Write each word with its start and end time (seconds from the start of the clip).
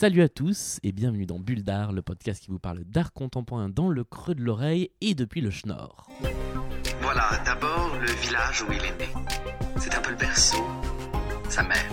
Salut 0.00 0.22
à 0.22 0.30
tous 0.30 0.80
et 0.82 0.92
bienvenue 0.92 1.26
dans 1.26 1.38
Bulle 1.38 1.62
d'Art, 1.62 1.92
le 1.92 2.00
podcast 2.00 2.42
qui 2.42 2.50
vous 2.50 2.58
parle 2.58 2.84
d'art 2.84 3.12
contemporain 3.12 3.68
dans 3.68 3.90
le 3.90 4.02
creux 4.02 4.34
de 4.34 4.40
l'oreille 4.40 4.90
et 5.02 5.14
depuis 5.14 5.42
le 5.42 5.50
schnorr. 5.50 6.08
Voilà, 7.02 7.28
d'abord 7.44 7.94
le 8.00 8.10
village 8.10 8.62
où 8.62 8.72
il 8.72 8.82
est 8.82 8.98
né. 8.98 9.12
C'est 9.78 9.94
un 9.94 10.00
peu 10.00 10.12
le 10.12 10.16
berceau, 10.16 10.64
sa 11.50 11.62
mère. 11.64 11.90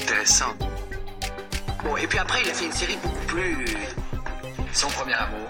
Intéressant. 0.00 0.54
Bon, 1.82 1.96
et 1.96 2.06
puis 2.06 2.20
après, 2.20 2.40
il 2.44 2.50
a 2.50 2.54
fait 2.54 2.66
une 2.66 2.72
série 2.72 2.98
beaucoup 3.02 3.26
plus. 3.26 3.76
Son 4.72 4.86
premier 4.86 5.14
amour. 5.14 5.48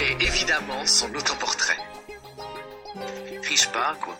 Et 0.00 0.24
évidemment, 0.24 0.84
son 0.86 1.06
autoportrait. 1.14 1.78
Riche 3.52 3.68
pas, 3.70 3.94
quoi. 4.00 4.16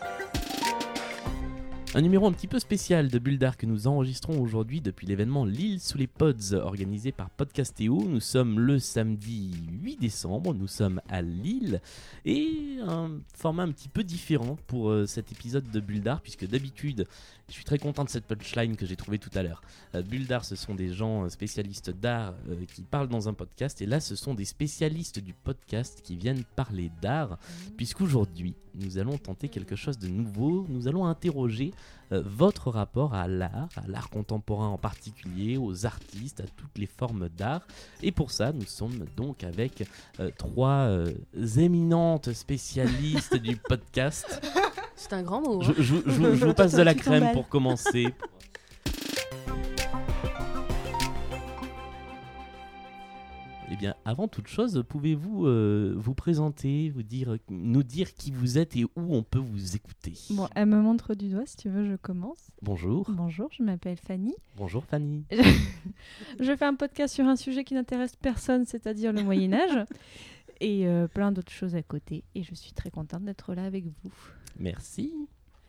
Un 1.95 2.01
numéro 2.01 2.25
un 2.25 2.31
petit 2.31 2.47
peu 2.47 2.57
spécial 2.57 3.09
de 3.09 3.19
Bulle 3.19 3.37
d'Art 3.37 3.55
que 3.55 3.67
nous 3.67 3.85
enregistrons 3.85 4.41
aujourd'hui 4.41 4.81
depuis 4.81 5.05
l'événement 5.05 5.45
Lille 5.45 5.79
sous 5.79 5.99
les 5.99 6.07
pods 6.07 6.53
organisé 6.53 7.11
par 7.11 7.29
Podcastéo. 7.29 8.03
Nous 8.07 8.19
sommes 8.19 8.59
le 8.59 8.79
samedi 8.79 9.51
8 9.83 9.97
décembre, 9.97 10.55
nous 10.55 10.65
sommes 10.65 11.01
à 11.07 11.21
Lille 11.21 11.81
et 12.25 12.79
un 12.81 13.11
format 13.35 13.61
un 13.61 13.71
petit 13.71 13.89
peu 13.89 14.03
différent 14.03 14.57
pour 14.65 14.89
euh, 14.89 15.05
cet 15.05 15.31
épisode 15.31 15.69
de 15.69 15.79
Bulle 15.79 16.01
d'Art 16.01 16.21
puisque 16.21 16.47
d'habitude 16.47 17.05
je 17.47 17.53
suis 17.53 17.63
très 17.63 17.77
content 17.77 18.03
de 18.03 18.09
cette 18.09 18.25
punchline 18.25 18.75
que 18.75 18.87
j'ai 18.87 18.95
trouvée 18.95 19.19
tout 19.19 19.29
à 19.35 19.43
l'heure. 19.43 19.61
Euh, 19.93 20.01
Bulle 20.01 20.25
d'Art, 20.25 20.45
ce 20.45 20.55
sont 20.55 20.73
des 20.73 20.91
gens 20.91 21.25
euh, 21.25 21.29
spécialistes 21.29 21.91
d'art 21.91 22.33
qui 22.73 22.81
parlent 22.81 23.07
dans 23.07 23.29
un 23.29 23.33
podcast 23.33 23.83
et 23.83 23.85
là 23.85 23.99
ce 23.99 24.15
sont 24.15 24.33
des 24.33 24.45
spécialistes 24.45 25.19
du 25.19 25.35
podcast 25.35 26.01
qui 26.03 26.15
viennent 26.15 26.43
parler 26.55 26.89
d'art 27.03 27.37
puisqu'aujourd'hui 27.77 28.55
nous 28.75 28.97
allons 28.97 29.17
tenter 29.17 29.49
quelque 29.49 29.75
chose 29.75 29.99
de 29.99 30.07
nouveau, 30.07 30.65
nous 30.69 30.87
allons 30.87 31.05
interroger 31.05 31.71
votre 32.11 32.69
rapport 32.69 33.15
à 33.15 33.27
l'art, 33.27 33.69
à 33.75 33.87
l'art 33.87 34.09
contemporain 34.11 34.67
en 34.67 34.77
particulier, 34.77 35.57
aux 35.57 35.85
artistes, 35.87 36.41
à 36.41 36.43
toutes 36.43 36.77
les 36.77 36.85
formes 36.85 37.27
d'art. 37.29 37.61
Et 38.03 38.11
pour 38.11 38.29
ça, 38.29 38.51
nous 38.51 38.65
sommes 38.67 39.05
donc 39.17 39.43
avec 39.43 39.83
euh, 40.19 40.29
trois 40.37 40.85
euh, 40.87 41.11
éminentes 41.57 42.31
spécialistes 42.33 43.35
du 43.37 43.55
podcast. 43.69 44.41
C'est 44.95 45.13
un 45.13 45.23
grand 45.23 45.41
mot. 45.41 45.61
Je, 45.63 45.71
hein. 45.71 45.75
je- 45.79 45.83
je- 46.05 46.35
je 46.35 46.45
vous 46.45 46.53
passe 46.53 46.73
de 46.73 46.83
la 46.83 46.93
crème 47.03 47.31
pour 47.33 47.47
commencer. 47.49 48.13
Bien, 53.83 53.95
avant 54.05 54.29
toute 54.29 54.47
chose, 54.47 54.81
pouvez-vous 54.87 55.45
euh, 55.45 55.93
vous 55.97 56.13
présenter, 56.13 56.89
vous 56.89 57.03
dire, 57.03 57.35
nous 57.49 57.83
dire 57.83 58.13
qui 58.13 58.31
vous 58.31 58.57
êtes 58.57 58.77
et 58.77 58.85
où 58.85 58.89
on 58.95 59.23
peut 59.23 59.39
vous 59.39 59.75
écouter? 59.75 60.13
Bon, 60.29 60.47
elle 60.55 60.67
me 60.67 60.81
montre 60.81 61.15
du 61.15 61.27
doigt, 61.27 61.45
si 61.45 61.57
tu 61.57 61.67
veux, 61.67 61.83
je 61.83 61.97
commence. 61.97 62.49
Bonjour. 62.61 63.11
Bonjour, 63.11 63.49
je 63.51 63.61
m'appelle 63.61 63.97
Fanny. 63.97 64.35
Bonjour 64.55 64.85
Fanny. 64.85 65.25
Je 66.39 66.55
fais 66.55 66.63
un 66.63 66.75
podcast 66.75 67.13
sur 67.13 67.25
un 67.25 67.35
sujet 67.35 67.65
qui 67.65 67.73
n'intéresse 67.73 68.15
personne, 68.15 68.63
c'est-à-dire 68.65 69.11
le 69.11 69.21
Moyen 69.25 69.51
Âge, 69.51 69.85
et 70.61 70.87
euh, 70.87 71.09
plein 71.09 71.33
d'autres 71.33 71.51
choses 71.51 71.75
à 71.75 71.83
côté. 71.83 72.23
Et 72.35 72.43
je 72.43 72.55
suis 72.55 72.71
très 72.71 72.89
contente 72.89 73.25
d'être 73.25 73.53
là 73.53 73.65
avec 73.65 73.83
vous. 73.83 74.13
Merci. 74.57 75.13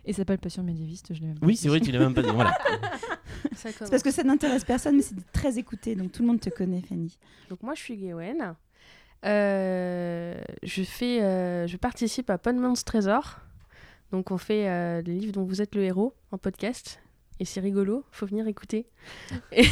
Et 0.07 0.13
ça 0.13 0.19
s'appelle 0.19 0.39
Passion 0.39 0.63
médiéviste, 0.63 1.15
je 1.15 1.21
l'ai 1.21 1.27
même 1.27 1.39
pas 1.39 1.47
Oui, 1.47 1.57
c'est 1.57 1.69
vrai, 1.69 1.81
tu 1.81 1.91
l'as 1.91 1.99
même 1.99 2.15
pas 2.15 2.23
dit. 2.23 2.31
Voilà. 2.31 2.57
C'est 3.57 3.91
parce 3.91 4.03
que 4.03 4.11
ça 4.11 4.23
n'intéresse 4.23 4.65
personne, 4.65 4.97
mais 4.97 5.03
c'est 5.03 5.15
très 5.33 5.59
écouté, 5.59 5.95
donc 5.95 6.13
tout 6.13 6.23
le 6.23 6.29
monde 6.29 6.41
te 6.41 6.51
connaît, 6.51 6.83
Fanny. 6.83 7.17
Donc 7.49 7.63
moi, 7.63 7.75
je 7.75 7.81
suis 7.81 7.97
Gwen. 7.97 8.55
Euh, 9.25 10.35
je 10.63 10.83
fais, 10.83 11.23
euh, 11.23 11.67
je 11.67 11.77
participe 11.77 12.29
à 12.31 12.39
Podman's 12.39 12.85
Trésor. 12.85 13.41
Donc 14.13 14.31
on 14.31 14.39
fait 14.39 14.69
euh, 14.69 15.03
le 15.03 15.13
livre 15.13 15.33
dont 15.33 15.45
vous 15.45 15.63
êtes 15.63 15.75
le 15.75 15.83
héros 15.83 16.15
en 16.31 16.39
podcast. 16.39 17.01
Et 17.41 17.45
c'est 17.45 17.61
rigolo, 17.61 18.05
faut 18.11 18.27
venir 18.27 18.47
écouter. 18.47 18.87
Et, 19.53 19.65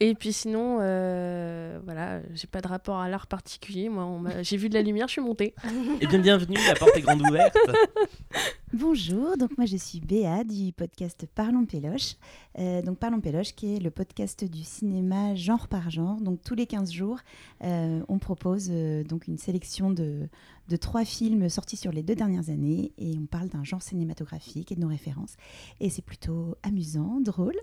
et 0.00 0.14
puis 0.14 0.32
sinon, 0.32 0.78
euh, 0.80 1.78
voilà, 1.84 2.20
j'ai 2.34 2.46
pas 2.46 2.60
de 2.60 2.68
rapport 2.68 2.98
à 2.98 3.08
l'art 3.08 3.26
particulier. 3.26 3.88
Moi, 3.88 4.42
j'ai 4.42 4.56
vu 4.56 4.68
de 4.68 4.74
la 4.74 4.82
lumière, 4.82 5.08
je 5.08 5.12
suis 5.12 5.20
montée. 5.20 5.54
Eh 6.00 6.06
bien, 6.06 6.18
bienvenue, 6.18 6.58
la 6.66 6.74
porte 6.74 6.96
est 6.96 7.00
grande 7.00 7.22
ouverte. 7.22 7.56
Bonjour, 8.74 9.38
donc 9.38 9.56
moi 9.56 9.64
je 9.64 9.78
suis 9.78 9.98
Béa 9.98 10.44
du 10.44 10.74
podcast 10.74 11.26
Parlons 11.34 11.64
Péloche. 11.64 12.16
Euh, 12.58 12.82
donc 12.82 12.98
Parlons 12.98 13.20
Péloche 13.20 13.54
qui 13.54 13.74
est 13.74 13.78
le 13.78 13.90
podcast 13.90 14.44
du 14.44 14.62
cinéma 14.62 15.34
genre 15.34 15.68
par 15.68 15.88
genre. 15.90 16.20
Donc 16.20 16.42
tous 16.42 16.54
les 16.54 16.66
15 16.66 16.92
jours, 16.92 17.18
euh, 17.64 18.02
on 18.08 18.18
propose 18.18 18.68
euh, 18.70 19.04
donc 19.04 19.26
une 19.26 19.38
sélection 19.38 19.90
de, 19.90 20.28
de 20.68 20.76
trois 20.76 21.06
films 21.06 21.48
sortis 21.48 21.78
sur 21.78 21.92
les 21.92 22.02
deux 22.02 22.14
dernières 22.14 22.50
années 22.50 22.92
et 22.98 23.16
on 23.18 23.24
parle 23.24 23.48
d'un 23.48 23.64
genre 23.64 23.80
cinématographique 23.80 24.70
et 24.70 24.74
de 24.74 24.80
nos 24.80 24.88
références. 24.88 25.36
Et 25.80 25.88
c'est 25.88 26.04
plutôt 26.04 26.54
amusant, 26.62 27.20
drôle. 27.22 27.56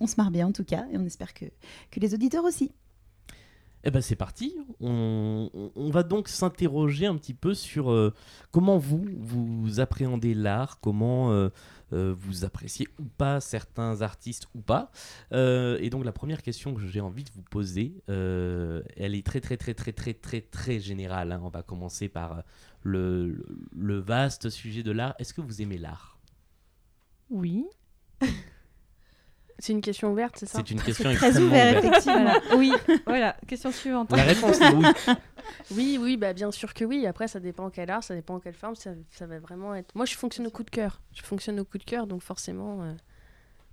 On 0.00 0.06
se 0.06 0.14
marre 0.16 0.30
bien 0.30 0.46
en 0.46 0.52
tout 0.52 0.64
cas 0.64 0.86
et 0.92 0.96
on 0.98 1.04
espère 1.04 1.34
que, 1.34 1.46
que 1.90 2.00
les 2.00 2.14
auditeurs 2.14 2.44
aussi. 2.44 2.72
Eh 3.84 3.92
ben 3.92 4.00
c'est 4.00 4.16
parti. 4.16 4.56
On, 4.80 5.70
va 5.76 6.02
donc 6.02 6.28
s'interroger 6.28 7.06
un 7.06 7.16
petit 7.16 7.32
peu 7.32 7.54
sur 7.54 7.92
euh, 7.92 8.12
comment 8.50 8.76
vous 8.76 9.04
vous 9.16 9.78
appréhendez 9.78 10.34
l'art, 10.34 10.80
comment 10.80 11.30
euh, 11.30 11.48
euh, 11.92 12.12
vous 12.18 12.44
appréciez 12.44 12.88
ou 12.98 13.04
pas 13.04 13.40
certains 13.40 14.02
artistes 14.02 14.48
ou 14.54 14.60
pas. 14.60 14.90
Euh, 15.32 15.78
et 15.80 15.90
donc 15.90 16.04
la 16.04 16.10
première 16.12 16.42
question 16.42 16.74
que 16.74 16.84
j'ai 16.86 17.00
envie 17.00 17.22
de 17.22 17.30
vous 17.30 17.42
poser, 17.42 18.02
euh, 18.08 18.82
elle 18.96 19.14
est 19.14 19.24
très 19.24 19.40
très 19.40 19.56
très 19.56 19.74
très 19.74 19.92
très 19.92 20.12
très 20.12 20.40
très 20.40 20.80
générale. 20.80 21.30
hein. 21.30 21.40
On 21.44 21.48
va 21.48 21.62
commencer 21.62 22.08
par 22.08 22.42
le, 22.82 23.28
le- 23.28 23.46
le 23.76 23.98
vaste 24.00 24.50
sujet 24.50 24.82
de 24.82 24.90
l'art. 24.90 25.14
Est-ce 25.20 25.32
que 25.32 25.40
vous 25.40 25.62
aimez 25.62 25.78
l'art? 25.78 26.18
Oui. 27.30 27.64
C'est 29.60 29.72
une 29.72 29.80
question 29.80 30.12
ouverte, 30.12 30.36
c'est 30.38 30.46
ça 30.46 30.58
C'est 30.58 30.70
une 30.70 30.80
question 30.80 31.12
Très 31.14 31.36
ouverte. 31.38 31.84
effectivement. 31.84 32.14
Voilà. 32.22 32.40
Oui. 32.56 32.72
Voilà. 33.06 33.36
Question 33.46 33.72
suivante. 33.72 34.10
La 34.12 34.22
réponse 34.22 34.60
est 34.60 34.72
oui. 34.72 34.84
Oui, 35.70 35.98
oui, 36.00 36.16
bah 36.16 36.32
bien 36.34 36.50
sûr 36.50 36.74
que 36.74 36.84
oui. 36.84 37.06
Après, 37.06 37.26
ça 37.26 37.40
dépend 37.40 37.70
quel 37.70 37.90
art, 37.90 38.04
ça 38.04 38.14
dépend 38.14 38.38
quelle 38.38 38.54
forme. 38.54 38.76
Ça, 38.76 38.90
ça 39.10 39.26
va 39.26 39.38
vraiment 39.38 39.74
être. 39.74 39.94
Moi, 39.94 40.04
je 40.04 40.14
fonctionne 40.14 40.46
au 40.46 40.50
coup 40.50 40.62
de 40.62 40.70
cœur. 40.70 41.00
Je 41.14 41.22
fonctionne 41.22 41.58
au 41.58 41.64
coup 41.64 41.78
de 41.78 41.84
cœur, 41.84 42.06
donc 42.06 42.22
forcément, 42.22 42.82
euh, 42.82 42.92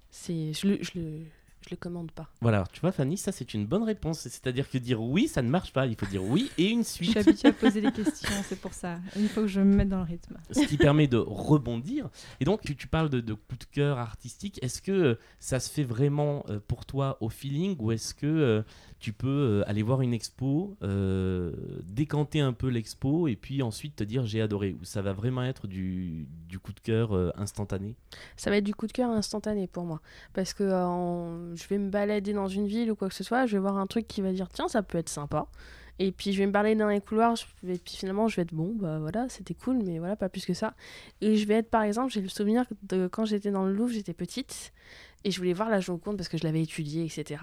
c'est, 0.10 0.54
je 0.54 0.68
le, 0.68 0.78
je 0.82 0.92
le, 0.96 1.20
je 1.66 1.72
le 1.72 1.78
commande 1.78 2.12
pas. 2.12 2.30
Voilà, 2.42 2.58
alors, 2.58 2.70
tu 2.70 2.80
vois 2.82 2.92
Fanny, 2.92 3.18
ça 3.18 3.32
c'est 3.32 3.54
une 3.54 3.66
bonne 3.66 3.84
réponse. 3.84 4.20
C'est-à-dire 4.20 4.70
que 4.70 4.78
dire 4.78 5.02
oui, 5.02 5.28
ça 5.28 5.42
ne 5.42 5.50
marche 5.50 5.74
pas. 5.74 5.86
Il 5.88 5.96
faut 5.96 6.06
dire 6.06 6.24
oui 6.24 6.52
et 6.58 6.70
une 6.70 6.84
Je 6.84 6.90
suis 6.90 7.06
suite. 7.08 7.18
habituée 7.18 7.50
à 7.50 7.54
poser 7.54 7.82
des 7.82 7.92
questions, 7.94 8.30
c'est 8.48 8.60
pour 8.60 8.74
ça. 8.74 9.00
Il 9.16 9.28
faut 9.30 9.42
que 9.42 9.48
je 9.48 9.62
me 9.62 9.76
mette 9.76 9.90
dans 9.90 9.98
le 10.00 10.04
rythme. 10.04 10.38
ce 10.52 10.66
qui 10.66 10.78
permet 10.78 11.08
de 11.08 11.18
rebondir. 11.18 12.10
Et 12.40 12.46
donc, 12.46 12.62
tu, 12.62 12.76
tu 12.76 12.88
parles 12.88 13.10
de, 13.10 13.20
de 13.20 13.34
coup 13.34 13.56
de 13.58 13.64
cœur 13.72 13.98
artistique. 14.00 14.60
Est-ce 14.64 14.82
que 14.82 14.92
euh, 14.92 15.16
ça 15.40 15.60
se 15.60 15.70
fait 15.72 15.84
vraiment 15.84 16.46
euh, 16.50 16.60
pour 16.68 16.86
toi 16.86 17.18
au 17.22 17.30
feeling 17.30 17.76
ou 17.80 17.92
est-ce 17.92 18.14
que 18.14 18.26
euh, 18.28 18.62
tu 19.00 19.12
peux 19.14 19.64
aller 19.68 19.82
voir 19.84 20.02
une 20.02 20.14
expo, 20.14 20.78
euh, 20.84 21.52
décanter 21.84 22.40
un 22.42 22.54
peu 22.54 22.68
l'expo 22.70 23.28
et 23.28 23.36
puis 23.36 23.62
ensuite 23.62 23.96
te 23.98 24.04
dire 24.04 24.26
j'ai 24.26 24.42
adoré 24.42 24.76
Ou 24.80 24.84
ça 24.86 25.02
va 25.02 25.14
vraiment 25.14 25.44
être 25.44 25.68
du, 25.68 26.28
du 26.48 26.60
coup 26.60 26.74
de 26.74 26.80
cœur 26.80 27.14
instantané? 27.40 27.96
Ça 28.38 28.50
va 28.50 28.58
être 28.58 28.64
du 28.64 28.74
coup 28.76 28.88
de 28.88 28.92
cœur 28.92 29.10
instantané 29.10 29.68
pour 29.68 29.84
moi. 29.86 30.02
Parce 30.34 30.54
que 30.54 30.64
euh, 30.64 30.86
en- 30.86 31.55
je 31.56 31.68
vais 31.68 31.78
me 31.78 31.90
balader 31.90 32.34
dans 32.34 32.48
une 32.48 32.68
ville 32.68 32.92
ou 32.92 32.96
quoi 32.96 33.10
que 33.10 33.16
ce 33.16 33.24
soit, 33.24 33.46
je 33.46 33.54
vais 33.54 33.62
voir 33.62 33.78
un 33.78 33.88
truc 33.88 34.08
qui 34.08 34.22
va 34.22 34.32
dire 34.32 34.50
tiens, 34.50 34.68
ça 34.68 34.84
peut 34.84 34.98
être 34.98 35.10
sympa. 35.10 35.48
Et 35.98 36.12
puis 36.12 36.34
je 36.34 36.40
vais 36.40 36.46
me 36.46 36.52
balader 36.52 36.76
dans 36.76 36.90
les 36.90 37.00
couloirs, 37.00 37.36
et 37.66 37.78
puis 37.78 37.96
finalement 37.96 38.28
je 38.28 38.36
vais 38.36 38.42
être 38.42 38.54
bon, 38.54 38.74
bah 38.76 39.00
voilà, 39.00 39.28
c'était 39.30 39.54
cool, 39.54 39.78
mais 39.84 40.00
voilà, 40.00 40.16
pas 40.18 40.28
plus 40.28 40.46
que 40.46 40.54
ça. 40.54 40.74
Et 41.22 41.38
je 41.38 41.48
vais 41.48 41.56
être 41.56 41.70
par 41.70 41.84
exemple, 41.84 42.12
j'ai 42.12 42.22
le 42.22 42.28
souvenir 42.28 42.66
de 42.84 43.08
quand 43.08 43.26
j'étais 43.26 43.52
dans 43.52 43.66
le 43.66 43.74
Louvre, 43.74 43.94
j'étais 43.94 44.14
petite, 44.14 44.74
et 45.24 45.32
je 45.32 45.38
voulais 45.38 45.54
voir 45.54 45.70
la 45.70 45.80
Joconde 45.80 46.18
parce 46.18 46.28
que 46.28 46.38
je 46.38 46.44
l'avais 46.44 46.62
étudiée, 46.62 47.06
etc. 47.06 47.42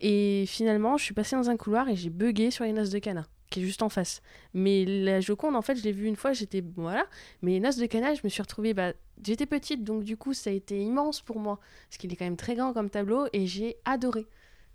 Et 0.00 0.44
finalement, 0.46 0.96
je 0.96 1.04
suis 1.04 1.14
passée 1.14 1.36
dans 1.36 1.50
un 1.50 1.56
couloir 1.56 1.88
et 1.88 1.96
j'ai 1.96 2.10
bugué 2.10 2.50
sur 2.50 2.64
les 2.64 2.72
noces 2.72 2.90
de 2.90 2.98
Cana, 2.98 3.26
qui 3.50 3.60
est 3.60 3.64
juste 3.64 3.82
en 3.82 3.88
face. 3.88 4.22
Mais 4.54 4.84
la 4.84 5.20
Joconde, 5.20 5.56
en 5.56 5.62
fait, 5.62 5.74
je 5.74 5.82
l'ai 5.82 5.92
vue 5.92 6.06
une 6.06 6.16
fois, 6.16 6.32
j'étais. 6.32 6.60
bon, 6.60 6.82
Voilà. 6.82 7.06
Mais 7.42 7.52
les 7.52 7.60
noces 7.60 7.76
de 7.76 7.86
Cana, 7.86 8.14
je 8.14 8.20
me 8.24 8.28
suis 8.28 8.40
retrouvée. 8.40 8.72
Bah, 8.72 8.92
j'étais 9.22 9.46
petite, 9.46 9.84
donc 9.84 10.04
du 10.04 10.16
coup, 10.16 10.32
ça 10.32 10.50
a 10.50 10.52
été 10.52 10.80
immense 10.80 11.20
pour 11.20 11.38
moi. 11.38 11.58
Parce 11.88 11.98
qu'il 11.98 12.12
est 12.12 12.16
quand 12.16 12.24
même 12.24 12.36
très 12.36 12.54
grand 12.54 12.72
comme 12.72 12.88
tableau 12.88 13.26
et 13.32 13.46
j'ai 13.46 13.76
adoré. 13.84 14.26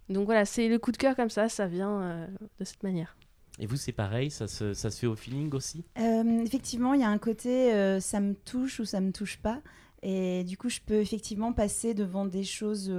Donc 0.10 0.26
voilà, 0.26 0.46
c'est 0.46 0.68
le 0.68 0.78
coup 0.78 0.92
de 0.92 0.98
cœur 0.98 1.16
comme 1.16 1.30
ça, 1.30 1.50
ça 1.50 1.66
vient 1.66 2.02
euh, 2.02 2.28
de 2.60 2.66
cette 2.66 2.84
manière. 2.84 3.18
Et 3.58 3.66
vous, 3.66 3.78
c'est 3.78 3.94
pareil 3.94 4.30
ça 4.30 4.48
se, 4.48 4.74
ça 4.74 4.92
se 4.92 5.00
fait 5.00 5.08
au 5.08 5.16
feeling 5.16 5.54
aussi? 5.56 5.86
Euh, 5.98 6.44
effectivement, 6.44 6.94
il 6.94 7.02
y 7.02 7.06
a 7.06 7.10
un 7.10 7.18
côté 7.18 7.74
euh, 7.74 8.00
ça 8.00 8.20
me 8.20 8.36
touche 8.36 8.80
ou 8.80 8.86
ça 8.86 9.00
me 9.00 9.12
touche 9.12 9.38
pas. 9.38 9.62
Et 10.04 10.44
du 10.44 10.58
coup, 10.58 10.70
je 10.70 10.82
peux 10.86 11.00
effectivement 11.00 11.54
passer 11.54 11.94
devant 11.96 12.26
des 12.26 12.44
choses 12.44 12.94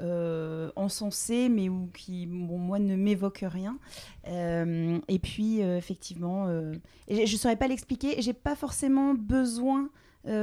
euh, 0.00 0.70
mais 1.50 1.68
ou 1.68 1.90
qui, 1.94 2.26
bon, 2.26 2.58
moi, 2.58 2.78
ne 2.78 2.96
m'évoquent 2.96 3.44
rien. 3.46 3.78
Euh, 4.28 4.98
et 5.08 5.18
puis, 5.18 5.62
euh, 5.62 5.76
effectivement, 5.76 6.46
euh, 6.48 6.72
je 7.08 7.20
ne 7.20 7.26
saurais 7.26 7.56
pas 7.56 7.68
l'expliquer. 7.68 8.20
J'ai 8.20 8.32
pas 8.32 8.56
forcément 8.56 9.14
besoin 9.14 9.90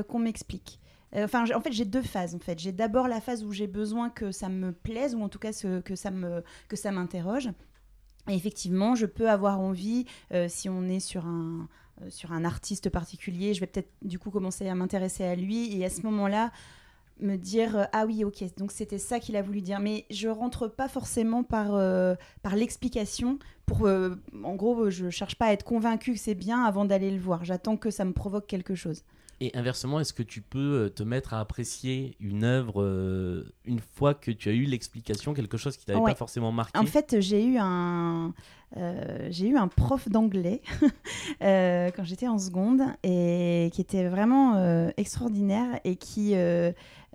qu'on 0.08 0.20
m'explique. 0.20 0.80
Enfin, 1.16 1.46
en 1.56 1.62
fait, 1.62 1.72
j'ai 1.72 1.86
deux 1.86 2.02
phases. 2.02 2.34
En 2.36 2.40
fait, 2.40 2.58
j'ai 2.60 2.72
d'abord 2.72 3.08
la 3.08 3.22
phase 3.22 3.44
où 3.44 3.52
j'ai 3.52 3.68
besoin 3.68 4.10
que 4.10 4.32
ça 4.32 4.50
me 4.50 4.72
plaise, 4.72 5.14
ou 5.16 5.22
en 5.22 5.30
tout 5.30 5.40
cas 5.40 5.54
ce- 5.54 5.80
que 5.82 5.96
ça 5.96 6.10
me 6.12 6.44
que 6.68 6.76
ça 6.76 6.92
m'interroge. 6.92 7.50
Et 8.28 8.34
effectivement, 8.36 8.96
je 8.96 9.06
peux 9.06 9.30
avoir 9.30 9.60
envie, 9.60 10.06
si 10.48 10.68
on 10.68 10.84
est 10.90 11.00
sur 11.00 11.26
un, 11.28 11.70
sur 12.10 12.32
un 12.34 12.44
artiste 12.44 12.90
particulier, 12.90 13.54
je 13.54 13.60
vais 13.62 13.68
peut-être 13.68 13.92
du 14.02 14.20
coup 14.20 14.32
commencer 14.32 14.68
à 14.68 14.76
m'intéresser 14.76 15.24
à 15.24 15.36
lui 15.36 15.78
et 15.80 15.86
à 15.86 15.90
ce 15.90 16.02
moment-là 16.02 16.52
me 17.20 17.36
dire 17.38 17.78
euh, 17.78 17.84
ah 17.94 18.06
oui 18.06 18.24
ok 18.24 18.44
donc 18.58 18.72
c'était 18.72 18.98
ça 19.00 19.20
qu'il 19.20 19.36
a 19.36 19.42
voulu 19.42 19.62
dire. 19.62 19.80
Mais 19.80 20.06
je 20.10 20.28
rentre 20.28 20.68
pas 20.68 20.88
forcément 20.88 21.44
par 21.44 21.76
euh, 21.76 22.16
par 22.44 22.56
l'explication 22.56 23.40
pour 23.66 23.86
euh, 23.88 24.16
en 24.44 24.56
gros 24.56 24.90
je 24.90 25.10
cherche 25.10 25.36
pas 25.36 25.48
à 25.48 25.52
être 25.54 25.64
convaincu 25.66 26.14
que 26.14 26.20
c'est 26.20 26.36
bien 26.36 26.64
avant 26.64 26.86
d'aller 26.86 27.12
le 27.12 27.20
voir. 27.20 27.44
J'attends 27.46 27.78
que 27.78 27.90
ça 27.92 28.06
me 28.06 28.14
provoque 28.14 28.48
quelque 28.48 28.76
chose. 28.76 29.04
Et 29.40 29.56
inversement, 29.56 30.00
est-ce 30.00 30.14
que 30.14 30.24
tu 30.24 30.42
peux 30.42 30.92
te 30.96 31.04
mettre 31.04 31.36
à 31.36 31.40
apprécier 31.40 32.16
une 32.20 32.44
œuvre 32.44 32.82
euh, 32.82 33.54
une 33.66 33.80
fois 33.80 34.16
que 34.16 34.32
tu 34.32 34.50
as 34.50 34.52
eu 34.52 34.64
l'explication, 34.64 35.36
quelque 35.36 35.58
chose 35.58 35.78
qui 35.78 35.86
t'avait 35.86 36.00
Ouais. 36.00 36.10
pas 36.12 36.16
forcément 36.18 36.52
marqué? 36.52 36.80
En 36.80 36.88
fait, 36.88 37.18
j'ai 37.20 37.46
eu 37.46 37.58
un, 37.60 38.34
j'ai 39.30 39.48
eu 39.50 39.56
un 39.56 39.68
prof 39.68 40.10
d'anglais 40.10 40.62
quand 41.40 42.04
j'étais 42.04 42.28
en 42.28 42.40
seconde 42.40 42.82
et 43.04 43.70
qui 43.74 43.82
était 43.82 44.08
vraiment 44.08 44.90
extraordinaire 44.98 45.80
et 45.84 45.98
qui, 45.98 46.34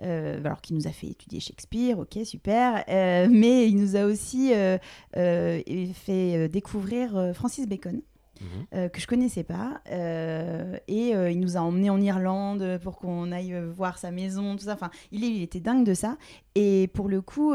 euh, 0.03 0.39
alors 0.43 0.61
qui 0.61 0.73
nous 0.73 0.87
a 0.87 0.91
fait 0.91 1.07
étudier 1.07 1.39
Shakespeare, 1.39 1.97
ok 1.97 2.19
super, 2.25 2.83
euh, 2.89 3.27
mais 3.29 3.67
il 3.67 3.77
nous 3.77 3.95
a 3.95 4.05
aussi 4.05 4.53
euh, 4.53 4.77
fait 5.13 6.49
découvrir 6.49 7.31
Francis 7.33 7.67
Bacon. 7.67 8.01
Mhm. 8.41 8.47
euh, 8.73 8.89
que 8.89 8.99
je 8.99 9.05
connaissais 9.05 9.43
pas 9.43 9.81
euh, 9.91 10.75
et 10.87 11.15
euh, 11.15 11.29
il 11.29 11.39
nous 11.39 11.55
a 11.55 11.59
emmenés 11.59 11.91
en 11.91 12.01
Irlande 12.01 12.79
pour 12.83 12.97
qu'on 12.97 13.31
aille 13.31 13.55
voir 13.75 13.99
sa 13.99 14.09
maison 14.09 14.55
tout 14.55 14.65
ça 14.65 14.73
enfin 14.73 14.89
il, 15.11 15.41
était 15.43 15.59
dingue 15.59 15.85
de 15.85 15.93
ça 15.93 16.17
et 16.55 16.89
pour 16.95 17.09
le 17.09 17.21
coup 17.21 17.53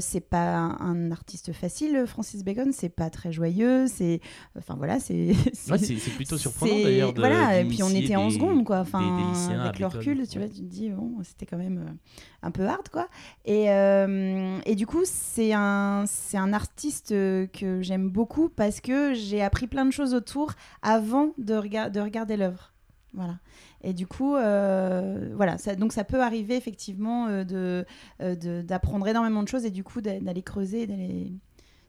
c'est 0.00 0.20
pas 0.28 0.56
un, 0.56 1.10
artiste 1.10 1.52
facile 1.52 2.04
Francis 2.06 2.44
Bacon 2.44 2.72
c'est 2.72 2.88
pas 2.90 3.08
très 3.08 3.32
joyeux 3.32 3.86
c'est 3.86 4.20
enfin 4.58 4.74
voilà 4.76 5.00
c'est 5.00 5.32
c'est- 5.54 5.72
Ouais, 5.72 5.96
plutôt 6.16 6.36
surprenant 6.36 6.74
d'ailleurs. 6.82 7.14
voilà 7.16 7.60
et 7.60 7.64
puis 7.64 7.82
on 7.82 7.88
était 7.88 8.16
en 8.16 8.28
des- 8.28 8.34
seconde 8.34 8.64
quoi 8.64 8.80
enfin 8.80 9.00
des 9.48 9.54
avec 9.54 9.78
le 9.78 9.86
recul 9.86 10.28
tu 10.28 10.38
ouais. 10.38 10.44
vois 10.46 10.54
tu 10.54 10.60
te 10.62 10.66
dis 10.66 10.90
bon 10.90 11.12
c'était 11.22 11.46
quand 11.46 11.58
même 11.58 11.96
un 12.42 12.50
peu 12.50 12.66
hard 12.66 12.88
quoi 12.90 13.08
et, 13.46 13.64
et 13.66 14.74
du 14.74 14.86
coup 14.86 15.02
c'est 15.04 15.52
un 15.54 16.04
c'est 16.06 16.36
un 16.36 16.52
artiste 16.52 17.08
que 17.10 17.78
j'aime 17.80 18.10
beaucoup 18.10 18.48
parce 18.48 18.80
que 18.80 19.14
j'ai 19.14 19.42
appris 19.42 19.66
plein 19.66 19.86
de 19.86 19.92
choses 19.92 20.17
autour 20.18 20.52
avant 20.82 21.32
de, 21.38 21.54
rega- 21.54 21.88
de 21.90 22.00
regarder 22.00 22.36
l'œuvre. 22.36 22.72
Voilà. 23.14 23.38
Et 23.82 23.94
du 23.94 24.06
coup 24.06 24.36
euh, 24.36 25.32
voilà 25.34 25.56
ça, 25.56 25.74
donc 25.74 25.92
ça 25.92 26.04
peut 26.04 26.20
arriver 26.22 26.56
effectivement 26.56 27.26
euh, 27.28 27.44
de 27.44 27.86
euh, 28.20 28.34
de- 28.36 28.60
d'apprendre 28.62 29.06
énormément 29.08 29.42
de 29.42 29.48
choses 29.48 29.64
et 29.64 29.70
du 29.70 29.82
coup 29.82 30.00
d'a- 30.02 30.20
d'aller 30.20 30.42
creuser 30.42 30.86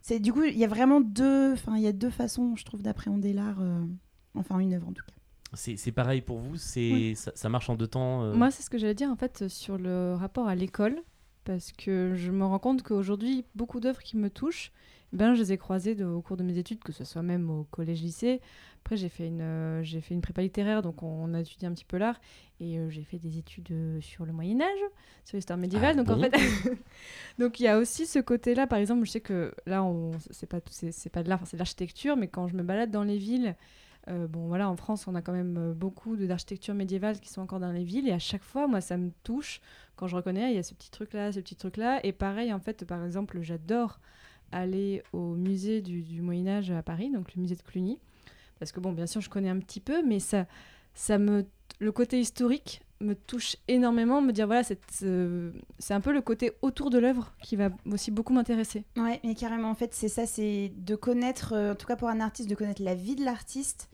c'est 0.02 0.20
du 0.20 0.32
coup 0.32 0.44
il 0.44 0.58
y 0.58 0.64
a 0.64 0.68
vraiment 0.68 1.02
deux 1.02 1.52
enfin 1.54 1.76
il 1.76 1.84
y 1.84 1.88
a 1.88 1.92
deux 1.92 2.10
façons 2.10 2.56
je 2.56 2.64
trouve 2.64 2.82
d'appréhender 2.82 3.34
l'art 3.34 3.60
euh, 3.60 3.84
enfin 4.36 4.60
une 4.60 4.74
œuvre 4.74 4.88
en 4.88 4.94
tout 4.94 5.04
cas. 5.06 5.14
C'est 5.54 5.76
c'est 5.78 5.92
pareil 5.92 6.22
pour 6.22 6.38
vous 6.40 6.56
c'est 6.58 6.92
Oui. 6.94 7.16
ça, 7.18 7.32
ça 7.36 7.50
marche 7.50 7.70
en 7.70 7.76
deux 7.76 7.88
temps 7.88 8.24
euh, 8.24 8.34
Moi, 8.34 8.50
c'est 8.52 8.64
ce 8.64 8.70
que 8.70 8.78
j'allais 8.78 8.94
dire 8.96 9.10
en 9.12 9.16
fait 9.18 9.48
sur 9.50 9.78
le 9.78 10.14
rapport 10.14 10.48
à 10.48 10.54
l'école, 10.56 11.02
parce 11.44 11.72
que 11.74 12.14
je 12.16 12.32
me 12.32 12.46
rends 12.46 12.60
compte 12.60 12.84
qu'aujourd'hui, 12.84 13.44
beaucoup 13.56 13.80
d'œuvres 13.80 14.02
qui 14.04 14.16
me 14.16 14.30
touchent, 14.30 14.72
ben, 15.12 15.34
je 15.34 15.40
les 15.42 15.54
ai 15.54 15.58
croisées 15.58 15.96
de- 15.96 16.06
au 16.06 16.22
cours 16.22 16.38
de 16.38 16.44
mes 16.44 16.58
études, 16.58 16.80
que 16.84 16.92
ce 16.92 17.04
soit 17.04 17.22
même 17.24 17.50
au 17.50 17.64
collège-lycée. 17.72 18.42
Après, 18.84 18.96
j'ai 18.98 19.10
fait, 19.10 19.28
une, 19.28 19.42
euh, 19.42 19.84
j'ai 19.84 20.02
fait 20.02 20.14
une 20.14 20.22
prépa 20.22 20.42
littéraire, 20.42 20.82
donc 20.82 21.04
on, 21.04 21.08
on 21.08 21.34
a 21.34 21.42
étudié 21.42 21.68
un 21.68 21.74
petit 21.74 21.86
peu 21.86 21.98
l'art, 21.98 22.20
et 22.60 22.78
euh, 22.80 22.90
j'ai 22.90 23.04
fait 23.04 23.18
des 23.18 23.38
études 23.38 23.72
euh, 23.72 24.00
sur 24.02 24.26
le 24.26 24.32
Moyen-Âge, 24.34 24.80
sur 25.26 25.36
l'histoire 25.38 25.58
médiévale. 25.60 25.96
Ah 26.00 26.04
donc 26.04 26.10
en 26.10 26.20
fait, 26.20 26.34
donc 27.40 27.60
il 27.60 27.64
y 27.64 27.68
a 27.68 27.78
aussi 27.78 28.06
ce 28.06 28.20
côté-là, 28.20 28.68
par 28.68 28.80
exemple, 28.80 29.06
je 29.06 29.12
sais 29.12 29.22
que 29.22 29.54
là, 29.66 29.84
on, 29.84 30.12
c'est 30.32 30.48
pas, 30.48 30.60
c'est, 30.70 30.92
c'est 30.92 31.10
pas 31.10 31.24
de 31.24 31.30
l'art, 31.30 31.42
c'est 31.46 31.58
de 31.58 31.60
l'architecture, 31.60 32.16
mais 32.16 32.28
quand 32.28 32.48
je 32.48 32.56
me 32.56 32.64
balade 32.64 32.92
dans 32.92 33.04
les 33.04 33.18
villes, 33.18 33.56
euh, 34.08 34.28
bon 34.28 34.48
voilà, 34.48 34.70
en 34.70 34.76
France, 34.76 35.08
on 35.08 35.16
a 35.16 35.22
quand 35.22 35.34
même 35.34 35.74
beaucoup 35.74 36.16
de- 36.16 36.26
d'architecture 36.26 36.74
médiévale 36.74 37.20
qui 37.20 37.30
sont 37.30 37.42
encore 37.42 37.60
dans 37.60 37.72
les 37.72 37.84
villes, 37.84 38.08
et 38.08 38.14
à 38.14 38.20
chaque 38.20 38.44
fois, 38.44 38.68
moi, 38.68 38.82
ça 38.82 38.98
me 38.98 39.12
touche. 39.24 39.60
Quand 39.98 40.08
je 40.08 40.16
reconnais, 40.16 40.52
il 40.52 40.56
y 40.56 40.60
a 40.60 40.64
ce 40.64 40.74
petit 40.74 40.90
truc-là, 40.92 41.32
ce 41.32 41.40
petit 41.42 41.56
truc-là, 41.56 42.00
et 42.06 42.14
pareil, 42.14 42.54
en 42.54 42.60
fait, 42.60 42.86
par 42.86 43.04
exemple, 43.04 43.40
j'adore 43.42 44.00
aller 44.52 45.04
au 45.14 45.36
musée 45.36 45.82
du, 45.82 46.02
du 46.02 46.22
Moyen-Âge 46.22 46.72
à 46.72 46.82
Paris, 46.84 47.12
donc 47.12 47.36
le 47.36 47.42
musée 47.42 47.56
de 47.56 47.62
Cluny, 47.62 48.00
parce 48.60 48.72
que 48.72 48.80
bon, 48.80 48.92
bien 48.92 49.08
sûr, 49.08 49.22
je 49.22 49.30
connais 49.30 49.50
un 49.50 49.60
petit 49.60 49.80
peu, 49.80 50.04
mais 50.06 50.20
ça, 50.20 50.46
ça 50.94 51.18
me, 51.18 51.46
le 51.80 51.92
côté 51.92 52.20
historique 52.20 52.82
me 53.02 53.14
touche 53.16 53.56
énormément, 53.70 54.22
me 54.22 54.34
dire 54.34 54.46
voilà, 54.46 54.64
c'est 54.64 54.80
euh, 55.04 55.52
c'est 55.78 55.94
un 55.94 56.02
peu 56.02 56.12
le 56.12 56.22
côté 56.22 56.52
autour 56.62 56.90
de 56.90 57.00
l'œuvre 57.00 57.34
qui 57.42 57.56
va 57.56 57.70
aussi 57.90 58.12
beaucoup 58.12 58.34
m'intéresser. 58.34 58.84
Ouais, 58.98 59.22
mais 59.24 59.36
carrément, 59.36 59.70
en 59.70 59.76
fait, 59.76 59.94
c'est 59.94 60.10
ça, 60.10 60.26
c'est 60.26 60.74
de 60.76 60.96
connaître, 60.96 61.54
euh, 61.54 61.72
en 61.72 61.76
tout 61.76 61.88
cas 61.88 61.96
pour 61.96 62.10
un 62.10 62.20
artiste, 62.20 62.50
de 62.50 62.56
connaître 62.56 62.84
la 62.84 62.96
vie 62.96 63.16
de 63.16 63.24
l'artiste, 63.24 63.90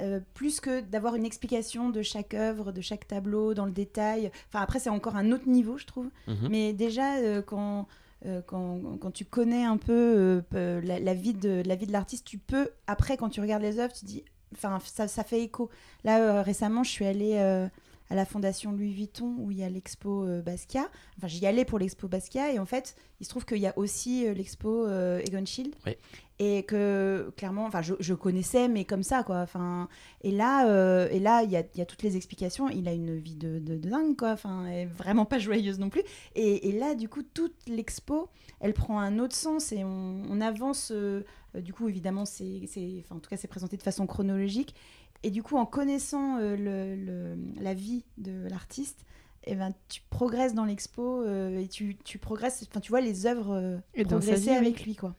euh, 0.00 0.20
plus 0.34 0.60
que 0.60 0.80
d'avoir 0.80 1.14
une 1.16 1.24
explication 1.24 1.90
de 1.90 2.02
chaque 2.02 2.34
œuvre, 2.34 2.72
de 2.72 2.80
chaque 2.80 3.08
tableau, 3.08 3.54
dans 3.54 3.64
le 3.64 3.72
détail. 3.72 4.30
Enfin, 4.48 4.60
après, 4.60 4.78
c'est 4.78 4.90
encore 4.90 5.16
un 5.16 5.32
autre 5.32 5.48
niveau, 5.48 5.76
je 5.76 5.86
trouve. 5.86 6.08
mhm. 6.26 6.48
Mais 6.50 6.72
déjà, 6.72 7.16
euh, 7.16 7.42
quand, 7.42 7.86
euh, 8.26 8.42
quand, 8.42 9.12
tu 9.12 9.24
connais 9.24 9.64
un 9.64 9.76
peu 9.76 9.92
euh, 9.92 10.40
peu 10.40 10.80
la, 10.86 11.14
vie 11.14 11.34
de, 11.34 11.62
la 11.64 11.76
vie 11.76 11.86
de 11.86 11.92
l'artiste, 11.92 12.24
tu 12.26 12.38
peux, 12.38 12.70
après, 12.86 13.16
quand 13.16 13.28
tu 13.28 13.40
regardes 13.40 13.62
les 13.62 13.78
œuvres, 13.78 13.92
tu 13.92 14.04
dis, 14.04 14.24
enfin, 14.54 14.78
ça, 14.84 15.08
ça 15.08 15.24
fait 15.24 15.42
écho. 15.42 15.70
Là, 16.04 16.20
euh, 16.20 16.42
récemment, 16.42 16.82
je 16.82 16.90
suis 16.90 17.06
allée 17.06 17.36
euh, 17.36 17.68
à 18.10 18.14
la 18.14 18.24
Fondation 18.24 18.72
Louis 18.72 18.92
Vuitton, 18.92 19.34
où 19.38 19.50
il 19.50 19.58
y 19.58 19.62
a 19.62 19.68
l'expo 19.68 20.24
euh, 20.24 20.40
Basquiat. 20.42 20.88
Enfin, 21.18 21.26
j'y 21.28 21.44
allais 21.46 21.64
pour 21.64 21.78
l'expo 21.78 22.08
Basquiat, 22.08 22.52
et 22.52 22.58
en 22.58 22.66
fait, 22.66 22.96
il 23.20 23.24
se 23.24 23.30
trouve 23.30 23.44
qu'il 23.44 23.58
y 23.58 23.66
a 23.66 23.76
aussi 23.76 24.26
euh, 24.26 24.34
l'expo 24.34 24.86
euh, 24.86 25.20
Egon 25.26 25.44
Schiele. 25.44 25.72
Ouais. 25.86 25.98
Et 26.40 26.62
que, 26.62 27.32
clairement, 27.36 27.64
enfin, 27.66 27.82
je, 27.82 27.94
je 27.98 28.14
connaissais, 28.14 28.68
mais 28.68 28.84
comme 28.84 29.02
ça, 29.02 29.24
quoi. 29.24 29.38
Enfin, 29.40 29.88
et 30.22 30.30
là, 30.30 30.68
euh, 30.70 31.08
et 31.10 31.18
là, 31.18 31.42
il 31.42 31.50
y 31.50 31.56
a, 31.56 31.64
il 31.74 31.78
y 31.78 31.80
a 31.80 31.84
toutes 31.86 32.04
les 32.04 32.16
explications. 32.16 32.68
Il 32.68 32.86
a 32.86 32.92
une 32.92 33.16
vie 33.16 33.34
de, 33.34 33.58
de, 33.58 33.76
de 33.76 33.88
dingue, 33.88 34.16
quoi. 34.16 34.30
Enfin, 34.30 34.64
elle 34.66 34.82
est 34.82 34.86
vraiment 34.86 35.24
pas 35.24 35.40
joyeuse 35.40 35.80
non 35.80 35.90
plus. 35.90 36.02
Et, 36.36 36.68
et 36.68 36.78
là, 36.78 36.94
du 36.94 37.08
coup, 37.08 37.22
toute 37.24 37.56
l'expo, 37.66 38.28
elle 38.60 38.72
prend 38.72 39.00
un 39.00 39.18
autre 39.18 39.34
sens 39.34 39.72
et 39.72 39.82
on, 39.82 40.22
on 40.30 40.40
avance. 40.40 40.92
euh, 40.94 41.22
du 41.56 41.72
coup, 41.72 41.88
évidemment, 41.88 42.24
c'est, 42.24 42.60
c'est- 42.68 43.02
enfin, 43.04 43.16
en 43.16 43.18
tout 43.18 43.30
cas, 43.30 43.36
c'est 43.36 43.48
présenté 43.48 43.76
de 43.76 43.82
façon 43.82 44.06
chronologique. 44.06 44.76
Et 45.22 45.30
du 45.30 45.42
coup, 45.42 45.56
en 45.56 45.66
connaissant 45.66 46.38
euh, 46.38 46.56
le, 46.56 46.94
le- 46.94 47.62
la 47.62 47.74
vie 47.74 48.04
de 48.18 48.46
l'artiste, 48.48 49.04
eh 49.44 49.54
ben, 49.54 49.72
tu 49.88 50.02
progresses 50.10 50.54
dans 50.54 50.64
l'expo 50.64 51.22
euh, 51.22 51.60
et 51.60 51.68
tu, 51.68 51.96
tu 52.04 52.18
progresses. 52.18 52.64
Enfin, 52.70 52.80
tu 52.80 52.90
vois 52.90 53.00
les 53.00 53.26
œuvres 53.26 53.52
euh, 53.54 53.78
Et 53.94 54.04
progresser 54.04 54.50
vie, 54.50 54.50
avec 54.50 54.84
lui, 54.84 54.94
quoi. 54.94 55.14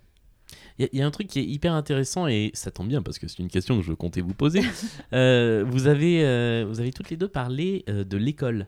Il 0.77 0.83
y, 0.83 0.85
a- 0.85 0.89
il 0.93 0.99
y 0.99 1.01
a 1.01 1.05
un 1.05 1.11
truc 1.11 1.27
qui 1.27 1.39
est 1.39 1.45
hyper 1.45 1.73
intéressant 1.73 2.27
et 2.27 2.51
ça 2.53 2.71
tombe 2.71 2.87
bien 2.87 3.01
parce 3.01 3.19
que 3.19 3.27
c'est 3.27 3.39
une 3.39 3.49
question 3.49 3.77
que 3.77 3.83
je 3.83 3.93
comptais 3.93 4.21
vous 4.21 4.33
poser. 4.33 4.61
Euh, 5.13 5.65
vous, 5.67 5.87
avez, 5.87 6.23
euh, 6.25 6.65
vous 6.67 6.79
avez 6.79 6.91
toutes 6.91 7.09
les 7.09 7.17
deux 7.17 7.27
parlé 7.27 7.83
euh, 7.89 8.03
de 8.03 8.17
l'école. 8.17 8.67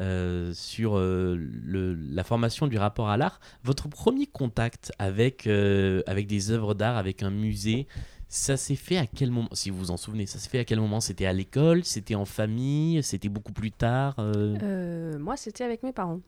euh, 0.00 0.52
sur 0.54 0.96
euh, 0.96 1.34
le- 1.36 1.94
la 1.94 2.22
formation 2.22 2.68
du 2.68 2.78
rapport 2.78 3.08
à 3.08 3.16
l'art. 3.16 3.40
Votre 3.64 3.88
premier 3.88 4.26
contact 4.28 4.92
avec, 5.00 5.48
euh, 5.48 6.02
avec 6.06 6.28
des 6.28 6.52
œuvres 6.52 6.74
d'art, 6.74 6.96
avec 6.98 7.24
un 7.24 7.30
musée, 7.30 7.88
ça 8.28 8.56
s'est 8.56 8.76
fait 8.76 8.98
à 8.98 9.06
quel 9.06 9.30
moment 9.30 9.48
Si 9.52 9.70
vous 9.70 9.78
vous 9.78 9.90
en 9.90 9.96
souvenez, 9.96 10.26
ça 10.26 10.38
s'est 10.38 10.48
fait 10.50 10.58
à 10.58 10.64
quel 10.64 10.80
moment? 10.80 11.00
C'était 11.00 11.26
à 11.26 11.32
l'école? 11.32 11.84
C'était 11.84 12.14
en 12.14 12.24
famille? 12.24 13.02
C'était 13.02 13.28
beaucoup 13.28 13.52
plus 13.52 13.72
tard 13.72 14.16
euh, 14.18 14.56
Euh, 14.62 15.18
moi, 15.18 15.36
c'était 15.36 15.64
avec 15.64 15.82
mes 15.82 15.92
parents. 15.92 16.20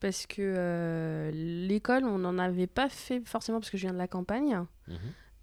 Parce 0.00 0.26
que 0.26 0.42
euh, 0.42 1.30
l'école, 1.32 2.04
on 2.04 2.18
n'en 2.18 2.38
avait 2.38 2.68
pas 2.68 2.88
fait 2.88 3.20
forcément 3.24 3.58
parce 3.58 3.70
que 3.70 3.76
je 3.76 3.82
viens 3.82 3.92
de 3.92 3.98
la 3.98 4.06
campagne. 4.06 4.62
Mhm. 4.86 4.96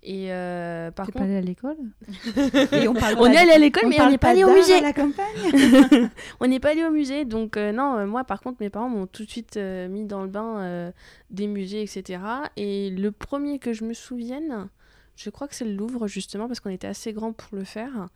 Et 0.08 0.32
euh, 0.32 0.92
par 0.92 1.08
T'es 1.08 1.14
pas 1.14 1.20
contre, 1.20 1.32
allé 1.32 1.38
à 1.38 1.42
l'école? 1.42 1.78
On 3.18 3.26
est 3.32 3.38
allé 3.38 3.52
à 3.52 3.58
l'école, 3.58 3.90
mais 3.90 4.00
on 4.00 4.12
n'est 4.12 4.20
pas 4.20 4.30
allé 4.30 4.44
au 4.44 4.54
musée. 4.54 4.76
à 4.76 4.82
la 4.82 4.94
campagne? 4.94 6.10
on 6.40 6.46
n'est 6.48 6.60
pas 6.60 6.70
allé 6.70 6.86
au 6.86 6.92
musée, 6.92 7.26
donc 7.26 7.58
euh, 7.58 7.72
non, 7.72 7.98
euh, 7.98 8.06
moi 8.06 8.24
par 8.24 8.42
contre, 8.42 8.58
mes 8.60 8.70
parents 8.70 8.88
m'ont 8.88 9.08
tout 9.08 9.26
de 9.26 9.30
suite 9.32 9.58
euh, 9.58 9.88
mis 9.88 10.06
dans 10.06 10.22
le 10.22 10.28
bain 10.28 10.60
euh, 10.60 10.92
des 11.32 11.48
musées, 11.48 11.82
etc. 11.82 12.20
Et 12.56 12.92
le 12.92 13.12
premier 13.12 13.58
que 13.58 13.74
je 13.74 13.84
me 13.84 13.96
souvienne, 13.96 14.70
je 15.16 15.30
crois 15.30 15.48
que 15.48 15.56
c'est 15.56 15.66
le 15.66 15.74
Louvre, 15.74 16.08
justement, 16.08 16.48
parce 16.48 16.60
qu'on 16.60 16.70
était 16.70 16.88
assez 16.88 17.14
grand 17.14 17.34
pour 17.34 17.58
le 17.58 17.64
faire. 17.64 18.10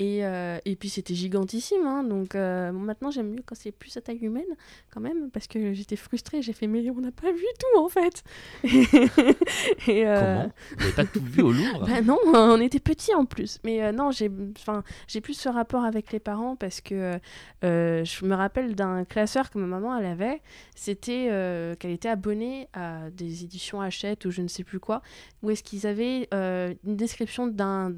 Et, 0.00 0.24
euh, 0.24 0.58
et 0.64 0.76
puis 0.76 0.88
c'était 0.88 1.14
gigantissime, 1.14 1.86
hein, 1.86 2.02
donc 2.02 2.34
euh, 2.34 2.72
maintenant 2.72 3.10
j'aime 3.10 3.32
mieux 3.32 3.42
quand 3.44 3.54
c'est 3.54 3.70
plus 3.70 3.94
à 3.98 4.00
taille 4.00 4.24
humaine, 4.24 4.56
quand 4.90 5.00
même, 5.02 5.30
parce 5.30 5.46
que 5.46 5.74
j'étais 5.74 5.94
frustrée, 5.96 6.40
j'ai 6.40 6.54
fait, 6.54 6.66
mais 6.66 6.88
on 6.88 7.02
n'a 7.02 7.12
pas 7.12 7.30
vu 7.30 7.44
tout 7.58 7.78
en 7.78 7.88
fait. 7.90 8.24
et, 8.64 10.06
euh, 10.08 10.36
Comment? 10.36 10.52
Vous 10.70 10.80
n'avez 10.80 10.92
pas 10.94 11.04
tout 11.04 11.20
vu 11.22 11.42
au 11.42 11.52
Louvre? 11.52 11.86
Bah 11.86 12.00
non, 12.00 12.16
on 12.32 12.58
était 12.62 12.80
petits 12.80 13.14
en 13.14 13.26
plus. 13.26 13.58
Mais 13.62 13.82
euh, 13.82 13.92
non, 13.92 14.10
j'ai 14.10 14.30
plus 15.20 15.34
ce 15.34 15.50
rapport 15.50 15.84
avec 15.84 16.12
les 16.12 16.20
parents 16.20 16.56
parce 16.56 16.80
que 16.80 17.18
je 17.62 18.24
me 18.24 18.34
rappelle 18.34 18.74
d'un 18.74 19.04
classeur 19.04 19.50
que 19.50 19.58
ma 19.58 19.66
maman 19.66 19.98
elle 19.98 20.06
avait. 20.06 20.40
C'était 20.74 21.28
qu'elle 21.78 21.90
était 21.90 22.08
abonnée 22.08 22.68
à 22.72 23.10
des 23.10 23.44
éditions 23.44 23.82
Hachette 23.82 24.24
ou 24.24 24.30
je 24.30 24.40
ne 24.40 24.48
sais 24.48 24.64
plus 24.64 24.80
quoi, 24.80 25.02
où 25.42 25.50
est-ce 25.50 25.62
qu'ils 25.62 25.86
avaient 25.86 26.26
une 26.32 26.96
description 26.96 27.46
d'un 27.48 27.90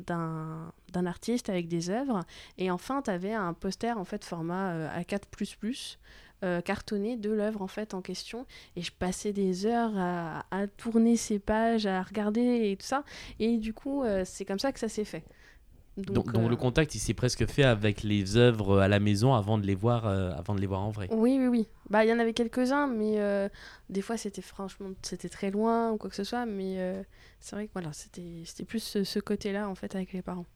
d'un 0.92 1.06
artiste 1.06 1.49
avec 1.49 1.68
des 1.68 1.90
œuvres. 1.90 2.20
Et 2.58 2.70
enfin 2.70 3.02
tu 3.02 3.11
avais 3.11 3.32
un 3.32 3.52
poster 3.54 3.99
en 3.99 4.04
fait 4.04 4.25
format 4.25 4.72
euh, 4.72 5.00
A4++ 5.00 5.96
euh, 6.44 6.61
cartonné 6.61 7.16
de 7.16 7.30
l'œuvre 7.30 7.62
en 7.62 7.68
fait 7.68 7.94
en 7.94 8.02
question. 8.02 8.46
Et 8.75 8.82
je 8.82 8.90
passais 8.90 9.32
des 9.32 9.64
heures 9.64 9.96
à, 9.96 10.44
à 10.50 10.66
tourner 10.66 11.16
ces 11.16 11.38
pages 11.38 11.87
à 11.87 12.02
regarder 12.02 12.70
et 12.70 12.76
tout 12.76 12.87
ça. 12.87 13.04
Et 13.38 13.58
du 13.58 13.72
coup 13.72 14.02
euh, 14.02 14.25
c'est 14.25 14.44
comme 14.44 14.58
ça 14.58 14.72
que 14.72 14.80
ça 14.80 14.88
s'est 14.88 15.04
fait. 15.04 15.22
Donc, 15.96 16.32
donc 16.32 16.34
euh, 16.34 16.49
le 16.49 16.56
contact, 16.56 16.94
il 16.96 16.99
s'est 16.99 17.14
presque 17.14 17.46
fait 17.46 17.62
avec 17.62 18.02
les 18.02 18.37
œuvres 18.37 18.80
à 18.80 18.88
la 18.88 18.99
maison 18.99 19.34
avant 19.34 19.56
de 19.56 19.66
les 19.66 19.75
voir, 19.76 20.06
avant 20.06 20.56
de 20.56 20.61
les 20.61 20.66
voir 20.66 20.80
en 20.80 20.90
vrai. 20.90 21.06
oui 21.12 21.37
oui 21.38 21.46
oui. 21.46 21.68
Bah 21.90 22.04
il 22.04 22.08
y 22.08 22.12
en 22.12 22.18
avait 22.18 22.32
quelques-uns 22.32 22.87
mais 22.88 23.20
euh, 23.20 23.49
des 23.90 24.00
fois 24.00 24.16
c'était 24.16 24.42
franchement 24.42 24.88
c'était 25.02 25.28
très 25.28 25.50
loin 25.52 25.92
ou 25.92 25.96
quoi 25.96 26.11
que 26.11 26.16
ce 26.16 26.25
soit. 26.25 26.44
Mais 26.44 27.04
c'est 27.38 27.54
vrai 27.54 27.66
que 27.68 27.72
voilà 27.72 27.92
c'était 27.92 28.42
c'était 28.46 28.64
plus 28.64 28.82
ce, 28.82 29.04
ce 29.04 29.20
côté 29.20 29.52
là 29.52 29.68
en 29.68 29.76
fait 29.76 29.94
avec 29.94 30.12
les 30.12 30.22
parents 30.22 30.46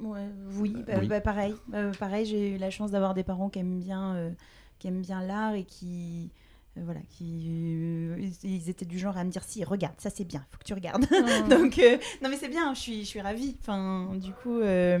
ouais, 0.00 0.28
oui, 0.58 0.76
bah, 0.86 0.94
oui. 1.00 1.08
bah, 1.08 1.20
pareil. 1.20 1.54
Bah, 1.68 1.90
pareil, 1.98 2.26
j'ai 2.26 2.54
eu 2.54 2.58
la 2.58 2.70
chance 2.70 2.90
d'avoir 2.90 3.14
des 3.14 3.24
parents 3.24 3.48
qui 3.48 3.58
aiment 3.58 3.80
bien, 3.80 4.14
euh, 4.14 4.30
qui 4.78 4.88
aiment 4.88 5.02
bien 5.02 5.22
l'art 5.22 5.54
et 5.54 5.64
qui, 5.64 6.30
euh, 6.76 6.80
voilà, 6.84 7.00
qui, 7.08 7.46
euh, 7.48 8.28
ils, 8.42 8.68
étaient 8.68 8.84
du 8.84 8.98
genre 8.98 9.16
à 9.16 9.24
me 9.24 9.30
dire 9.30 9.44
si, 9.44 9.62
regarde, 9.62 9.94
ça 9.98 10.10
c'est 10.10 10.24
bien, 10.24 10.44
faut 10.50 10.58
que 10.58 10.64
tu 10.64 10.74
regardes. 10.74 11.06
Donc, 11.48 11.78
euh, 11.78 11.98
non 12.22 12.28
mais 12.28 12.36
c'est 12.36 12.48
bien, 12.48 12.74
je 12.74 12.80
suis, 12.80 13.00
je 13.04 13.08
suis 13.08 13.20
ravie. 13.20 13.56
Enfin, 13.60 14.10
du 14.16 14.32
coup, 14.32 14.58
euh, 14.58 14.98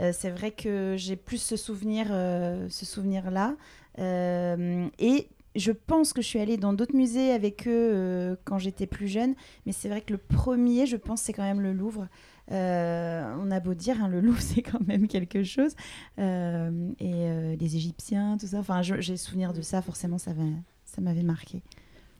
euh, 0.00 0.12
c'est 0.12 0.30
vrai 0.30 0.52
que 0.52 0.94
j'ai 0.96 1.16
plus 1.16 1.42
ce 1.42 1.56
souvenir, 1.56 2.08
euh, 2.10 2.68
ce 2.70 2.86
souvenir-là. 2.86 3.56
Euh, 3.98 4.86
et 4.98 5.28
je 5.56 5.72
pense 5.72 6.12
que 6.12 6.22
je 6.22 6.26
suis 6.26 6.38
allée 6.38 6.58
dans 6.58 6.72
d'autres 6.72 6.94
musées 6.94 7.32
avec 7.32 7.66
eux 7.66 7.90
euh, 7.92 8.36
quand 8.44 8.58
j'étais 8.58 8.86
plus 8.86 9.08
jeune, 9.08 9.34
mais 9.64 9.72
c'est 9.72 9.88
vrai 9.88 10.02
que 10.02 10.12
le 10.12 10.18
premier, 10.18 10.86
je 10.86 10.96
pense, 10.96 11.22
c'est 11.22 11.32
quand 11.32 11.42
même 11.42 11.60
le 11.60 11.72
Louvre. 11.72 12.06
Euh, 12.52 13.34
on 13.40 13.50
a 13.50 13.60
beau 13.60 13.74
dire, 13.74 13.96
hein, 14.02 14.08
le 14.08 14.20
Louvre, 14.20 14.40
c'est 14.40 14.62
quand 14.62 14.86
même 14.86 15.08
quelque 15.08 15.42
chose. 15.42 15.74
Euh, 16.18 16.90
et 17.00 17.12
euh, 17.14 17.56
les 17.58 17.76
Égyptiens, 17.76 18.36
tout 18.38 18.46
ça. 18.46 18.58
Enfin, 18.58 18.82
je- 18.82 19.00
j'ai 19.00 19.16
souvenir 19.16 19.52
de 19.52 19.62
ça, 19.62 19.82
forcément, 19.82 20.18
ça, 20.18 20.32
va- 20.32 20.42
ça 20.84 21.00
m'avait 21.00 21.22
marqué. 21.24 21.62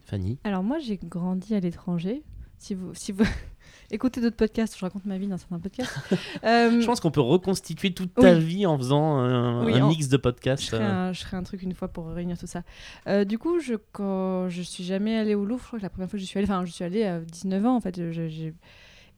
Fanny 0.05 0.39
Alors 0.45 0.63
moi, 0.63 0.79
j'ai 0.79 0.99
grandi 1.03 1.55
à 1.55 1.61
l'étranger. 1.61 2.23
Si 2.59 2.75
vous, 2.75 2.95
si 2.95 3.13
vous 3.13 3.25
écoutez 3.91 4.21
d'autres 4.21 4.37
podcasts, 4.37 4.77
je 4.79 4.81
raconte 4.85 5.05
ma 5.05 5.19
vie 5.19 5.27
dans 5.29 5.37
certains 5.37 5.59
podcasts. 5.59 5.95
Euh, 6.45 6.81
Je 6.81 6.87
pense 6.87 7.01
qu'on 7.01 7.11
peut 7.11 7.21
reconstituer 7.21 7.93
toute 7.93 8.15
ta 8.15 8.35
Oui. 8.35 8.41
vie 8.45 8.67
en 8.67 8.77
faisant 8.79 9.17
un, 9.19 9.65
Oui, 9.65 9.75
un 9.75 9.85
en- 9.85 9.89
mix 9.89 10.09
de 10.09 10.13
je 10.17 10.21
podcasts. 10.23 10.65
ferai, 10.71 10.85
euh. 10.85 11.09
un, 11.09 11.13
je 11.13 11.23
ferai 11.25 11.37
un 11.37 11.43
truc 11.43 11.63
une 11.63 11.75
fois 11.75 11.89
pour 11.89 12.07
réunir 12.09 12.39
tout 12.39 12.47
ça. 12.47 12.63
Euh, 13.09 13.25
du 13.25 13.39
coup, 13.39 13.59
je, 13.61 13.75
quand 13.93 14.49
je 14.49 14.63
suis 14.63 14.85
jamais 14.85 15.17
allée 15.17 15.35
au 15.35 15.45
Louvre, 15.45 15.61
je 15.63 15.67
crois 15.67 15.79
que 15.79 15.83
la 15.85 15.91
première 15.91 16.09
fois 16.09 16.19
que 16.19 16.23
je 16.23 16.29
suis 16.29 16.39
allée, 16.39 16.49
enfin, 16.51 16.65
je 16.65 16.73
suis 16.73 16.85
allée 16.85 17.05
à 17.05 17.21
19 17.21 17.65
ans 17.67 17.77
en 17.77 17.81
fait. 17.81 17.97
je- 18.13 18.51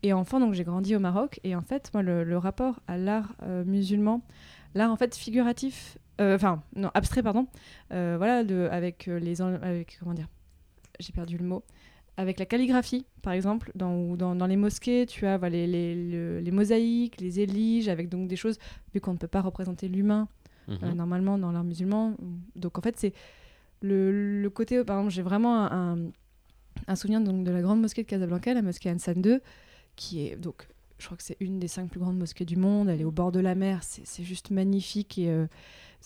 et 0.03 0.13
enfant, 0.13 0.41
donc 0.41 0.55
j'ai 0.55 0.65
grandi 0.65 0.95
au 0.95 1.01
Maroc. 1.01 1.41
Et 1.45 1.55
en 1.57 1.63
fait, 1.63 1.91
moi, 1.95 2.03
le, 2.03 2.25
le 2.25 2.39
rapport 2.39 2.81
à 2.87 2.97
l'art 2.97 3.35
euh, 3.43 3.65
musulman, 3.65 4.23
l'art 4.75 4.91
en 4.93 4.97
fait 4.97 5.15
figuratif, 5.15 5.99
euh, 6.21 6.35
enfin, 6.37 6.63
non, 6.77 6.91
abstrait, 6.95 7.23
pardon, 7.23 7.47
euh, 7.93 8.15
voilà, 8.19 8.45
de, 8.45 8.69
avec 8.71 9.07
les. 9.07 9.41
Avec, 9.43 9.99
comment 10.01 10.15
dire 10.15 10.29
J'ai 11.01 11.13
perdu 11.13 11.37
le 11.39 11.45
mot. 11.45 11.65
Avec 12.17 12.41
la 12.41 12.47
calligraphie, 12.47 13.07
par 13.23 13.33
exemple, 13.33 13.71
dans, 13.77 14.17
dans, 14.17 14.35
dans 14.35 14.47
les 14.49 14.57
mosquées, 14.57 15.07
tu 15.07 15.25
as 15.27 15.39
voilà, 15.39 15.57
les, 15.57 15.67
les, 15.69 15.95
le- 16.11 16.41
les 16.41 16.51
mosaïques, 16.51 17.21
les 17.21 17.39
éliges, 17.39 17.89
avec 17.89 18.09
donc 18.09 18.27
des 18.27 18.35
choses, 18.35 18.59
vu 18.93 19.01
qu'on 19.01 19.13
ne 19.13 19.19
peut 19.19 19.29
pas 19.29 19.41
représenter 19.41 19.89
l'humain 19.89 20.27
Mhm. 20.67 20.93
normalement 20.97 21.39
dans 21.39 21.51
l'art 21.51 21.65
musulman. 21.65 22.15
Donc 22.55 22.77
en 22.77 22.83
fait, 22.83 22.95
c'est 22.99 23.15
le, 23.81 24.43
le 24.43 24.51
côté. 24.51 24.83
Par 24.85 24.99
exemple, 24.99 25.15
j'ai 25.15 25.23
vraiment 25.23 25.65
un, 25.65 25.97
un- 25.97 26.11
un 26.89 26.95
souvenir 26.97 27.21
donc, 27.23 27.43
de 27.45 27.51
la 27.51 27.63
grande 27.63 27.81
mosquée 27.81 28.03
de 28.03 28.09
Casablanca, 28.09 28.53
la 28.53 28.61
mosquée 28.63 28.91
Hassan 28.91 29.23
II, 29.25 29.39
qui 29.99 30.27
est 30.27 30.37
donc. 30.37 30.69
Je 30.99 31.05
crois 31.05 31.17
que 31.17 31.23
c'est 31.23 31.37
une 31.41 31.59
des 31.61 31.69
cinq 31.69 31.91
plus 31.91 32.01
grandes 32.01 32.19
mosquées 32.19 32.45
du 32.45 32.57
monde. 32.57 32.89
Elle 32.89 33.01
est 33.03 33.05
au 33.05 33.11
bord 33.11 33.31
de 33.31 33.39
la 33.39 33.55
mer. 33.55 33.83
C'est 33.83 34.25
juste 34.25 34.51
magnifique. 34.51 35.19
Et 35.19 35.29
euh, 35.29 35.47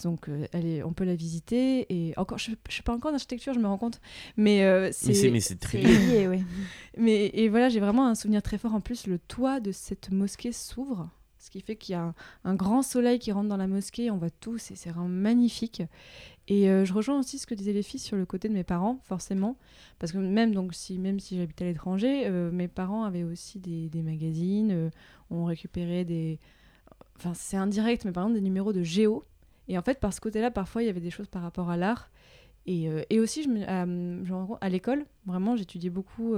donc, 0.02 0.28
euh, 0.28 0.46
elle 0.52 0.66
est, 0.66 0.82
on 0.82 0.92
peut 0.92 1.04
la 1.04 1.14
visiter. 1.14 1.86
Et 1.88 2.12
encore, 2.18 2.38
je 2.38 2.50
ne 2.50 2.56
suis 2.68 2.82
pas 2.82 2.92
encore 2.92 3.10
d'architecture, 3.10 3.54
je 3.54 3.58
me 3.58 3.66
rends 3.66 3.78
compte. 3.78 4.00
Mais 4.36 4.64
euh, 4.64 4.90
c'est. 4.92 5.14
c'est 5.14 5.30
mais 5.30 5.40
c'est 5.40 5.58
très 5.58 5.80
lié. 5.80 6.42
Mais 6.98 7.30
et 7.32 7.48
voilà, 7.48 7.70
j'ai 7.70 7.80
vraiment 7.80 8.06
un 8.06 8.14
souvenir 8.14 8.42
très 8.42 8.58
fort. 8.58 8.74
En 8.74 8.80
plus, 8.80 9.06
le 9.06 9.18
toit 9.18 9.60
de 9.60 9.72
cette 9.72 10.10
mosquée 10.10 10.52
s'ouvre, 10.52 11.08
ce 11.42 11.50
qui 11.50 11.60
fait 11.60 11.74
qu'il 11.74 11.94
y 11.94 11.96
a 11.96 12.14
un, 12.44 12.54
grand 12.54 12.82
soleil 12.82 13.18
qui 13.18 13.32
rentre 13.32 13.48
dans 13.48 13.56
la 13.56 13.66
mosquée. 13.66 14.12
On 14.12 14.16
voit 14.16 14.30
tout, 14.30 14.58
c'est 14.58 14.76
vraiment 14.90 15.08
magnifique. 15.08 15.82
Et 16.46 16.70
euh, 16.70 16.84
je 16.84 16.92
rejoins 16.92 17.18
aussi 17.18 17.38
ce 17.38 17.48
que 17.48 17.54
disaient 17.54 17.72
les 17.72 17.82
filles 17.82 17.98
sur 17.98 18.16
le 18.16 18.24
côté 18.24 18.48
de 18.48 18.54
mes 18.54 18.62
parents, 18.62 19.00
forcément, 19.02 19.56
parce 19.98 20.12
que 20.12 20.18
même 20.18 20.54
donc 20.54 20.72
si 20.72 20.98
même 20.98 21.18
si 21.18 21.36
j'habitais 21.36 21.64
à 21.64 21.68
l'étranger, 21.68 22.26
euh, 22.26 22.52
mes 22.52 22.68
parents 22.68 23.02
avaient 23.02 23.24
aussi 23.24 23.58
des, 23.58 23.88
des 23.88 24.02
magazines, 24.02 24.70
euh, 24.70 24.90
ont 25.30 25.44
récupéré 25.44 26.04
des, 26.04 26.38
enfin 27.16 27.32
c'est 27.34 27.56
indirect, 27.56 28.04
mais 28.04 28.12
par 28.12 28.22
exemple 28.22 28.36
des 28.36 28.44
numéros 28.44 28.72
de 28.72 28.84
Géo. 28.84 29.24
Et 29.66 29.76
en 29.76 29.82
fait, 29.82 29.98
par 29.98 30.12
ce 30.12 30.20
côté-là, 30.20 30.52
parfois 30.52 30.84
il 30.84 30.86
y 30.86 30.90
avait 30.90 31.00
des 31.00 31.10
choses 31.10 31.28
par 31.28 31.42
rapport 31.42 31.70
à 31.70 31.76
l'art. 31.76 32.10
Et, 32.66 32.88
euh, 32.88 33.02
et 33.10 33.18
aussi, 33.18 33.48
à 33.66 34.68
l'école, 34.68 35.06
vraiment, 35.26 35.56
j'étudiais 35.56 35.90
beaucoup. 35.90 36.36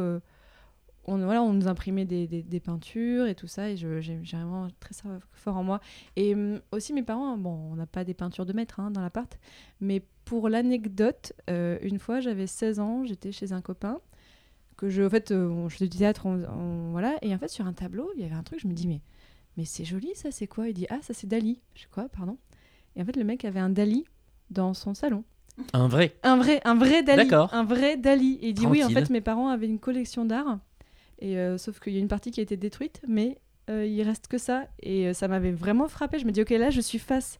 On, 1.06 1.18
voilà, 1.18 1.42
on 1.42 1.52
nous 1.52 1.68
imprimait 1.68 2.04
des, 2.04 2.26
des- 2.26 2.42
des 2.42 2.60
peintures 2.60 3.26
et 3.26 3.34
tout 3.34 3.46
ça, 3.46 3.70
et 3.70 3.76
je- 3.76 4.00
j'ai 4.00 4.16
vraiment 4.16 4.68
très 4.80 4.94
ça 4.94 5.08
fort 5.32 5.56
en 5.56 5.62
moi. 5.64 5.80
Et 6.16 6.34
hum, 6.34 6.60
aussi, 6.72 6.92
mes 6.92 7.02
parents, 7.02 7.36
bon, 7.36 7.50
on 7.72 7.76
n'a 7.76 7.86
pas 7.86 8.04
des 8.04 8.14
peintures 8.14 8.46
de 8.46 8.52
maître 8.52 8.80
hein, 8.80 8.90
dans 8.90 9.00
l'appart, 9.00 9.38
mais 9.80 10.02
pour 10.24 10.48
l'anecdote, 10.48 11.32
euh, 11.50 11.78
une 11.82 11.98
fois, 11.98 12.20
j'avais 12.20 12.46
16 12.46 12.80
ans, 12.80 13.04
j'étais 13.04 13.32
chez 13.32 13.52
un 13.52 13.60
copain, 13.60 14.00
que 14.76 14.88
je, 14.88 15.02
en 15.02 15.10
fait, 15.10 15.30
euh, 15.30 15.48
on- 15.48 15.68
je 15.68 15.74
faisais 15.76 15.88
du 15.88 15.98
théâtre, 15.98 16.26
on- 16.26 16.42
on- 16.44 16.90
voilà, 16.90 17.16
et 17.22 17.34
en 17.34 17.38
fait, 17.38 17.48
sur 17.48 17.66
un 17.66 17.72
tableau, 17.72 18.10
il 18.16 18.22
y 18.22 18.24
avait 18.24 18.34
un 18.34 18.42
truc, 18.42 18.60
je 18.60 18.66
me 18.66 18.72
dis, 18.72 18.88
mais, 18.88 19.00
mais 19.56 19.64
c'est 19.64 19.84
joli, 19.84 20.10
ça, 20.14 20.30
c'est 20.32 20.46
quoi? 20.48 20.68
Il 20.68 20.74
dit, 20.74 20.86
ah, 20.90 20.98
ça, 21.02 21.14
c'est 21.14 21.26
Dali. 21.28 21.60
Je 21.74 21.82
sais 21.82 21.88
quoi, 21.92 22.08
pardon? 22.08 22.38
Et 22.96 23.02
en 23.02 23.04
fait, 23.04 23.16
le 23.16 23.24
mec 23.24 23.44
avait 23.44 23.60
un 23.60 23.70
Dali 23.70 24.04
dans 24.50 24.74
son 24.74 24.94
salon. 24.94 25.22
un 25.72 25.86
vrai? 25.86 26.16
Un 26.24 26.36
vrai, 26.36 26.60
un 26.64 26.74
vrai 26.74 27.02
Dali. 27.04 27.28
D'accord. 27.28 27.54
Un 27.54 27.62
vrai 27.64 27.96
Dali. 27.96 28.38
Et 28.42 28.48
il 28.48 28.54
dit 28.54 28.66
oui, 28.72 28.82
en 28.84 28.88
fait, 28.88 29.10
mes 29.10 29.20
parents 29.20 29.48
avaient 29.48 29.66
une 29.68 29.78
collection 29.78 30.24
d'art. 30.24 30.58
Et 31.18 31.38
euh, 31.38 31.58
sauf 31.58 31.80
qu'il 31.80 31.92
y 31.92 31.96
a 31.96 32.00
une 32.00 32.08
partie 32.08 32.30
qui 32.30 32.40
a 32.40 32.42
été 32.42 32.56
détruite, 32.56 33.00
mais 33.06 33.38
euh, 33.70 33.86
il 33.86 34.02
reste 34.02 34.28
que 34.28 34.38
ça. 34.38 34.66
Et 34.82 35.08
euh, 35.08 35.12
ça 35.12 35.28
m'avait 35.28 35.52
vraiment 35.52 35.88
frappé. 35.88 36.18
Je 36.18 36.26
me 36.26 36.32
dis, 36.32 36.42
ok, 36.42 36.50
là, 36.50 36.70
je 36.70 36.80
suis 36.80 36.98
face 36.98 37.38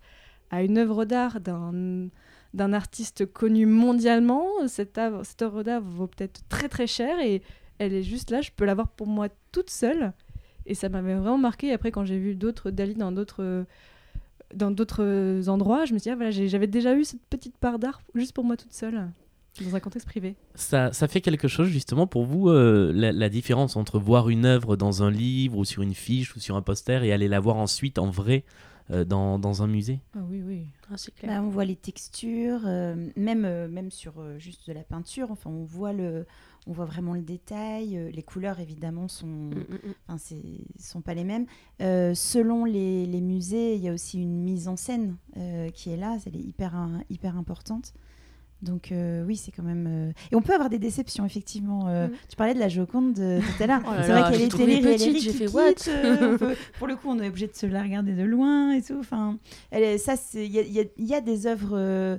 à 0.51 0.63
une 0.63 0.79
œuvre 0.79 1.05
d'art 1.05 1.41
d'un 1.41 2.09
d'un 2.53 2.73
artiste 2.73 3.27
connu 3.27 3.67
mondialement. 3.67 4.47
Cette 4.69 4.97
œuvre, 4.97 5.25
cette 5.25 5.43
œuvre 5.43 5.65
d'art 5.65 5.83
vaut 5.83 6.07
peut-être 6.07 6.43
très 6.49 6.69
très 6.69 6.87
cher 6.87 7.19
et 7.19 7.43
elle 7.79 7.93
est 7.93 8.05
juste 8.05 8.31
là. 8.31 8.43
Je 8.43 8.53
peux 8.55 8.65
l'avoir 8.65 8.89
pour 8.89 9.09
moi 9.09 9.27
toute 9.51 9.71
seule. 9.71 10.13
Et 10.65 10.75
ça 10.75 10.89
m'avait 10.89 11.15
vraiment 11.15 11.37
marqué. 11.37 11.73
Après, 11.73 11.91
quand 11.91 12.05
j'ai 12.05 12.17
vu 12.17 12.37
d'autres 12.37 12.71
Dali 12.71 12.95
dans 12.95 13.11
d'autres 13.11 13.67
dans 14.55 14.71
d'autres 14.71 15.49
endroits, 15.49 15.85
je 15.85 15.95
me 15.95 15.99
suis 15.99 16.05
dit, 16.05 16.11
ah, 16.11 16.15
voilà, 16.15 16.31
j'avais 16.31 16.69
déjà 16.69 16.95
eu 16.95 17.03
cette 17.03 17.25
petite 17.29 17.57
part 17.57 17.81
d'art 17.81 18.01
juste 18.15 18.33
pour 18.33 18.45
moi 18.45 18.57
toute 18.57 18.73
seule, 18.73 19.11
dans 19.63 19.77
un 19.77 19.81
contexte 19.81 20.09
privé. 20.09 20.35
Ça, 20.55 20.93
ça 20.93 21.07
fait 21.09 21.21
quelque 21.21 21.49
chose 21.49 21.69
justement 21.69 22.07
pour 22.07 22.25
vous, 22.25 22.49
euh, 22.49 22.93
la, 22.95 23.13
la 23.13 23.29
différence 23.29 23.77
entre 23.77 23.99
voir 23.99 24.29
une 24.29 24.45
œuvre 24.47 24.77
dans 24.77 25.03
un 25.03 25.11
livre 25.11 25.59
ou 25.59 25.65
sur 25.65 25.83
une 25.83 25.95
fiche 25.95 26.35
ou 26.37 26.41
sur 26.41 26.57
un 26.57 26.63
poster 26.63 27.05
et 27.05 27.13
aller 27.13 27.29
la 27.29 27.41
voir 27.41 27.57
ensuite 27.57 27.99
en 27.99 28.11
vrai 28.11 28.45
euh, 28.91 29.05
dans, 29.05 29.39
dans 29.39 29.63
un 29.63 29.67
musée? 29.67 30.01
Ah 30.15 30.21
oui, 30.29 30.43
oui. 30.45 30.67
Ah, 30.91 30.97
c'est 30.97 31.15
clair 31.15 31.41
Bah, 31.41 31.47
on 31.47 31.51
voit 31.51 31.65
les 31.65 31.77
textures, 31.77 32.63
euh, 32.67 32.95
même, 33.17 33.45
euh, 33.45 33.69
même 33.69 33.91
sur 33.91 34.15
euh, 34.19 34.39
juste 34.39 34.67
de 34.69 34.73
la 34.75 34.83
peinture. 34.83 35.31
Enfin, 35.31 35.51
on 35.51 35.65
voit, 35.65 35.93
le, 35.95 36.27
on 36.67 36.73
voit 36.73 36.85
vraiment 36.85 37.15
le 37.15 37.23
détail. 37.23 37.97
euh, 37.97 38.11
les 38.11 38.23
couleurs, 38.23 38.61
évidemment, 38.61 39.09
sont, 39.09 39.27
Mm, 39.27 39.51
mm, 39.55 39.75
mm. 39.89 39.95
enfin, 40.09 40.19
c'est- 40.19 40.67
sont 40.79 41.01
pas 41.01 41.15
les 41.15 41.25
mêmes. 41.25 41.47
Euh, 41.81 42.13
selon 42.15 42.65
les, 42.67 43.07
les 43.07 43.21
musées, 43.23 43.77
il 43.77 43.83
y 43.83 43.89
a 43.89 43.93
aussi 43.95 44.21
une 44.21 44.43
mise 44.43 44.69
en 44.69 44.77
scène 44.77 45.17
euh, 45.39 45.71
qui 45.71 45.91
est 45.91 45.97
là. 45.97 46.19
Elle 46.27 46.37
est 46.37 46.41
hyper, 46.45 46.75
hyper 47.09 47.37
importante. 47.39 47.95
Donc 48.63 48.93
euh, 48.93 49.25
oui, 49.27 49.37
c'est 49.37 49.51
quand 49.53 49.63
même... 49.63 49.87
euh, 49.87 50.13
Et 50.33 50.37
on 50.37 50.41
peut 50.43 50.55
avoir 50.55 50.71
des 50.71 50.79
déceptions, 50.79 51.25
effectivement. 51.27 51.89
Euh, 51.89 52.09
Mm. 52.09 52.13
Tu 52.31 52.37
parlais 52.37 52.55
de 52.55 52.59
la 52.61 52.69
Joconde 52.69 53.13
de- 53.15 53.41
tout 53.41 53.63
à 53.63 53.67
l'heure. 53.67 53.83
Oh 53.87 53.91
c'est 54.03 54.13
vrai 54.13 54.31
qu'elle 54.33 54.41
est 54.43 54.57
télé 54.57 54.81
petite, 54.81 55.21
j'ai 55.21 55.33
fait 55.33 55.49
what? 55.49 56.55
Pour 56.79 56.87
le 56.87 56.97
coup, 56.97 57.09
on 57.09 57.19
est 57.21 57.29
obligé 57.29 57.47
de 57.47 57.55
se 57.55 57.67
la 57.67 57.83
regarder 57.83 58.15
de 58.15 58.23
loin 58.23 58.73
et 58.73 58.83
tout. 58.83 58.97
Enfin, 58.99 59.39
elle 59.71 59.83
est- 59.83 59.99
ça, 59.99 60.15
il 60.35 60.47
y 60.51 60.59
a, 60.59 60.63
y 60.63 60.89
y 60.99 61.23
des 61.23 61.47
œuvres 61.47 62.19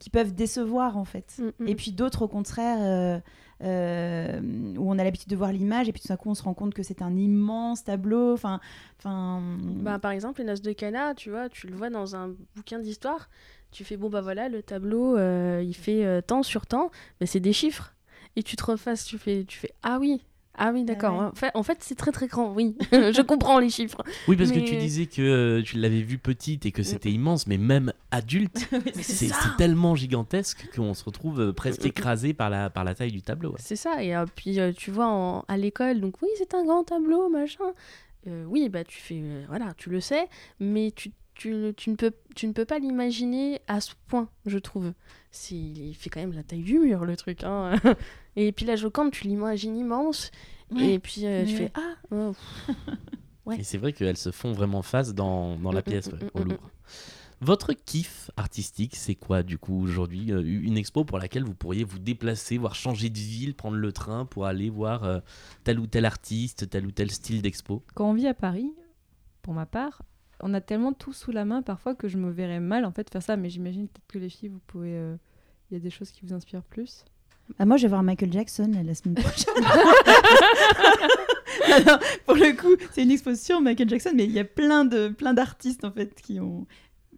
qui 0.00 0.10
peuvent 0.10 0.34
décevoir, 0.34 0.96
en 0.96 1.04
fait. 1.04 1.36
Mm, 1.38 1.64
mm. 1.64 1.68
Et 1.68 1.74
puis 1.74 1.92
d'autres, 1.92 2.22
au 2.22 2.28
contraire, 2.28 3.22
euh, 3.62 4.40
où 4.76 4.90
on 4.90 4.98
a 4.98 5.04
l'habitude 5.04 5.28
de 5.30 5.36
voir 5.36 5.52
l'image, 5.52 5.88
et 5.88 5.92
puis 5.92 6.00
tout 6.02 6.08
d'un 6.08 6.16
coup, 6.16 6.28
on 6.30 6.34
se 6.34 6.42
rend 6.42 6.54
compte 6.54 6.74
que 6.74 6.82
c'est 6.82 7.02
un 7.02 7.16
immense 7.16 7.84
tableau. 7.84 8.32
Enfin, 8.34 8.60
enfin, 8.98 9.42
Bah, 9.80 9.98
par 9.98 10.10
exemple, 10.10 10.40
les 10.40 10.46
Noces 10.46 10.62
de 10.62 10.72
Cana, 10.72 11.14
tu 11.14 11.30
vois, 11.30 11.48
tu 11.48 11.66
le 11.66 11.74
vois 11.76 11.90
dans 11.90 12.16
un 12.16 12.34
bouquin 12.54 12.78
d'histoire. 12.78 13.28
Tu 13.72 13.84
fais, 13.84 13.96
bon, 13.96 14.08
bah 14.08 14.20
voilà, 14.22 14.48
le 14.48 14.62
tableau, 14.62 15.16
euh, 15.18 15.62
il 15.64 15.74
fait 15.74 16.04
euh, 16.04 16.20
temps 16.22 16.42
sur 16.42 16.66
temps, 16.66 16.90
mais 17.20 17.26
c'est 17.26 17.40
des 17.40 17.52
chiffres. 17.52 17.92
Et 18.36 18.42
tu 18.42 18.56
te 18.56 18.64
refasses, 18.64 19.04
tu 19.04 19.18
fais, 19.18 19.44
tu 19.44 19.58
fais 19.58 19.72
ah 19.82 19.98
oui, 20.00 20.22
ah 20.58 20.70
oui, 20.72 20.84
d'accord. 20.84 21.18
ouais. 21.18 21.26
En 21.26 21.34
fait, 21.34 21.50
en 21.54 21.62
fait 21.62 21.78
c'est 21.80 21.94
très 21.94 22.12
très 22.12 22.26
grand, 22.26 22.52
oui. 22.54 22.76
je 22.92 23.20
comprends 23.22 23.58
les 23.58 23.68
chiffres. 23.70 24.02
Oui, 24.28 24.36
parce 24.36 24.50
Mais- 24.50 24.62
que 24.62 24.68
tu 24.68 24.76
disais 24.76 25.06
que 25.06 25.20
euh, 25.20 25.62
tu 25.62 25.76
l'avais 25.78 26.00
vu 26.02 26.16
petite 26.18 26.64
et 26.64 26.72
que 26.72 26.82
c'était 26.82 27.10
immense, 27.10 27.46
mais 27.46 27.58
même 27.58 27.92
adulte, 28.10 28.66
c'est 28.94 29.30
tellement 29.58 29.94
gigantesque 29.94 30.68
qu'on 30.74 30.94
se 30.94 31.04
retrouve 31.04 31.40
euh, 31.40 31.52
presque 31.52 31.84
écrasé 31.84 32.32
par 32.34 32.48
la, 32.50 32.70
par 32.70 32.84
la 32.84 32.94
taille 32.94 33.12
du 33.12 33.20
tableau. 33.22 33.50
ouais. 33.50 33.58
C'est 33.58 33.76
ça. 33.76 34.02
Et 34.02 34.14
euh, 34.16 34.24
puis, 34.34 34.58
euh, 34.60 34.72
tu 34.72 34.90
vois, 34.90 35.08
en- 35.08 35.44
à 35.48 35.56
l'école, 35.58 36.00
donc 36.00 36.14
oui, 36.22 36.28
c'est 36.38 36.54
un 36.54 36.64
grand 36.64 36.84
tableau, 36.84 37.28
machin. 37.28 37.64
Euh, 38.26 38.44
oui, 38.48 38.68
bah 38.68 38.82
tu 38.84 38.98
fais, 38.98 39.20
euh, 39.22 39.44
voilà, 39.48 39.72
tu 39.76 39.88
le 39.90 40.00
sais, 40.00 40.26
mais 40.58 40.90
tu 40.94 41.10
tu, 41.36 41.72
tu 41.76 41.90
ne 41.90 41.96
peux, 41.96 42.12
tu 42.34 42.46
ne 42.46 42.52
peux 42.52 42.64
pas 42.64 42.78
l'imaginer 42.78 43.60
à 43.68 43.80
ce 43.80 43.92
point, 44.08 44.28
je 44.46 44.58
trouve. 44.58 44.92
C'est, 45.30 45.54
il 45.54 45.94
fait 45.94 46.08
quand 46.10 46.20
même 46.20 46.32
la 46.32 46.42
taille 46.42 46.62
du 46.62 46.78
mur, 46.78 47.04
le 47.04 47.16
truc. 47.16 47.44
Hein. 47.44 47.76
Et 48.36 48.52
puis 48.52 48.64
la 48.66 48.76
Joconde, 48.76 49.12
tu 49.12 49.26
l'imagines 49.28 49.76
immense. 49.76 50.30
Ouais. 50.70 50.94
Et 50.94 50.98
puis 50.98 51.26
euh, 51.26 51.44
tu 51.44 51.54
fais 51.54 51.72
Ah 51.74 51.94
oh, 52.10 52.32
Ouais. 53.46 53.60
Et 53.60 53.62
c'est 53.62 53.78
vrai 53.78 53.92
qu'elles 53.92 54.16
se 54.16 54.32
font 54.32 54.50
vraiment 54.52 54.82
face 54.82 55.14
dans, 55.14 55.56
dans 55.56 55.70
la 55.70 55.80
Mm, 55.80 55.84
pièce, 55.84 56.10
mm, 56.10 56.14
ouais, 56.14 56.24
mm, 56.24 56.30
au 56.34 56.40
mm, 56.40 56.48
Louvre. 56.48 56.70
Votre 57.42 57.74
kiff 57.74 58.30
artistique, 58.36 58.96
c'est 58.96 59.14
quoi 59.14 59.42
du 59.42 59.58
coup 59.58 59.80
aujourd'hui 59.80 60.32
Euh, 60.32 60.42
Une 60.42 60.78
expo 60.78 61.04
pour 61.04 61.18
laquelle 61.18 61.44
vous 61.44 61.54
pourriez 61.54 61.84
vous 61.84 61.98
déplacer, 61.98 62.56
voire 62.56 62.74
changer 62.74 63.10
de 63.10 63.18
ville, 63.18 63.54
prendre 63.54 63.76
le 63.76 63.92
train 63.92 64.24
pour 64.24 64.46
aller 64.46 64.70
voir 64.70 65.04
euh, 65.04 65.20
tel 65.62 65.78
ou 65.78 65.86
tel 65.86 66.06
artiste, 66.06 66.68
tel 66.70 66.86
ou 66.86 66.90
tel 66.90 67.10
style 67.10 67.42
d'expo? 67.42 67.84
Quand 67.94 68.08
on 68.10 68.14
vit 68.14 68.26
à 68.26 68.34
Paris, 68.34 68.72
pour 69.42 69.52
ma 69.54 69.66
part, 69.66 70.02
on 70.40 70.54
a 70.54 70.60
tellement 70.60 70.92
tout 70.92 71.12
sous 71.12 71.32
la 71.32 71.44
main 71.44 71.62
parfois 71.62 71.94
que 71.94 72.08
je 72.08 72.18
me 72.18 72.30
verrais 72.30 72.60
mal 72.60 72.84
en 72.84 72.92
fait 72.92 73.10
faire 73.10 73.22
ça. 73.22 73.36
Mais 73.36 73.48
j'imagine 73.50 73.88
peut-être 73.88 74.06
que 74.08 74.18
les 74.18 74.28
filles, 74.28 74.48
vous 74.50 74.60
pouvez. 74.66 74.92
euh, 74.94 75.16
Il 75.70 75.74
y 75.74 75.76
a 75.76 75.80
des 75.80 75.90
choses 75.90 76.10
qui 76.10 76.20
vous 76.24 76.32
inspirent 76.34 76.62
plus. 76.62 77.04
Bah, 77.58 77.64
moi, 77.64 77.76
je 77.76 77.82
vais 77.82 77.88
voir 77.88 78.02
Michael 78.02 78.32
Jackson 78.32 78.70
là, 78.74 78.82
la 78.82 78.94
semaine 78.94 79.14
prochaine. 79.14 79.54
Non, 81.68 81.76
non, 81.86 81.98
pour 82.26 82.34
le 82.34 82.52
coup, 82.54 82.76
c'est 82.92 83.02
une 83.02 83.10
exposition 83.10 83.60
Michael 83.60 83.88
Jackson, 83.88 84.10
mais 84.14 84.24
il 84.24 84.32
y 84.32 84.38
a 84.38 84.44
plein 84.44 84.84
de 84.84 85.08
plein 85.08 85.32
d'artistes 85.32 85.84
en 85.84 85.90
fait 85.90 86.20
qui 86.20 86.38
ont. 86.38 86.66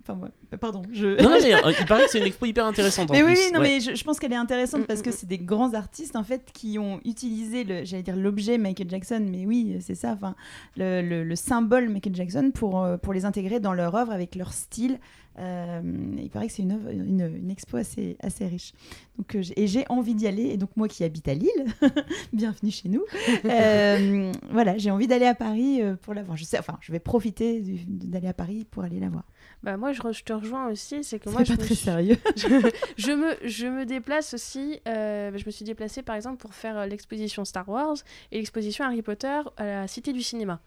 Enfin, 0.09 0.19
ouais, 0.21 0.59
pardon. 0.59 0.83
Je... 0.93 1.21
Non, 1.23 1.29
non, 1.31 1.37
mais 1.43 1.55
euh, 1.67 1.73
il 1.79 1.87
paraît 1.87 2.05
que 2.07 2.11
c'est 2.11 2.19
une 2.19 2.25
expo 2.27 2.47
hyper 2.47 2.65
intéressante 2.65 3.11
en 3.11 3.15
Mais 3.15 3.23
oui, 3.23 3.35
plus. 3.35 3.43
oui, 3.47 3.53
non, 3.53 3.61
Ouais. 3.61 3.69
mais 3.69 3.81
je, 3.81 3.95
je 3.95 4.05
pense 4.05 4.19
qu'elle 4.19 4.33
est 4.33 4.37
intéressante 4.37 4.81
Mm, 4.83 4.87
parce 4.87 5.03
que 5.03 5.11
mm, 5.11 5.13
c'est 5.13 5.27
des 5.29 5.39
grands 5.39 5.75
artistes 5.75 6.17
en 6.17 6.25
fait 6.25 6.51
qui 6.53 6.79
ont 6.79 7.01
utilisé 7.05 7.65
le, 7.65 7.85
j'allais 7.85 8.03
dire 8.03 8.17
l'objet 8.17 8.57
Michael 8.59 8.89
Jackson, 8.89 9.27
mais 9.31 9.45
oui, 9.47 9.77
c'est 9.81 9.95
ça, 9.95 10.13
enfin 10.13 10.35
le, 10.77 11.03
le- 11.03 11.25
le 11.25 11.37
symbole 11.37 11.89
Michael 11.91 12.15
Jackson 12.17 12.51
pour 12.55 12.83
euh, 12.83 12.97
pour 12.97 13.13
les 13.13 13.25
intégrer 13.25 13.61
dans 13.61 13.75
leur 13.75 13.95
œuvre 13.95 14.13
avec 14.13 14.35
leur 14.35 14.53
style. 14.53 14.99
Euh, 15.41 15.81
il 16.21 16.31
paraît 16.31 16.49
que 16.49 16.53
c'est 16.53 16.63
une, 16.65 16.73
œuvre- 16.73 16.91
une, 16.91 17.21
une 17.37 17.51
expo 17.53 17.77
assez 17.77 18.17
assez 18.21 18.45
riche. 18.47 18.73
Donc 19.19 19.37
euh, 19.37 19.43
et 19.57 19.69
j'ai 19.69 19.85
envie 19.89 20.17
d'y 20.17 20.27
aller. 20.27 20.47
Et 20.47 20.57
donc 20.57 20.71
moi 20.77 20.89
qui 20.89 21.05
habite 21.05 21.29
à 21.29 21.35
Lille, 21.35 21.49
bienvenue 22.33 22.71
chez 22.71 22.89
nous. 22.89 23.05
Euh, 23.45 24.33
voilà, 24.51 24.77
j'ai 24.79 24.91
envie 24.91 25.07
d'aller 25.07 25.27
à 25.27 25.35
Paris 25.35 25.81
pour 26.03 26.13
la 26.15 26.23
voir. 26.23 26.37
Je 26.37 26.45
sais, 26.45 26.59
enfin, 26.59 26.77
je 26.81 26.91
vais 26.93 26.99
profiter 26.99 27.63
d'aller 27.87 28.27
à 28.29 28.33
Paris 28.35 28.67
pour 28.71 28.83
aller 28.83 28.99
la 29.01 29.09
voir. 29.09 29.25
Bah 29.65 29.77
moi 29.77 29.93
je, 29.93 30.01
re- 30.03 30.13
je 30.13 30.23
te 30.23 30.33
rejoins 30.33 30.69
aussi, 30.69 31.03
c'est 31.03 31.19
que 31.19 31.29
moi 31.31 31.43
je 31.43 31.49
pas 31.49 31.55
me 31.55 31.59
très 31.67 31.75
suis- 31.75 31.85
sérieux. 31.85 32.17
je, 32.37 32.47
je 32.97 33.11
me, 33.13 33.37
je 33.43 33.67
me 33.67 33.85
déplace 33.87 34.33
aussi, 34.35 34.81
euh, 34.87 35.33
je 35.37 35.45
me 35.45 35.51
suis 35.51 35.65
déplacée 35.65 36.03
par 36.03 36.15
exemple 36.15 36.37
pour 36.37 36.55
faire 36.55 36.79
euh, 36.79 36.87
l'exposition 36.87 37.45
Star 37.45 37.69
Wars 37.69 37.97
et 38.31 38.39
l'exposition 38.39 38.85
Harry 38.85 39.03
Potter 39.03 39.41
à 39.57 39.65
la 39.65 39.89
Cité 39.89 40.13
du 40.13 40.23
Cinéma. 40.23 40.61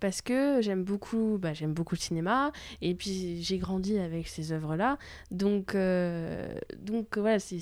Parce 0.00 0.20
que 0.20 0.60
j'aime 0.60 0.84
beaucoup, 0.84 1.38
bah, 1.40 1.54
j'aime 1.54 1.72
beaucoup 1.72 1.94
le 1.94 2.00
cinéma 2.00 2.52
et 2.82 2.94
puis 2.94 3.42
j'ai 3.42 3.58
grandi 3.58 3.98
avec 3.98 4.28
ces 4.28 4.52
œuvres-là. 4.52 4.98
Donc, 5.30 5.74
euh, 5.74 6.54
donc 6.78 7.16
voilà, 7.16 7.38
c'est, 7.38 7.58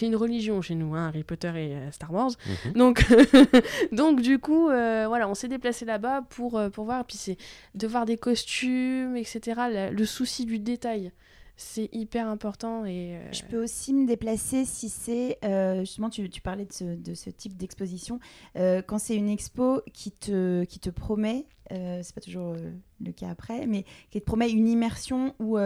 une 0.00 0.16
religion 0.16 0.60
chez 0.62 0.74
nous, 0.74 0.94
hein, 0.94 1.08
Harry 1.08 1.22
Potter 1.22 1.52
et 1.54 1.74
euh, 1.74 1.90
Star 1.92 2.12
Wars. 2.12 2.32
Mhm. 2.66 2.72
Donc, 2.72 3.04
donc 3.92 4.20
du 4.20 4.38
coup, 4.38 4.68
euh, 4.68 5.04
voilà, 5.06 5.28
on 5.28 5.34
s'est 5.34 5.48
déplacé 5.48 5.84
là-bas 5.84 6.22
pour, 6.30 6.60
pour 6.72 6.84
voir. 6.84 7.04
Puis 7.04 7.16
c'est 7.16 7.36
de 7.74 7.86
voir 7.86 8.04
des 8.06 8.16
costumes, 8.16 9.16
etc. 9.16 9.40
la- 9.70 9.90
le 9.90 10.04
souci 10.06 10.46
du 10.46 10.58
détail, 10.58 11.12
c'est 11.60 11.88
hyper 11.92 12.26
important. 12.28 12.84
Et, 12.84 13.16
euh, 13.16 13.32
Je 13.32 13.42
peux 13.44 13.62
aussi 13.62 13.92
me 13.92 14.06
déplacer 14.06 14.64
si 14.64 14.88
c'est, 14.88 15.38
euh, 15.44 15.80
justement, 15.80 16.08
tu, 16.10 16.28
tu 16.30 16.40
parlais 16.40 16.64
de 16.64 16.72
ce, 16.72 16.84
de 16.96 17.14
ce 17.14 17.28
type 17.30 17.56
d'exposition, 17.56 18.18
euh, 18.56 18.80
quand 18.82 18.98
c'est 18.98 19.14
une 19.16 19.28
expo 19.28 19.82
qui 19.92 20.10
te, 20.10 20.64
qui 20.64 20.78
te 20.80 20.90
promet, 20.90 21.46
c'est 21.70 22.14
pas 22.14 22.20
toujours 22.20 22.56
le 23.00 23.12
cas 23.12 23.28
après, 23.30 23.66
mais 23.66 23.84
qui 24.10 24.20
te 24.20 24.24
promet 24.24 24.50
une 24.50 24.66
immersion 24.66 25.34
ou, 25.38 25.56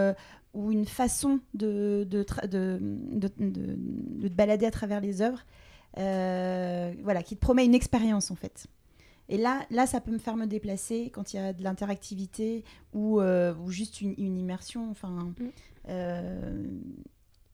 ou 0.52 0.70
une 0.70 0.84
façon 0.84 1.40
de, 1.54 2.06
de, 2.10 2.26
de, 2.46 2.78
de, 3.16 3.30
de- 3.38 4.28
te 4.28 4.34
balader 4.34 4.66
à 4.66 4.70
travers 4.70 5.00
les 5.00 5.22
œuvres, 5.22 5.42
voilà, 5.96 7.22
qui 7.22 7.36
te 7.36 7.40
promet 7.40 7.64
une 7.64 7.74
expérience 7.74 8.30
en 8.30 8.34
fait. 8.36 8.66
Et 9.30 9.38
là, 9.38 9.64
là, 9.70 9.86
ça 9.86 10.02
peut 10.02 10.10
me 10.12 10.18
faire 10.18 10.36
me 10.36 10.46
déplacer 10.46 11.10
quand 11.10 11.32
il 11.32 11.36
y 11.36 11.40
a 11.40 11.54
de 11.54 11.62
l'interactivité 11.62 12.62
ou, 12.92 13.20
euh, 13.20 13.54
ou 13.64 13.70
juste 13.70 14.02
une, 14.02 14.14
une 14.18 14.36
immersion. 14.36 14.90
Enfin, 14.90 15.32
euh, 15.88 16.68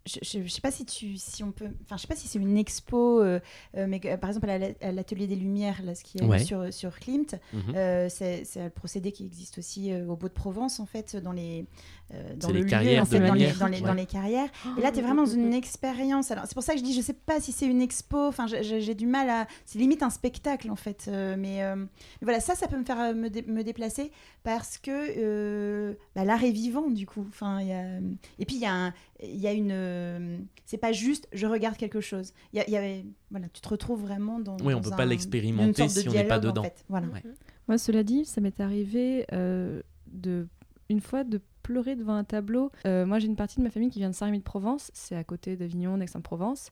je, 0.07 0.19
je 0.43 0.49
sais 0.49 0.61
pas 0.61 0.71
si 0.71 0.85
tu, 0.87 1.17
si 1.17 1.45
on 1.45 1.53
peut, 1.53 1.69
enfin, 1.85 1.97
je 1.97 2.03
sais 2.03 2.09
pas 2.09 2.17
si 2.17 2.27
c'est 2.27 2.39
une 2.39 2.57
expo, 2.57 3.21
euh, 3.21 3.39
euh, 3.77 3.87
mais 3.89 4.01
par 4.19 4.31
exemple 4.31 4.49
à 4.49 4.59
la- 4.59 4.69
à 4.81 4.93
l'atelier 4.93 5.27
des 5.27 5.37
Lumières, 5.37 5.83
là, 5.85 5.95
ce 5.95 6.03
qui 6.05 6.19
est 6.19 6.25
Ouais. 6.25 6.39
sur 6.39 6.73
sur 6.73 6.99
Klimt, 6.99 7.35
Mhm. 7.53 7.75
euh, 7.77 8.09
c'est 8.09 8.45
c'est 8.45 8.61
un 8.63 8.71
procédé 8.71 9.13
qui 9.13 9.25
existe 9.27 9.59
aussi 9.59 9.93
euh, 9.93 10.07
au 10.07 10.17
Beau 10.17 10.29
de 10.29 10.33
Provence 10.33 10.81
en 10.81 10.87
fait, 10.87 11.17
dans 11.17 11.33
les 11.33 11.67
euh, 12.13 12.35
dans 12.37 12.49
le 12.49 12.55
les 12.55 12.61
lieu, 12.63 12.67
carrières 12.69 13.03
en 13.03 13.05
fait, 13.07 13.21
de 13.21 13.27
dans, 13.27 13.35
les, 13.35 13.41
lumière, 13.41 13.59
dans, 13.59 13.67
les, 13.69 13.81
ouais. 13.81 13.87
dans 13.87 13.95
les 13.95 14.07
carrières. 14.07 14.49
Et 14.77 14.81
là, 14.81 14.91
tu 14.91 14.99
es 14.99 15.03
vraiment 15.03 15.25
dans 15.27 15.31
une 15.31 15.55
expérience. 15.55 16.33
Alors, 16.33 16.45
c'est 16.47 16.55
pour 16.55 16.65
ça 16.65 16.73
que 16.73 16.81
je 16.81 16.85
dis, 16.85 16.93
je 16.93 17.01
sais 17.03 17.13
pas 17.13 17.41
si 17.41 17.53
c'est 17.53 17.67
une 17.67 17.81
expo. 17.81 18.27
Enfin, 18.27 18.47
j'ai- 18.49 18.95
du 18.97 19.07
mal 19.07 19.31
à. 19.31 19.47
C'est 19.65 19.79
limite 19.79 20.03
un 20.03 20.11
spectacle 20.11 20.71
en 20.71 20.77
fait. 20.77 21.07
euh, 21.09 21.37
mais, 21.39 21.63
euh, 21.63 21.77
mais 21.77 21.87
voilà, 22.23 22.41
ça, 22.41 22.55
ça 22.57 22.67
peut 22.67 22.77
me 22.79 22.85
faire 22.85 23.15
me, 23.15 23.29
dé- 23.31 23.43
me 23.47 23.63
déplacer 23.63 24.11
parce 24.43 24.77
que 24.79 24.91
euh, 24.91 25.95
bah, 26.17 26.25
l'art 26.25 26.43
est 26.43 26.51
vivant 26.51 26.91
du 26.91 27.07
coup. 27.07 27.25
Enfin, 27.29 27.61
il 27.61 27.69
y 27.69 27.73
a... 27.73 27.99
et 28.41 28.45
puis 28.45 28.57
il 28.57 28.63
y 28.63 28.67
a, 28.67 28.73
un- 28.75 28.95
il 29.23 29.39
y 29.39 29.47
a 29.47 29.53
une. 29.53 29.71
euh, 29.73 30.39
c'est 30.65 30.79
pas 30.79 30.93
juste, 30.93 31.29
je 31.33 31.47
regarde 31.47 31.77
quelque 31.77 32.01
chose. 32.01 32.33
Il 32.53 32.59
y 32.59 32.61
a, 32.61 32.67
il 32.67 32.73
y 32.73 32.77
avait, 32.77 33.05
voilà, 33.31 33.49
tu 33.49 33.61
te 33.61 33.69
retrouves 33.69 34.01
vraiment 34.01 34.39
dans. 34.39 34.57
Oui, 34.59 34.75
on 34.75 34.81
dans 34.81 34.91
peut 34.91 34.97
pas 34.97 35.07
l'expérimenter 35.07 35.89
si 35.89 36.09
on 36.09 36.13
n'est 36.13 36.25
pas 36.25 36.39
en 36.39 36.43
dedans. 36.43 36.63
fait. 36.63 36.85
Voilà. 36.89 37.07
Ouais. 37.09 37.23
Moi, 37.69 37.79
cela 37.79 38.03
dit, 38.03 38.25
ça 38.25 38.41
m'est 38.41 38.61
arrivé 38.61 39.27
euh, 39.33 39.83
de, 40.07 40.49
une 40.89 41.01
fois 41.01 41.25
de 41.25 41.41
pleurer 41.63 41.95
devant 41.97 42.15
un 42.15 42.25
tableau. 42.25 42.73
Euh, 42.87 43.07
moi, 43.07 43.19
j'ai 43.19 43.27
une 43.27 43.37
partie 43.37 43.59
de 43.59 43.63
ma 43.63 43.71
famille 43.71 43.91
qui 43.91 43.99
vient 43.99 44.11
de 44.11 44.15
Saint-Rémy-de-Provence, 44.15 44.91
c'est 44.95 45.17
à 45.17 45.25
côté 45.25 45.57
d'Avignon, 45.57 45.99
d'Aix-en-Provence. 45.99 46.71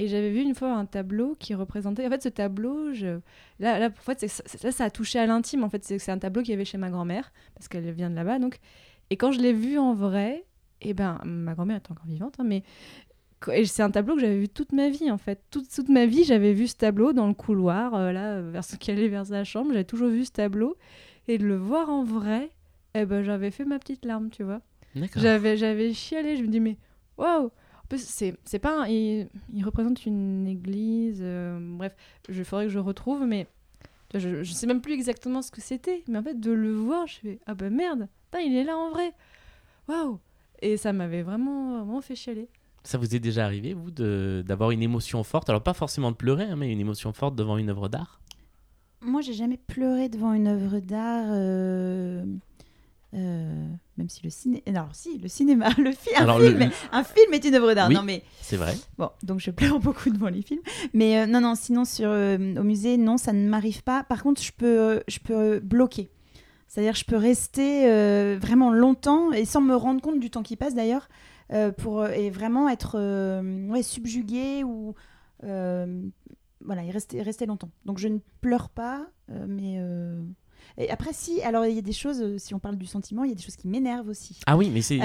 Et 0.00 0.08
j'avais 0.08 0.30
vu 0.32 0.40
une 0.40 0.56
fois 0.56 0.72
un 0.74 0.86
tableau 0.86 1.36
qui 1.38 1.54
représentait. 1.54 2.04
En 2.04 2.10
fait, 2.10 2.22
ce 2.22 2.28
tableau, 2.28 2.92
je... 2.92 3.20
là, 3.60 3.78
là, 3.78 3.88
en 3.88 4.02
fait, 4.02 4.26
là, 4.62 4.72
ça 4.72 4.84
a 4.84 4.90
touché 4.90 5.20
à 5.20 5.26
l'intime. 5.26 5.62
En 5.62 5.70
fait, 5.70 5.84
c'est 5.84 6.00
c'est 6.00 6.10
un 6.10 6.18
tableau 6.18 6.42
qu'il 6.42 6.50
y 6.50 6.54
avait 6.54 6.64
chez 6.64 6.78
ma 6.78 6.90
grand-mère, 6.90 7.32
parce 7.54 7.68
qu'elle 7.68 7.88
vient 7.92 8.10
de 8.10 8.16
là-bas. 8.16 8.40
Donc, 8.40 8.58
et 9.10 9.16
quand 9.16 9.30
je 9.30 9.40
l'ai 9.40 9.52
vu 9.52 9.78
en 9.78 9.94
vrai, 9.94 10.44
et 10.84 10.94
ben, 10.94 11.18
ma 11.24 11.54
grand-mère 11.54 11.76
est 11.76 11.90
encore 11.90 12.06
vivante, 12.06 12.34
hein, 12.38 12.44
mais 12.44 12.62
c'est 13.64 13.82
un 13.82 13.90
tableau 13.90 14.14
que 14.14 14.20
j'avais 14.22 14.38
vu 14.38 14.48
toute 14.48 14.72
ma 14.72 14.88
vie 14.88 15.10
en 15.10 15.18
fait. 15.18 15.42
Toute, 15.50 15.68
toute 15.68 15.88
ma 15.90 16.06
vie, 16.06 16.24
j'avais 16.24 16.52
vu 16.54 16.66
ce 16.66 16.76
tableau 16.76 17.12
dans 17.12 17.26
le 17.26 17.34
couloir, 17.34 17.94
euh, 17.94 18.10
là, 18.12 18.36
euh, 18.36 18.50
vers 18.50 18.64
ce 18.64 18.76
qui 18.80 18.90
allait 18.90 19.08
vers 19.08 19.26
sa 19.26 19.44
chambre. 19.44 19.72
J'avais 19.72 19.84
toujours 19.84 20.08
vu 20.08 20.24
ce 20.24 20.32
tableau. 20.32 20.76
Et 21.28 21.38
de 21.38 21.46
le 21.46 21.56
voir 21.56 21.88
en 21.90 22.04
vrai, 22.04 22.50
eh 22.94 23.04
ben, 23.06 23.22
j'avais 23.22 23.50
fait 23.50 23.64
ma 23.64 23.78
petite 23.78 24.04
larme, 24.04 24.30
tu 24.30 24.42
vois. 24.44 24.60
J'avais, 25.20 25.56
j'avais 25.56 25.92
chialé. 25.92 26.36
Je 26.36 26.42
me 26.42 26.48
dis, 26.48 26.60
mais 26.60 26.76
waouh! 27.18 27.46
En 27.46 27.86
plus, 27.88 28.02
c'est, 28.06 28.34
c'est 28.44 28.58
pas. 28.58 28.82
un- 28.84 28.86
il, 28.88 29.28
il 29.52 29.64
représente 29.64 30.06
une 30.06 30.46
église. 30.46 31.18
euh, 31.22 31.58
bref, 31.60 31.94
il 32.28 32.44
faudrait 32.44 32.64
que 32.66 32.70
je 32.72 32.78
retrouve, 32.78 33.24
mais 33.26 33.46
je, 34.14 34.42
je 34.42 34.52
sais 34.52 34.66
même 34.66 34.80
plus 34.80 34.92
exactement 34.94 35.42
ce 35.42 35.50
que 35.50 35.60
c'était. 35.60 36.02
Mais 36.08 36.18
en 36.18 36.22
fait, 36.22 36.38
de 36.40 36.50
le 36.52 36.72
voir, 36.72 37.06
je 37.06 37.16
fais, 37.16 37.40
ah 37.46 37.54
bah 37.54 37.68
merde, 37.70 38.06
putain, 38.30 38.40
il 38.44 38.54
est 38.56 38.64
là 38.64 38.76
en 38.76 38.90
vrai. 38.90 39.12
Waouh! 39.88 40.18
Et 40.64 40.76
ça 40.78 40.92
m'avait 40.94 41.22
vraiment, 41.22 41.84
vraiment 41.84 42.00
fait 42.00 42.14
chialer. 42.14 42.48
Ça 42.84 42.96
vous 42.98 43.14
est 43.14 43.18
déjà 43.18 43.44
arrivé, 43.44 43.74
vous, 43.74 43.90
de- 43.90 44.42
d'avoir 44.46 44.70
une 44.70 44.82
émotion 44.82 45.22
forte? 45.22 45.48
Alors, 45.50 45.62
pas 45.62 45.74
forcément 45.74 46.10
de 46.10 46.16
pleurer, 46.16 46.44
hein, 46.44 46.56
mais 46.56 46.72
une 46.72 46.80
émotion 46.80 47.12
forte 47.12 47.34
devant 47.36 47.58
une 47.58 47.68
œuvre 47.68 47.88
d'art? 47.88 48.20
Moi, 49.02 49.20
j'ai 49.20 49.34
jamais 49.34 49.58
pleuré 49.58 50.08
devant 50.08 50.32
une 50.32 50.46
œuvre 50.48 50.80
d'art. 50.80 51.26
euh, 51.28 52.24
euh, 53.14 53.66
même 53.96 54.08
si 54.08 54.22
le 54.24 54.30
cinéma. 54.30 54.62
Alors, 54.66 54.88
si, 54.94 55.18
le 55.18 55.28
cinéma, 55.28 55.68
le 55.78 55.92
fi- 55.92 56.16
un, 56.16 56.22
Alors, 56.22 56.40
film, 56.40 56.62
est- 56.62 56.70
un 56.92 57.04
film 57.04 57.32
est 57.34 57.44
une 57.44 57.54
œuvre 57.54 57.74
d'art. 57.74 57.88
Oui. 57.88 57.94
Non, 57.94 58.02
mais 58.02 58.22
C'est 58.40 58.56
vrai. 58.56 58.74
bon, 58.98 59.10
donc 59.22 59.40
je 59.40 59.50
pleure 59.50 59.78
beaucoup 59.80 60.08
devant 60.10 60.28
les 60.30 60.42
films. 60.42 60.62
Mais 60.94 61.18
euh, 61.20 61.26
non, 61.26 61.40
non, 61.42 61.54
sinon, 61.54 61.84
sur, 61.84 62.08
euh, 62.08 62.36
au 62.56 62.62
musée, 62.64 62.96
non, 62.96 63.18
ça 63.18 63.32
ne 63.34 63.46
m'arrive 63.48 63.82
pas. 63.82 64.02
Par 64.04 64.22
contre, 64.22 64.42
je 64.42 64.50
peux, 64.56 64.80
euh, 64.80 65.00
je 65.08 65.18
peux 65.20 65.60
bloquer. 65.60 66.08
C'est-à-dire, 66.74 66.96
je 66.96 67.04
peux 67.04 67.16
rester 67.16 67.88
euh, 67.88 68.36
vraiment 68.40 68.72
longtemps 68.72 69.30
et 69.30 69.44
sans 69.44 69.60
me 69.60 69.76
rendre 69.76 70.00
compte 70.00 70.18
du 70.18 70.28
temps 70.28 70.42
qui 70.42 70.56
passe 70.56 70.74
d'ailleurs, 70.74 71.08
euh, 71.52 71.70
pour 71.70 72.00
euh, 72.00 72.08
et 72.08 72.30
vraiment 72.30 72.68
être 72.68 72.96
euh, 72.98 73.68
ouais, 73.68 73.84
subjuguée 73.84 74.64
ou 74.64 74.96
voilà, 75.40 76.82
et 76.82 76.90
rester, 76.90 77.22
rester 77.22 77.46
longtemps. 77.46 77.70
Donc 77.84 77.98
je 77.98 78.08
ne 78.08 78.18
pleure 78.40 78.70
pas, 78.70 79.06
mais 79.46 79.78
et 80.78 80.90
après 80.90 81.12
si, 81.12 81.40
alors 81.42 81.64
il 81.66 81.76
y 81.76 81.78
a 81.78 81.82
des 81.82 81.92
choses, 81.92 82.38
si 82.38 82.54
on 82.54 82.58
parle 82.58 82.76
du 82.76 82.86
sentiment, 82.86 83.22
il 83.22 83.28
y 83.28 83.32
a 83.32 83.36
des 83.36 83.42
choses 83.42 83.54
qui 83.54 83.68
m'énervent 83.68 84.08
aussi. 84.08 84.40
Ah 84.46 84.56
oui, 84.56 84.70
mais 84.74 84.82
c'est 84.82 84.98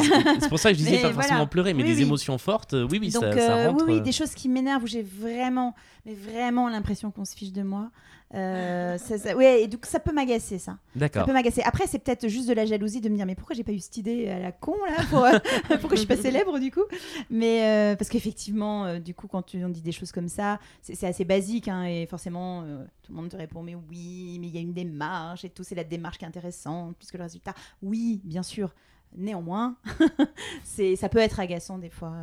pour 0.50 0.58
ça 0.58 0.72
que 0.72 0.78
je 0.80 0.84
disais 0.84 1.02
pas 1.04 1.14
forcément 1.14 1.46
pleurer, 1.46 1.76
mais 1.76 1.84
Oui, 1.84 1.90
des 1.90 1.98
oui. 1.98 2.02
émotions 2.04 2.38
fortes, 2.40 2.74
oui, 2.74 2.98
oui, 3.00 3.12
Donc 3.12 3.22
ça, 3.22 3.30
euh, 3.30 3.48
ça 3.48 3.68
rentre. 3.68 3.86
oui, 3.86 3.96
oui, 3.96 4.02
des 4.02 4.12
choses 4.12 4.34
qui 4.34 4.50
m'énervent 4.50 4.84
où 4.84 4.88
j'ai 4.88 5.04
vraiment, 5.04 5.76
mais 6.06 6.16
vraiment 6.16 6.68
l'impression 6.70 7.12
qu'on 7.12 7.26
se 7.26 7.36
fiche 7.36 7.52
de 7.52 7.62
moi. 7.62 7.92
Euh, 8.36 8.98
ça, 9.00 9.18
ça- 9.18 9.36
ouais, 9.36 9.64
et 9.64 9.68
donc 9.68 9.86
ça 9.88 10.00
peut 10.00 10.12
m'agacer 10.14 10.60
ça. 10.60 10.74
Ça 10.74 10.78
D'accord. 10.96 11.26
peut 11.26 11.34
m'agacer. 11.34 11.62
Après, 11.64 11.88
c'est 11.88 11.98
peut-être 12.00 12.28
juste 12.28 12.48
de 12.48 12.54
la 12.54 12.66
jalousie 12.66 13.02
de 13.02 13.10
me 13.10 13.16
dire, 13.16 13.26
mais 13.26 13.34
pourquoi 13.36 13.56
j'ai 13.56 13.64
pas 13.64 13.72
eu 13.72 13.80
cette 13.80 13.98
idée 13.98 14.28
à 14.30 14.38
la 14.40 14.52
con 14.52 14.76
là 14.88 15.04
pour, 15.10 15.26
Pourquoi 15.80 15.96
je 15.96 16.02
suis 16.02 16.08
pas 16.08 16.16
célèbre 16.22 16.60
du 16.60 16.70
coup? 16.72 16.84
Mais 17.32 17.64
euh, 17.66 17.96
parce 17.96 18.10
qu'effectivement, 18.10 18.86
euh, 18.86 19.00
du 19.00 19.16
coup, 19.16 19.28
quand 19.28 19.42
tu, 19.42 19.64
on 19.66 19.70
dit 19.70 19.82
des 19.82 19.92
choses 19.92 20.12
comme 20.12 20.28
ça, 20.30 20.60
c'est 20.82 20.94
c'est 20.96 21.08
assez 21.08 21.26
basique 21.26 21.68
hein, 21.68 21.86
et 21.86 22.06
forcément, 22.06 22.62
euh, 22.64 22.84
tout 23.02 23.12
le 23.14 23.18
monde 23.18 23.30
te 23.30 23.36
répond, 23.38 23.64
mais 23.64 23.74
oui, 23.76 24.38
mais 24.40 24.48
il 24.48 24.54
y 24.54 24.58
a 24.60 24.62
une 24.62 24.74
démarche 24.74 25.44
et 25.46 25.50
tout, 25.50 25.64
c'est 25.64 25.76
la 25.76 25.84
démarche 25.84 26.20
qui 26.20 26.26
est 26.26 26.28
intéressante, 26.28 26.96
puisque 26.98 27.16
le 27.16 27.24
résultat, 27.24 27.56
oui, 27.82 28.22
bien 28.24 28.44
sûr. 28.44 28.76
néanmoins, 29.16 29.76
c'est 30.64 30.96
ça 30.96 31.10
peut 31.10 31.18
être 31.18 31.40
agaçant 31.40 31.80
des 31.80 31.90
fois. 31.90 32.14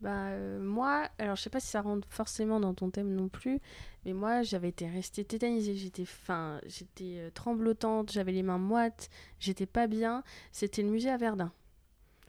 Bah, 0.00 0.28
euh, 0.28 0.60
moi, 0.60 1.08
alors 1.18 1.34
je 1.34 1.42
sais 1.42 1.50
pas 1.50 1.60
si 1.60 1.68
ça 1.68 1.80
rentre 1.80 2.06
forcément 2.08 2.60
dans 2.60 2.72
ton 2.72 2.90
thème 2.90 3.12
non 3.14 3.28
plus, 3.28 3.60
mais 4.04 4.12
moi 4.12 4.42
j'avais 4.42 4.68
été 4.68 4.86
restée 4.86 5.24
tétanisée, 5.24 5.74
j'étais 5.74 6.04
fin, 6.04 6.60
j'étais 6.66 7.16
euh, 7.18 7.30
tremblotante, 7.30 8.12
j'avais 8.12 8.30
les 8.30 8.44
mains 8.44 8.58
moites, 8.58 9.10
j'étais 9.40 9.66
pas 9.66 9.88
bien. 9.88 10.22
C'était 10.52 10.82
le 10.82 10.90
musée 10.90 11.10
à 11.10 11.16
Verdun, 11.16 11.52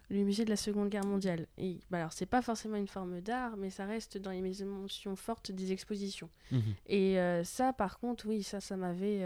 le 0.08 0.24
musée 0.24 0.44
de 0.44 0.50
la 0.50 0.56
Seconde 0.56 0.88
Guerre 0.88 1.06
mondiale. 1.06 1.46
Et 1.58 1.78
bah, 1.90 1.98
alors 1.98 2.12
c'est 2.12 2.26
pas 2.26 2.42
forcément 2.42 2.74
une 2.74 2.88
forme 2.88 3.20
d'art, 3.20 3.56
mais 3.56 3.70
ça 3.70 3.86
reste 3.86 4.18
dans 4.18 4.32
les 4.32 4.62
émotions 4.62 5.14
fortes 5.14 5.52
des 5.52 5.70
expositions. 5.70 6.28
Mhm. 6.50 6.74
Et 6.88 7.20
euh, 7.20 7.44
ça, 7.44 7.72
par 7.72 8.00
contre, 8.00 8.26
oui, 8.26 8.42
ça, 8.42 8.60
ça 8.60 8.76
m'avait, 8.76 9.22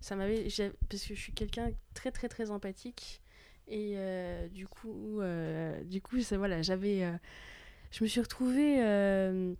ça 0.00 0.16
m'avait, 0.16 0.48
parce 0.88 1.04
que 1.04 1.14
je 1.14 1.20
suis 1.20 1.34
quelqu'un 1.34 1.70
très, 1.92 2.10
très, 2.10 2.30
très 2.30 2.50
empathique. 2.50 3.20
Et 3.68 3.96
du 4.52 4.66
coup, 4.68 5.20
du 5.84 6.00
coup, 6.00 6.20
ça, 6.22 6.38
voilà, 6.38 6.62
j'avais, 6.62 7.06
je 7.94 8.02
me 8.02 8.08
suis 8.08 8.20
retrouvée, 8.20 8.82
euh, 8.82 9.54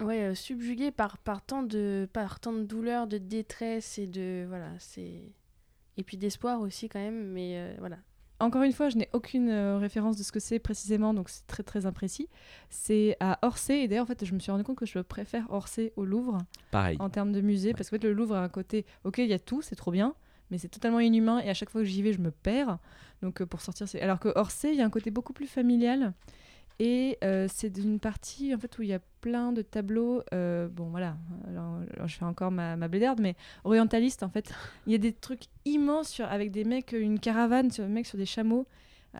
ouais, 0.00 0.24
euh, 0.24 0.34
subjuguée 0.34 0.90
par, 0.90 1.16
par 1.16 1.40
tant 1.40 1.62
de, 1.62 2.06
par 2.12 2.38
tant 2.38 2.52
de 2.52 2.64
douleur, 2.64 3.06
de 3.06 3.16
détresse 3.16 3.98
et 3.98 4.06
de, 4.06 4.44
voilà, 4.46 4.68
c'est, 4.78 5.22
et 5.96 6.02
puis 6.02 6.18
d'espoir 6.18 6.60
aussi 6.60 6.90
quand 6.90 6.98
même. 6.98 7.28
Mais 7.32 7.52
euh, 7.56 7.74
voilà, 7.78 7.96
Encore 8.40 8.62
une 8.62 8.72
fois, 8.72 8.90
je 8.90 8.98
n'ai 8.98 9.08
aucune 9.14 9.48
euh, 9.48 9.78
référence 9.78 10.18
de 10.18 10.22
ce 10.22 10.32
que 10.32 10.38
c'est 10.38 10.58
précisément, 10.58 11.14
donc 11.14 11.30
c'est 11.30 11.46
très 11.46 11.62
très 11.62 11.86
imprécis. 11.86 12.28
C'est 12.68 13.16
à 13.20 13.38
Orsay, 13.40 13.84
et 13.84 13.88
d'ailleurs, 13.88 14.04
en 14.04 14.08
fait, 14.08 14.22
je 14.22 14.34
me 14.34 14.38
suis 14.38 14.52
rendu 14.52 14.64
compte 14.64 14.76
que 14.76 14.84
je 14.86 14.98
préfère 14.98 15.46
Orsay 15.50 15.94
au 15.96 16.04
Louvre 16.04 16.36
Pareil. 16.72 16.98
en 17.00 17.08
termes 17.08 17.32
de 17.32 17.40
musée, 17.40 17.72
parce 17.72 17.88
que 17.88 17.96
en 17.96 18.00
fait, 18.00 18.06
le 18.06 18.12
Louvre 18.12 18.36
a 18.36 18.42
un 18.42 18.50
côté, 18.50 18.84
ok, 19.04 19.16
il 19.16 19.28
y 19.28 19.32
a 19.32 19.38
tout, 19.38 19.62
c'est 19.62 19.76
trop 19.76 19.92
bien, 19.92 20.14
mais 20.50 20.58
c'est 20.58 20.68
totalement 20.68 21.00
inhumain, 21.00 21.38
et 21.38 21.48
à 21.48 21.54
chaque 21.54 21.70
fois 21.70 21.80
que 21.80 21.86
j'y 21.86 22.02
vais, 22.02 22.12
je 22.12 22.20
me 22.20 22.30
perds. 22.30 22.76
Donc 23.22 23.40
euh, 23.40 23.46
pour 23.46 23.62
sortir, 23.62 23.88
c'est. 23.88 24.02
Alors 24.02 24.20
que 24.20 24.28
Orsay, 24.36 24.72
il 24.72 24.78
y 24.78 24.82
a 24.82 24.84
un 24.84 24.90
côté 24.90 25.10
beaucoup 25.10 25.32
plus 25.32 25.46
familial. 25.46 26.12
Et 26.80 27.18
euh, 27.22 27.46
c'est 27.52 27.70
d'une 27.70 28.00
partie 28.00 28.52
en 28.54 28.58
fait 28.58 28.76
où 28.78 28.82
il 28.82 28.88
y 28.88 28.92
a 28.94 29.00
plein 29.20 29.52
de 29.52 29.62
tableaux. 29.62 30.22
euh, 30.32 30.66
bon 30.68 30.86
voilà, 30.90 31.16
alors, 31.48 31.78
alors, 31.94 32.08
je 32.08 32.16
fais 32.16 32.24
encore 32.24 32.50
ma, 32.50 32.76
ma 32.76 32.88
blédarde, 32.88 33.20
mais 33.20 33.36
orientaliste 33.62 34.22
en 34.24 34.28
fait. 34.28 34.52
Il 34.86 34.92
y 34.92 34.94
a 34.96 34.98
des 34.98 35.12
trucs 35.12 35.44
immenses 35.64 36.08
sur, 36.08 36.26
avec 36.26 36.50
des 36.50 36.64
mecs, 36.64 36.92
une 36.92 37.20
caravane, 37.20 37.70
sur, 37.70 37.84
des 37.84 37.90
mecs 37.92 38.06
sur 38.06 38.18
des 38.18 38.26
chameaux. 38.26 38.66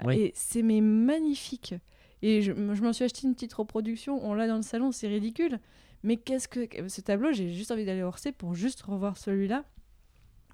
Oui. 0.05 0.17
Et 0.19 0.33
c'est 0.35 0.63
mais 0.63 0.81
magnifique. 0.81 1.75
Et 2.23 2.43
je, 2.43 2.53
je 2.53 2.83
m'en 2.83 2.93
suis 2.93 3.05
acheté 3.05 3.27
une 3.29 3.35
petite 3.35 3.53
reproduction. 3.55 4.19
On 4.27 4.35
l'a 4.35 4.49
dans 4.49 4.57
le 4.57 4.63
salon, 4.63 4.91
c'est 4.91 5.07
ridicule. 5.07 5.61
Mais 6.03 6.17
qu'est-ce 6.17 6.49
que 6.49 6.89
ce 6.89 7.01
tableau 7.03 7.33
J'ai 7.33 7.53
juste 7.53 7.71
envie 7.71 7.85
d'aller 7.85 8.03
Orsay 8.03 8.33
pour 8.33 8.55
juste 8.55 8.83
revoir 8.83 9.17
celui-là 9.17 9.65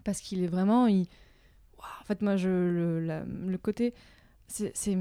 parce 0.05 0.21
qu'il 0.21 0.43
est 0.45 0.49
vraiment. 0.49 0.87
il- 0.87 1.07
en 1.79 2.05
fait, 2.05 2.21
moi, 2.21 2.37
je, 2.37 2.49
le, 2.49 3.01
la- 3.01 3.25
le 3.25 3.57
côté. 3.57 3.95
C'est 4.49 4.99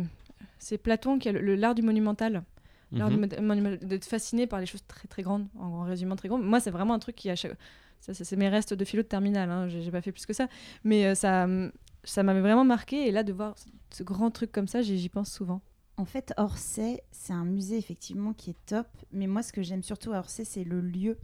c'est- 0.59 0.77
Platon 0.77 1.19
qui 1.19 1.29
a 1.29 1.31
le- 1.31 1.41
le- 1.41 1.55
l'art 1.55 1.75
du 1.75 1.81
monumental. 1.81 2.43
L'art 2.91 3.11
Mhm. 3.11 3.27
du 3.27 3.35
mo- 3.37 3.41
monumental, 3.43 3.87
d'être 3.87 4.05
fasciné 4.05 4.47
par 4.47 4.59
les 4.59 4.65
choses 4.65 4.83
très 4.87 5.07
très 5.07 5.21
grandes, 5.21 5.47
en, 5.59 5.65
en 5.67 5.81
résumant 5.83 6.15
très 6.15 6.27
grand. 6.27 6.39
Moi, 6.39 6.59
c'est 6.59 6.71
vraiment 6.71 6.93
un 6.95 6.99
truc 6.99 7.15
qui, 7.15 7.29
à 7.29 7.35
chaque. 7.35 7.55
Ça, 7.99 8.13
ça, 8.13 8.23
c'est 8.23 8.35
mes 8.37 8.49
restes 8.49 8.73
de 8.73 8.83
philo 8.85 9.03
de 9.03 9.07
terminale, 9.07 9.49
hein, 9.51 9.67
j'ai 9.67 9.81
j'ai 9.81 9.91
pas 9.91 10.01
fait 10.01 10.11
plus 10.11 10.25
que 10.25 10.33
ça. 10.33 10.47
Mais 10.83 11.05
euh, 11.05 11.13
ça, 11.15 11.47
ça 12.03 12.23
m'avait 12.23 12.41
vraiment 12.41 12.63
marqué. 12.65 13.07
Et 13.07 13.11
là, 13.11 13.23
de 13.23 13.31
voir 13.33 13.55
ce, 13.91 14.01
grand 14.03 14.31
truc 14.31 14.51
comme 14.51 14.67
ça, 14.67 14.81
j'y 14.81 14.97
j'y 14.97 15.09
pense 15.09 15.31
souvent. 15.31 15.61
En 15.97 16.05
fait, 16.05 16.33
Orsay, 16.37 17.03
c'est 17.11 17.33
un 17.33 17.43
musée 17.45 17.77
effectivement 17.77 18.33
qui 18.33 18.51
est 18.51 18.65
top. 18.65 18.87
Mais 19.11 19.27
moi, 19.27 19.43
ce 19.43 19.51
que 19.53 19.61
j'aime 19.61 19.83
surtout 19.83 20.13
à 20.13 20.19
Orsay, 20.19 20.45
c'est 20.45 20.63
le 20.63 20.79
lieu. 20.81 21.17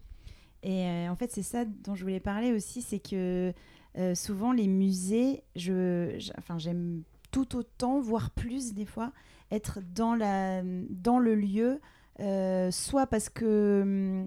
Et 0.63 0.85
euh, 0.85 1.09
en 1.09 1.15
fait, 1.15 1.31
c'est 1.31 1.43
ça 1.43 1.63
dont 1.65 1.95
je 1.95 2.03
voulais 2.03 2.19
parler 2.19 2.51
aussi, 2.51 2.81
c'est 2.81 2.99
que 2.99 3.53
euh, 3.97 4.13
souvent 4.15 4.51
les 4.51 4.67
musées, 4.67 5.41
je, 5.55 6.17
enfin, 6.37 6.57
j'aime 6.57 7.03
tout 7.35 7.57
autant, 7.57 7.99
voire 7.99 8.29
plus 8.31 8.73
des 8.73 8.85
fois, 8.85 9.11
être 9.51 9.79
dans, 9.93 10.15
la, 10.15 10.61
dans 10.89 11.19
le 11.19 11.35
lieu, 11.35 11.81
euh, 12.21 12.71
soit 12.71 13.07
parce 13.07 13.27
que... 13.27 14.23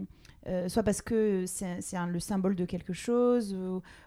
euh, 0.46 0.68
soit 0.68 0.82
parce 0.82 1.00
que 1.00 1.46
c'est 1.46 1.78
le 2.06 2.20
symbole 2.20 2.54
de 2.54 2.66
quelque 2.66 2.92
chose, 2.92 3.56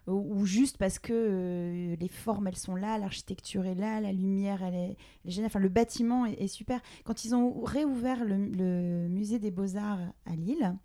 ou, 0.05 0.45
juste 0.45 0.77
parce 0.77 0.99
que 0.99 1.13
euh, 1.13 1.95
les 1.99 2.07
formes 2.09 2.45
elles 2.45 2.57
sont 2.57 2.75
là, 2.75 2.99
l'architecture 2.99 3.65
est 3.65 3.73
là, 3.73 4.01
la 4.01 4.11
lumière 4.11 4.61
elle 4.61 4.75
est, 4.75 4.97
elle 5.25 5.45
enfin 5.45 5.59
le 5.59 5.69
bâtiment 5.69 6.27
est, 6.27 6.47
super. 6.47 6.79
Quand 7.03 7.25
ils 7.25 7.33
ont 7.33 7.59
réouvert 7.63 8.23
le, 8.23 9.07
musée 9.09 9.39
des 9.39 9.49
beaux-arts 9.49 10.13
à 10.27 10.35
Lille, 10.35 10.75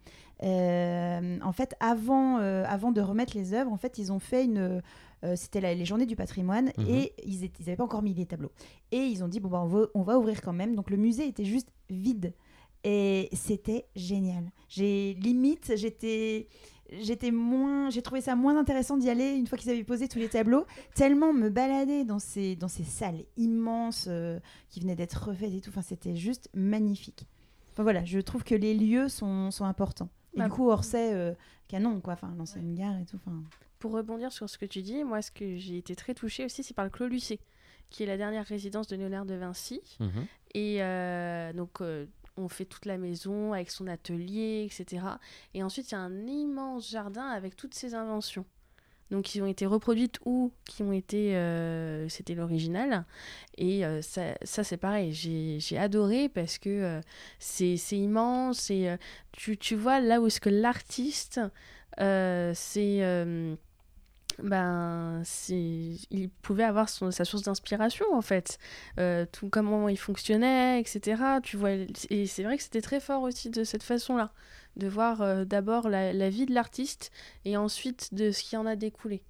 en 0.42 1.52
fait 1.52 1.76
avant, 1.80 2.38
avant 2.38 2.92
de 2.92 3.02
remettre 3.02 3.36
les 3.36 3.52
œuvres, 3.52 3.72
en 3.72 3.78
fait 3.78 3.98
ils 3.98 4.10
ont 4.10 4.20
fait 4.20 4.46
une... 4.46 4.80
euh, 5.24 5.34
c'était 5.36 5.60
les 5.74 5.84
journées 5.84 6.06
du 6.06 6.16
patrimoine 6.16 6.72
Mhm. 6.78 6.86
et 6.88 7.12
ils 7.24 7.50
n'avaient 7.60 7.76
pas 7.76 7.84
encore 7.84 8.02
mis 8.02 8.14
les 8.14 8.26
tableaux. 8.26 8.52
Et 8.92 8.98
ils 8.98 9.22
ont 9.24 9.28
dit, 9.28 9.40
bon, 9.40 9.48
bah, 9.48 9.62
on, 9.62 9.66
va, 9.66 9.86
on 9.94 10.02
va 10.02 10.18
ouvrir 10.18 10.40
quand 10.42 10.52
même. 10.52 10.74
Donc 10.74 10.90
le 10.90 10.96
musée 10.96 11.26
était 11.26 11.44
juste 11.44 11.68
vide. 11.90 12.34
Et 12.84 13.28
c'était 13.32 13.86
génial. 13.96 14.50
J'ai 14.68 15.14
limite, 15.14 15.72
j'étais 15.76 16.48
j'étais 17.00 17.32
moins 17.32 17.90
j'ai 17.90 18.00
trouvé 18.00 18.20
ça 18.20 18.36
moins 18.36 18.56
intéressant 18.56 18.96
d'y 18.96 19.10
aller 19.10 19.32
une 19.32 19.48
fois 19.48 19.58
qu'ils 19.58 19.70
avaient 19.72 19.82
posé 19.82 20.06
tous 20.06 20.20
les 20.20 20.28
tableaux 20.28 20.66
tellement 20.94 21.32
me 21.32 21.50
balader 21.50 22.04
dans 22.04 22.20
ces 22.20 22.54
dans 22.54 22.68
ces 22.68 22.84
salles 22.84 23.24
immenses 23.36 24.06
euh, 24.08 24.38
qui 24.70 24.78
venaient 24.78 24.94
d'être 24.94 25.14
refaites 25.30 25.52
et 25.52 25.60
tout 25.60 25.70
enfin 25.70 25.82
c'était 25.82 26.14
juste 26.14 26.48
magnifique 26.54 27.26
enfin 27.72 27.82
voilà 27.82 28.04
je 28.04 28.20
trouve 28.20 28.44
que 28.44 28.54
les 28.54 28.72
lieux 28.72 29.08
sont, 29.08 29.50
sont 29.50 29.64
importants 29.64 30.10
et 30.34 30.38
Bah, 30.38 30.44
du 30.44 30.52
coup 30.52 30.70
Orsay 30.70 31.12
euh, 31.12 31.34
canon 31.66 32.00
quoi 32.00 32.12
enfin 32.12 32.32
l'ancienne 32.38 32.72
gare 32.76 32.96
et 33.00 33.04
tout 33.04 33.16
enfin 33.16 33.42
Pour 33.78 33.92
rebondir 33.92 34.32
sur 34.32 34.48
ce 34.48 34.56
que 34.58 34.66
tu 34.66 34.82
dis, 34.82 35.04
moi, 35.04 35.20
ce 35.22 35.30
que 35.30 35.56
j'ai 35.56 35.78
été 35.78 35.94
très 35.94 36.14
touchée 36.14 36.44
aussi, 36.44 36.62
c'est 36.62 36.74
par 36.74 36.84
le 36.84 36.90
Clos 36.90 37.08
Lucé, 37.08 37.38
qui 37.90 38.02
est 38.02 38.06
la 38.06 38.16
dernière 38.16 38.44
résidence 38.46 38.86
de 38.86 38.96
Léonard 38.96 39.26
de 39.26 39.34
Vinci. 39.34 39.80
Mhm. 40.00 40.26
Et 40.54 40.82
euh, 40.82 41.52
donc, 41.52 41.80
euh, 41.82 42.06
on 42.38 42.48
fait 42.48 42.64
toute 42.64 42.86
la 42.86 42.96
maison 42.98 43.52
avec 43.52 43.70
son 43.70 43.86
atelier, 43.86 44.66
etc. 44.68 45.04
Et 45.54 45.62
ensuite, 45.62 45.90
il 45.90 45.94
y 45.94 45.96
a 45.96 46.00
un 46.00 46.26
immense 46.26 46.90
jardin 46.90 47.26
avec 47.28 47.54
toutes 47.56 47.74
ses 47.74 47.94
inventions. 47.94 48.44
Donc, 49.10 49.24
qui 49.26 49.40
ont 49.40 49.46
été 49.46 49.66
reproduites 49.66 50.18
ou 50.24 50.50
qui 50.64 50.82
ont 50.82 50.92
été. 50.92 51.36
euh, 51.36 52.08
C'était 52.08 52.34
l'original. 52.34 53.04
Et 53.56 53.82
ça, 54.02 54.34
ça, 54.42 54.64
c'est 54.64 54.76
pareil. 54.78 55.12
J'ai 55.12 55.78
adoré 55.78 56.28
parce 56.28 56.58
que 56.58 57.00
c'est 57.38 57.76
immense. 57.92 58.68
Et 58.70 58.96
tu, 59.32 59.56
tu 59.58 59.76
vois 59.76 60.00
là 60.00 60.20
où 60.20 60.26
est-ce 60.26 60.40
que 60.40 60.50
l'artiste. 60.50 61.40
c'est. 61.98 63.56
Ben, 64.42 65.22
il 65.38 66.28
pouvait 66.42 66.64
avoir 66.64 66.88
son, 66.88 67.10
sa 67.10 67.24
source 67.24 67.42
d'inspiration 67.42 68.06
en 68.12 68.22
fait, 68.22 68.58
Euh, 68.98 69.26
tout 69.30 69.48
comment 69.48 69.88
il 69.88 69.96
fonctionnait, 69.98 70.80
etc. 70.80 71.22
Tu 71.42 71.56
vois, 71.56 71.70
et 72.10 72.26
c'est 72.26 72.42
vrai 72.42 72.56
que 72.56 72.62
c'était 72.62 72.82
très 72.82 73.00
fort 73.00 73.22
aussi 73.22 73.50
de 73.50 73.64
cette 73.64 73.82
façon-là, 73.82 74.32
de 74.76 74.88
voir 74.88 75.22
euh, 75.22 75.44
d'abord 75.44 75.88
la, 75.88 76.12
la 76.12 76.30
vie 76.30 76.46
de 76.46 76.54
l'artiste 76.54 77.10
et 77.44 77.56
ensuite 77.56 78.14
de 78.14 78.30
ce 78.30 78.42
qui 78.42 78.56
en 78.56 78.66
a 78.66 78.76
découlé. 78.76 79.22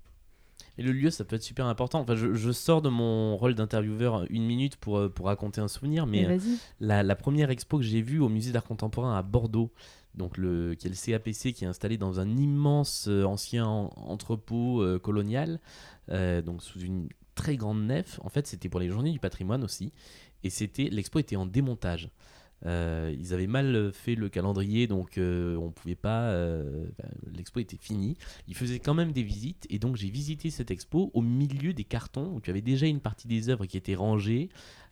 Et 0.78 0.82
le 0.82 0.92
lieu, 0.92 1.08
ça 1.10 1.24
peut 1.24 1.36
être 1.36 1.42
super 1.42 1.64
important. 1.66 2.00
Enfin, 2.00 2.16
je, 2.16 2.34
je 2.34 2.52
sors 2.52 2.82
de 2.82 2.90
mon 2.90 3.36
rôle 3.38 3.54
d'intervieweur 3.54 4.26
une 4.28 4.44
minute 4.44 4.76
pour, 4.76 4.98
euh, 4.98 5.08
pour 5.08 5.26
raconter 5.26 5.60
un 5.62 5.68
souvenir, 5.68 6.06
mais 6.06 6.36
la, 6.80 7.02
la 7.02 7.16
première 7.16 7.50
expo 7.50 7.78
que 7.78 7.84
j'ai 7.84 8.02
vue 8.02 8.20
au 8.20 8.28
musée 8.28 8.52
d'art 8.52 8.64
contemporain 8.64 9.16
à 9.16 9.22
Bordeaux, 9.22 9.72
donc 10.16 10.38
le, 10.38 10.74
qui 10.74 10.86
est 10.86 10.90
le 10.90 10.96
CAPC, 10.96 11.52
qui 11.52 11.64
est 11.64 11.68
installé 11.68 11.98
dans 11.98 12.20
un 12.20 12.36
immense 12.36 13.06
euh, 13.08 13.24
ancien 13.24 13.66
en- 13.66 13.90
entrepôt 13.96 14.82
euh, 14.82 14.98
colonial, 14.98 15.60
euh, 16.10 16.42
donc 16.42 16.62
sous 16.62 16.80
une 16.80 17.08
très 17.34 17.56
grande 17.56 17.84
nef. 17.86 18.18
En 18.22 18.28
fait, 18.28 18.46
c'était 18.46 18.68
pour 18.68 18.80
les 18.80 18.88
journées 18.88 19.12
du 19.12 19.18
patrimoine 19.20 19.62
aussi, 19.62 19.92
et 20.42 20.50
c'était 20.50 20.88
l'expo 20.90 21.18
était 21.18 21.36
en 21.36 21.46
démontage. 21.46 22.10
Ils 22.64 23.32
avaient 23.32 23.46
mal 23.46 23.92
fait 23.92 24.16
le 24.16 24.28
calendrier, 24.28 24.88
donc 24.88 25.18
on 25.18 25.70
pouvait 25.70 25.94
pas. 25.94 26.32
bah, 26.98 27.08
l'expo 27.32 27.60
était 27.60 27.76
finie. 27.76 28.16
Ils 28.48 28.56
faisaient 28.56 28.80
quand 28.80 28.94
même 28.94 29.12
des 29.12 29.22
visites, 29.22 29.66
et 29.70 29.78
donc 29.78 29.94
j'ai 29.94 30.08
visité 30.08 30.50
cette 30.50 30.72
expo 30.72 31.10
au 31.14 31.20
milieu 31.20 31.74
des 31.74 31.84
cartons 31.84 32.32
où 32.34 32.40
tu 32.40 32.50
avais 32.50 32.62
déjà 32.62 32.86
une 32.86 33.00
partie 33.00 33.28
des 33.28 33.50
œuvres 33.50 33.66
qui 33.66 33.76
étaient 33.76 33.94
rangées. 33.94 34.48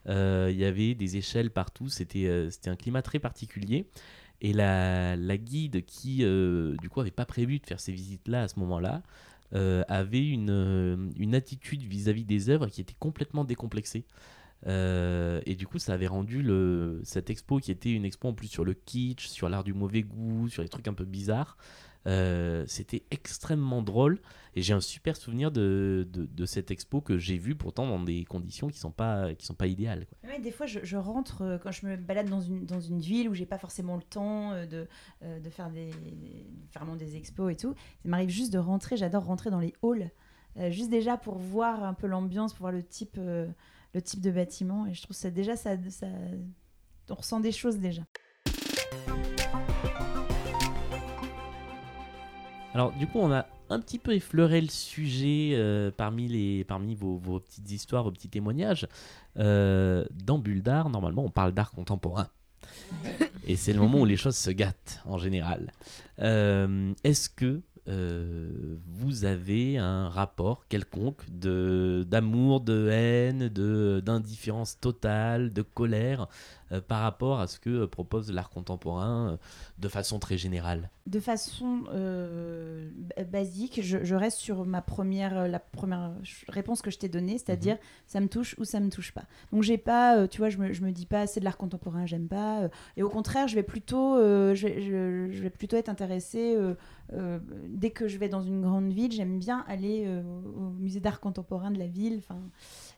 Il 0.06 0.56
y 0.56 0.64
avait 0.64 0.94
des 0.94 1.16
échelles 1.16 1.50
partout. 1.50 1.88
C'était 1.88 2.48
un 2.66 2.76
climat 2.76 3.02
très 3.02 3.18
particulier. 3.18 3.86
Et 4.40 4.52
la, 4.52 5.16
guide 5.36 5.84
qui, 5.84 6.18
euh, 6.22 6.76
du 6.80 6.88
coup, 6.88 7.00
avait 7.00 7.10
pas 7.10 7.26
prévu 7.26 7.58
de 7.58 7.66
faire 7.66 7.80
ces 7.80 7.92
visites-là 7.92 8.42
à 8.42 8.48
ce 8.48 8.58
moment-là, 8.60 9.02
euh, 9.54 9.84
avait 9.88 10.26
une, 10.26 10.50
euh, 10.50 10.96
une 11.18 11.34
attitude 11.34 11.82
vis-à-vis 11.82 12.24
des 12.24 12.50
œuvres 12.50 12.66
qui 12.66 12.80
était 12.80 12.96
complètement 12.98 13.44
décomplexée. 13.44 14.04
Et 14.66 15.54
du 15.56 15.66
coup, 15.66 15.78
ça 15.78 15.92
avait 15.92 16.06
rendu 16.06 16.46
cette 17.04 17.28
expo, 17.28 17.58
qui 17.58 17.70
était 17.70 17.92
une 17.92 18.06
expo 18.06 18.28
en 18.28 18.32
plus 18.32 18.48
sur 18.48 18.64
le 18.64 18.72
kitsch, 18.72 19.26
sur 19.26 19.50
l'art 19.50 19.62
du 19.62 19.74
mauvais 19.74 20.02
goût, 20.02 20.48
sur 20.48 20.62
les 20.62 20.70
trucs 20.70 20.88
un 20.88 20.94
peu 20.94 21.04
bizarres, 21.04 21.58
euh, 22.06 22.64
c'était 22.66 23.02
extrêmement 23.10 23.82
drôle. 23.82 24.20
Et 24.56 24.62
j'ai 24.62 24.72
un 24.72 24.80
super 24.80 25.16
souvenir 25.16 25.50
de, 25.50 26.06
de, 26.12 26.46
cette 26.46 26.70
expo 26.70 27.00
que 27.00 27.18
j'ai 27.18 27.38
vue 27.38 27.56
pourtant 27.56 27.88
dans 27.88 27.98
des 27.98 28.24
conditions 28.24 28.68
qui 28.68 28.78
sont 28.78 28.92
pas, 28.92 29.34
qui 29.34 29.46
sont 29.46 29.54
pas 29.54 29.66
idéales. 29.66 30.06
quoi. 30.06 30.38
Des 30.38 30.52
fois, 30.52 30.66
je, 30.66 30.96
rentre 30.96 31.42
euh, 31.42 31.58
quand 31.58 31.72
je 31.72 31.86
me 31.86 31.96
balade 31.96 32.28
dans 32.28 32.40
une, 32.40 32.64
dans 32.64 32.80
une 32.80 33.00
ville 33.00 33.28
où 33.28 33.34
j'ai 33.34 33.46
pas 33.46 33.58
forcément 33.58 33.96
le 33.96 34.02
temps 34.02 34.52
euh, 34.52 34.66
de, 34.66 34.86
de 35.40 35.50
faire 35.50 35.70
des, 35.70 35.90
vraiment 36.72 36.94
des 36.94 37.16
expos 37.16 37.52
et 37.52 37.56
tout. 37.56 37.74
Ça 38.02 38.08
m'arrive 38.08 38.30
juste 38.30 38.52
de 38.52 38.58
rentrer. 38.58 38.96
J'adore 38.96 39.24
rentrer 39.24 39.50
dans 39.50 39.60
les 39.60 39.74
halls 39.82 40.10
juste 40.70 40.90
déjà 40.90 41.16
pour 41.16 41.36
voir 41.36 41.82
un 41.82 41.94
peu 41.94 42.06
l'ambiance, 42.06 42.52
pour 42.52 42.60
voir 42.60 42.72
le 42.72 42.84
type, 42.84 43.16
le 43.16 44.02
type 44.02 44.20
de 44.20 44.30
bâtiment. 44.30 44.86
Et 44.86 44.94
je 44.94 45.02
trouve 45.02 45.16
ça 45.16 45.30
déjà, 45.30 45.56
ça, 45.56 45.76
ça, 45.90 46.06
on 47.10 47.14
ressent 47.14 47.40
des 47.40 47.50
choses 47.50 47.78
déjà. 47.78 48.02
Alors 52.74 52.92
du 52.92 53.06
coup, 53.06 53.20
on 53.20 53.32
a 53.32 53.46
un 53.70 53.80
petit 53.80 53.98
peu 53.98 54.12
effleuré 54.12 54.60
le 54.60 54.68
sujet 54.68 55.52
euh, 55.54 55.90
parmi, 55.96 56.26
les, 56.28 56.64
parmi 56.64 56.94
vos, 56.96 57.16
vos 57.16 57.38
petites 57.38 57.70
histoires, 57.70 58.02
vos 58.02 58.10
petits 58.10 58.28
témoignages. 58.28 58.88
Euh, 59.38 60.04
dans 60.12 60.38
Bulle 60.38 60.62
d'art, 60.62 60.90
normalement, 60.90 61.24
on 61.24 61.30
parle 61.30 61.52
d'art 61.52 61.70
contemporain. 61.70 62.28
Et 63.46 63.56
c'est 63.56 63.72
le 63.72 63.78
moment 63.78 64.00
où 64.00 64.04
les 64.04 64.16
choses 64.16 64.36
se 64.36 64.50
gâtent 64.50 65.00
en 65.04 65.18
général. 65.18 65.72
Euh, 66.20 66.92
Est-ce 67.04 67.30
que 67.30 67.62
vous 67.86 69.26
avez 69.26 69.76
un 69.76 70.08
rapport 70.08 70.66
quelconque 70.68 71.22
de 71.30 72.06
d'amour, 72.08 72.62
de 72.62 72.88
haine, 72.88 73.48
de 73.48 74.00
d'indifférence 74.02 74.80
totale, 74.80 75.52
de 75.52 75.60
colère 75.60 76.26
par 76.80 77.00
rapport 77.02 77.40
à 77.40 77.46
ce 77.46 77.58
que 77.58 77.70
euh, 77.70 77.86
propose 77.86 78.32
l'art 78.32 78.50
contemporain 78.50 79.30
euh, 79.32 79.36
de 79.78 79.88
façon 79.88 80.18
très 80.18 80.36
générale 80.38 80.90
De 81.06 81.20
façon 81.20 81.84
euh, 81.92 82.88
basique, 83.30 83.80
je, 83.82 83.98
je 84.04 84.14
reste 84.14 84.38
sur 84.38 84.64
ma 84.64 84.82
première, 84.82 85.36
euh, 85.38 85.48
la 85.48 85.58
première 85.58 86.12
réponse 86.48 86.82
que 86.82 86.90
je 86.90 86.98
t'ai 86.98 87.08
donnée, 87.08 87.38
c'est-à-dire 87.38 87.78
ça 88.06 88.20
me 88.20 88.28
touche 88.28 88.54
ou 88.58 88.64
ça 88.64 88.80
me 88.80 88.90
touche 88.90 89.12
pas. 89.12 89.24
Donc 89.52 89.62
j'ai 89.62 89.78
pas, 89.78 90.16
euh, 90.18 90.26
tu 90.26 90.38
vois, 90.38 90.48
je 90.50 90.58
me, 90.58 90.72
je 90.72 90.82
me 90.82 90.92
dis 90.92 91.06
pas 91.06 91.26
c'est 91.26 91.40
de 91.40 91.44
l'art 91.44 91.56
contemporain, 91.58 92.06
j'aime 92.06 92.28
pas. 92.28 92.62
euh, 92.62 92.68
et 92.96 93.02
au 93.02 93.08
contraire, 93.10 93.48
je 93.48 93.54
vais 93.54 93.62
plutôt, 93.62 94.16
euh, 94.16 94.54
je, 94.54 94.66
vais, 94.68 94.80
je- 94.82 95.28
je 95.32 95.42
vais 95.42 95.50
plutôt 95.50 95.76
être 95.76 95.88
intéressée. 95.88 96.54
euh, 96.56 96.74
euh, 97.12 97.38
dès 97.68 97.90
que 97.90 98.08
je 98.08 98.16
vais 98.16 98.30
dans 98.30 98.40
une 98.40 98.62
grande 98.62 98.90
ville, 98.92 99.12
j'aime 99.12 99.38
bien 99.38 99.64
aller 99.68 100.04
euh, 100.06 100.22
au 100.56 100.70
musée 100.70 101.00
d'art 101.00 101.20
contemporain 101.20 101.70
de 101.70 101.78
la 101.78 101.86
ville. 101.86 102.16
Enfin, 102.18 102.38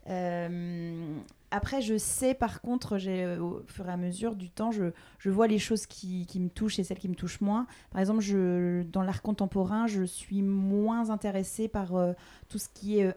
euh, 0.08 1.16
après, 1.50 1.80
je 1.82 1.96
sais 1.96 2.34
par 2.34 2.60
contre, 2.60 2.98
euh, 3.06 3.38
au 3.38 3.62
fur 3.66 3.88
et 3.88 3.92
à 3.92 3.96
mesure 3.96 4.34
du 4.36 4.50
temps, 4.50 4.70
je, 4.72 4.92
je 5.18 5.30
vois 5.30 5.46
les 5.46 5.58
choses 5.58 5.86
qui, 5.86 6.26
qui 6.26 6.40
me 6.40 6.48
touchent 6.48 6.78
et 6.78 6.84
celles 6.84 6.98
qui 6.98 7.08
me 7.08 7.14
touchent 7.14 7.40
moins. 7.40 7.66
Par 7.90 8.00
exemple, 8.00 8.20
je, 8.20 8.82
dans 8.84 9.02
l'art 9.02 9.22
contemporain, 9.22 9.86
je 9.86 10.02
suis 10.04 10.42
moins 10.42 11.10
intéressée 11.10 11.68
par 11.68 11.94
euh, 11.96 12.12
tout 12.48 12.58
ce 12.58 12.68
qui 12.68 12.98
est, 12.98 13.06
euh, 13.06 13.12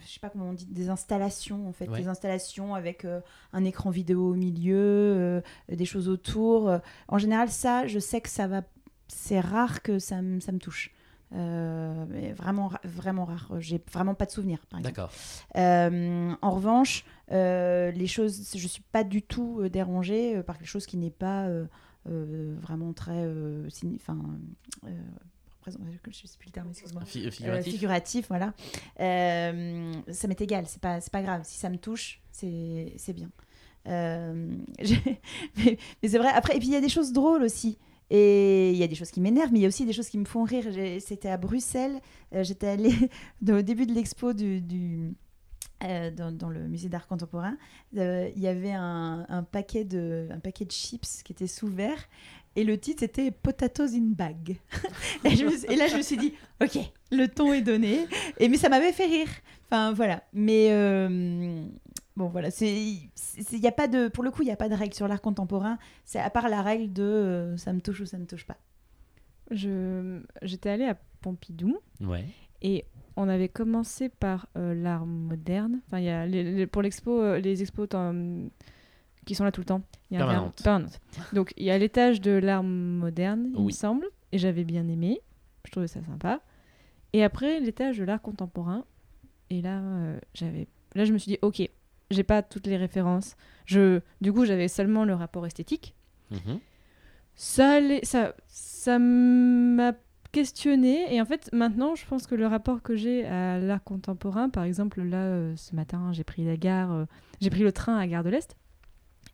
je 0.00 0.06
sais 0.06 0.20
pas 0.20 0.28
comment 0.30 0.50
on 0.50 0.52
dit, 0.52 0.66
des 0.66 0.90
installations 0.90 1.68
en 1.68 1.72
fait, 1.72 1.88
Ouais. 1.88 2.00
des 2.00 2.08
installations 2.08 2.74
avec 2.74 3.04
euh, 3.04 3.20
un 3.52 3.64
écran 3.64 3.90
vidéo 3.90 4.30
au 4.32 4.34
milieu, 4.34 5.42
des 5.70 5.84
choses 5.84 6.08
autour. 6.08 6.70
En 7.08 7.18
général, 7.18 7.48
ça, 7.48 7.86
je 7.86 7.98
sais 7.98 8.20
que 8.20 8.28
ça 8.28 8.46
va, 8.46 8.62
c'est 9.06 9.40
rare 9.40 9.82
que 9.82 9.98
ça 9.98 10.20
me 10.20 10.58
touche. 10.58 10.92
Euh, 11.34 12.04
mais 12.08 12.32
vraiment, 12.32 12.68
ra- 12.68 12.80
vraiment 12.84 13.24
rare. 13.26 13.50
J'ai 13.58 13.80
vraiment 13.92 14.14
pas 14.14 14.24
de 14.26 14.30
souvenirs. 14.30 14.64
D'accord. 14.80 15.10
Euh, 15.56 16.32
en 16.40 16.50
revanche, 16.50 17.04
euh, 17.32 17.90
les 17.90 18.06
choses, 18.06 18.50
je 18.56 18.66
suis 18.68 18.82
pas 18.92 19.04
du 19.04 19.22
tout 19.22 19.68
dérangée 19.68 20.42
par 20.42 20.56
quelque 20.58 20.68
chose 20.68 20.86
qui 20.86 20.96
n'est 20.96 21.10
pas 21.10 21.46
vraiment 22.06 22.92
très, 22.94 23.26
enfin, 23.96 24.18
je 26.10 26.26
sais 26.26 26.38
plus 26.38 26.46
le 26.46 26.52
terme, 26.52 26.68
excuse-moi. 26.70 27.02
Fi- 27.04 27.26
Euh, 27.44 27.60
figuratif 27.62 28.28
voilà. 28.28 28.54
Euh, 29.00 29.92
ça 30.10 30.28
m'est 30.28 30.40
égal, 30.40 30.64
c'est 30.66 30.80
pas, 30.80 30.98
pas 31.12 31.22
grave. 31.22 31.42
Si 31.44 31.58
ça 31.58 31.68
me 31.68 31.76
touche, 31.76 32.20
c'est, 32.30 32.92
bien. 33.12 33.28
Euh, 33.86 34.56
mais, 35.56 35.78
mais 36.02 36.08
c'est 36.08 36.18
vrai. 36.18 36.28
Après, 36.28 36.56
et 36.56 36.58
puis 36.58 36.68
il 36.68 36.72
y 36.74 36.76
a 36.76 36.80
des 36.80 36.88
choses 36.88 37.12
drôles 37.12 37.42
aussi. 37.42 37.78
Et 38.10 38.70
il 38.70 38.76
y 38.78 38.82
a 38.82 38.86
des 38.86 38.94
choses 38.94 39.10
qui 39.10 39.20
m'énervent, 39.20 39.52
mais 39.52 39.58
il 39.58 39.62
y 39.62 39.66
a 39.66 39.68
aussi 39.68 39.84
des 39.84 39.92
choses 39.92 40.08
qui 40.08 40.18
me 40.18 40.24
font 40.24 40.44
rire. 40.44 40.64
C'était 41.00 41.28
à 41.28 41.36
Bruxelles. 41.36 42.00
euh, 42.34 42.42
J'étais 42.42 42.68
allée 42.68 42.94
au 43.48 43.62
début 43.62 43.84
de 43.86 43.92
l'expo 43.92 44.32
du, 44.32 44.62
euh, 45.84 46.10
dans, 46.10 46.48
le 46.48 46.68
musée 46.68 46.88
d'art 46.88 47.06
contemporain. 47.06 47.56
euh, 47.98 48.30
Il 48.34 48.42
y 48.42 48.48
avait 48.48 48.72
un, 48.72 49.26
un 49.28 49.42
paquet 49.42 49.84
de, 49.84 50.26
un 50.30 50.38
paquet 50.40 50.64
de 50.64 50.72
chips 50.72 51.22
qui 51.22 51.32
était 51.32 51.46
sous 51.46 51.68
verre. 51.68 52.08
Et 52.56 52.64
le 52.64 52.76
titre 52.78 53.00
c'était 53.00 53.30
Potatoes 53.30 53.94
in 53.94 54.12
Bag. 54.16 54.56
et, 55.24 55.28
et 55.34 55.76
là, 55.76 55.86
je 55.86 55.96
me 55.96 56.02
suis 56.02 56.16
dit, 56.16 56.32
ok, 56.62 56.78
le 57.12 57.26
ton 57.26 57.52
est 57.52 57.60
donné. 57.62 58.06
Et, 58.38 58.48
mais 58.48 58.56
ça 58.56 58.68
m'avait 58.68 58.92
fait 58.92 59.04
rire. 59.06 59.28
Enfin, 59.66 59.92
voilà. 59.92 60.22
Mais 60.32 60.70
bon, 62.18 62.28
voilà. 62.28 62.50
c'est 62.50 62.74
c'est- 63.14 63.52
il 63.56 63.60
y 63.62 63.66
a 63.66 63.72
pas 63.72 63.88
de, 63.88 64.08
pour 64.08 64.22
le 64.24 64.30
coup, 64.30 64.42
il 64.42 64.46
n'y 64.46 64.50
a 64.52 64.56
pas 64.56 64.68
de 64.68 64.74
règle 64.74 64.94
sur 64.94 65.08
l'art 65.08 65.20
contemporain. 65.22 65.78
C'est 66.04 66.18
à 66.20 66.28
part 66.30 66.48
la 66.48 66.60
règle 66.62 66.92
de 66.92 67.02
euh, 67.02 67.56
ça 67.56 67.72
me 67.72 67.80
touche 67.80 68.00
ou 68.00 68.06
ça 68.06 68.18
me 68.18 68.26
touche 68.26 68.44
pas. 68.46 68.58
Je- 69.50 70.20
J'étais 70.42 70.70
allée 70.70 70.84
à 70.84 70.96
Pompidou 71.22 71.78
Ouais. 72.00 72.24
et 72.62 72.84
on 73.16 73.28
avait 73.28 73.48
commencé 73.48 74.08
par 74.08 74.46
euh, 74.56 74.74
l'art 74.74 75.06
moderne. 75.06 75.80
Enfin, 75.86 75.98
il 75.98 76.04
y 76.04 76.10
a 76.10 76.26
les- 76.26 76.44
les- 76.44 76.66
pour 76.66 76.82
l'expo, 76.82 77.20
euh, 77.20 77.38
les 77.40 77.62
expos 77.62 77.88
qui 79.24 79.34
sont 79.34 79.44
là 79.44 79.52
tout 79.52 79.60
le 79.60 79.64
temps. 79.66 79.82
Il 80.10 80.18
y 80.18 80.20
a 80.20 80.24
un 80.24 80.26
Permanente. 80.28 80.56
per- 80.56 80.62
permanente. 80.64 81.00
Donc 81.32 81.52
il 81.56 81.64
y 81.64 81.70
a 81.70 81.78
l'étage 81.78 82.20
de 82.20 82.32
l'art 82.32 82.62
moderne, 82.62 83.50
il 83.54 83.60
me 83.60 83.66
Oui. 83.66 83.72
semble, 83.72 84.06
et 84.32 84.38
j'avais 84.38 84.64
bien 84.64 84.86
aimé. 84.88 85.20
Je 85.64 85.70
trouvais 85.70 85.88
ça 85.88 86.02
sympa. 86.02 86.40
Et 87.12 87.24
après 87.24 87.60
l'étage 87.60 87.98
de 87.98 88.04
l'art 88.04 88.20
contemporain. 88.22 88.84
Et 89.50 89.62
là, 89.62 89.80
euh, 89.80 90.18
j'avais, 90.34 90.68
là, 90.94 91.06
je 91.06 91.12
me 91.14 91.16
suis 91.18 91.32
dit, 91.32 91.38
ok, 91.40 91.62
j'ai 92.10 92.22
pas 92.24 92.42
toutes 92.42 92.66
les 92.66 92.76
références. 92.76 93.36
Je, 93.66 94.00
du 94.20 94.32
coup, 94.32 94.44
j'avais 94.44 94.68
seulement 94.68 95.04
le 95.04 95.14
rapport 95.14 95.46
esthétique. 95.46 95.94
Mhm. 96.30 96.58
Ça, 97.34 97.78
ça, 98.02 98.34
ça 98.48 98.98
m'a 98.98 99.92
questionné. 100.32 101.14
Et 101.14 101.20
en 101.20 101.24
fait 101.24 101.48
maintenant 101.52 101.94
je 101.94 102.04
pense 102.04 102.26
que 102.26 102.34
le 102.34 102.46
rapport 102.46 102.82
que 102.82 102.96
j'ai 102.96 103.24
à 103.24 103.58
l'art 103.58 103.82
contemporain 103.82 104.50
par 104.50 104.64
exemple 104.64 105.00
là 105.02 105.16
euh, 105.24 105.56
ce 105.56 105.74
matin 105.74 106.12
j'ai 106.12 106.22
pris 106.24 106.44
la 106.44 106.56
gare 106.58 106.92
euh, 106.92 107.04
j'ai 107.40 107.48
pris 107.48 107.62
le 107.62 107.72
train 107.72 107.96
à 107.96 108.06
Gare 108.06 108.22
de 108.24 108.28
l'Est. 108.30 108.54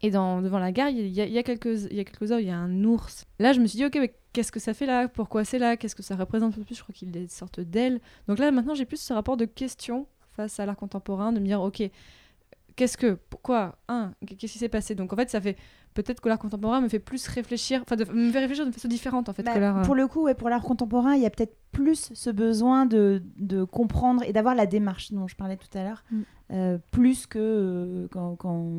Et 0.03 0.11
dans, 0.11 0.41
devant 0.43 0.59
la 0.61 0.71
gare 0.71 0.91
il 0.91 1.09
y, 1.09 1.21
a- 1.21 1.27
y 1.27 1.39
a 1.39 1.43
quelques 1.43 1.89
il 1.91 1.97
y 1.97 2.01
a 2.01 2.05
quelques 2.05 2.31
heures 2.31 2.39
il 2.39 2.47
y 2.47 2.51
a 2.51 2.57
un 2.57 2.85
ours. 2.85 3.25
Là 3.41 3.53
je 3.53 3.61
me 3.61 3.67
suis 3.67 3.79
dit 3.79 3.85
ok 3.87 3.97
mais 3.97 4.15
qu'est-ce 4.33 4.53
que 4.53 4.61
ça 4.61 4.73
fait 4.73 4.87
là? 4.87 5.09
Pourquoi 5.09 5.45
c'est 5.45 5.59
là? 5.59 5.77
Qu'est-ce 5.77 5.97
que 5.97 6.03
ça 6.05 6.15
représente? 6.15 6.57
En 6.59 6.63
plus 6.63 6.77
je 6.77 6.83
crois 6.83 6.95
qu'il 6.95 7.11
sorte 7.29 7.59
d'aile 7.59 8.01
donc 8.29 8.39
là 8.39 8.51
maintenant 8.53 8.75
j'ai 8.75 8.85
plus 8.85 9.01
ce 9.01 9.13
rapport 9.13 9.37
de 9.37 9.47
question 9.47 10.07
face 10.37 10.61
à 10.61 10.67
l'art 10.67 10.77
contemporain 10.77 11.33
de 11.33 11.41
me 11.41 11.47
dire 11.47 11.61
ok 11.61 11.83
qu'est-ce 12.77 12.97
que 12.97 13.15
pourquoi 13.31 13.77
un 13.89 14.13
qu'est-ce 14.27 14.53
qui 14.53 14.59
s'est 14.59 14.69
passé? 14.69 14.95
Donc 14.95 15.13
en 15.13 15.17
fait 15.17 15.31
ça 15.31 15.41
fait 15.41 15.57
peut-être 15.95 16.21
que 16.21 16.29
l'art 16.29 16.39
contemporain 16.41 16.81
me 16.81 16.89
fait 16.89 16.99
plus 16.99 17.27
réfléchir 17.29 17.83
enfin 17.83 17.97
me 18.13 18.31
fait 18.33 18.41
réfléchir 18.41 18.67
de 18.67 18.73
façon 18.73 18.89
différente 18.89 19.29
en 19.29 19.33
fait 19.33 19.45
Bah, 19.45 19.55
que 19.55 19.59
l'art 19.61 19.79
euh, 19.79 19.83
Pour 19.83 19.95
le 19.95 20.09
coup, 20.09 20.23
ouais, 20.23 20.35
pour 20.35 20.49
l'art 20.49 20.63
contemporain, 20.63 21.15
il 21.15 21.23
y 21.23 21.27
a 21.27 21.31
peut-être 21.31 21.57
plus 21.71 22.11
ce 22.15 22.31
besoin 22.31 22.85
de, 22.87 23.23
de 23.37 23.63
comprendre 23.65 24.23
et 24.25 24.33
d'avoir 24.33 24.55
la 24.55 24.67
démarche 24.67 25.13
dont 25.13 25.27
je 25.29 25.37
parlais 25.37 25.57
tout 25.57 25.77
à 25.79 25.83
l'heure, 25.85 26.05
Mm. 26.11 26.21
euh, 26.53 26.79
plus 26.91 27.27
que, 27.27 27.39
euh, 27.41 28.09
quand, 28.11 28.37
quand- 28.37 28.73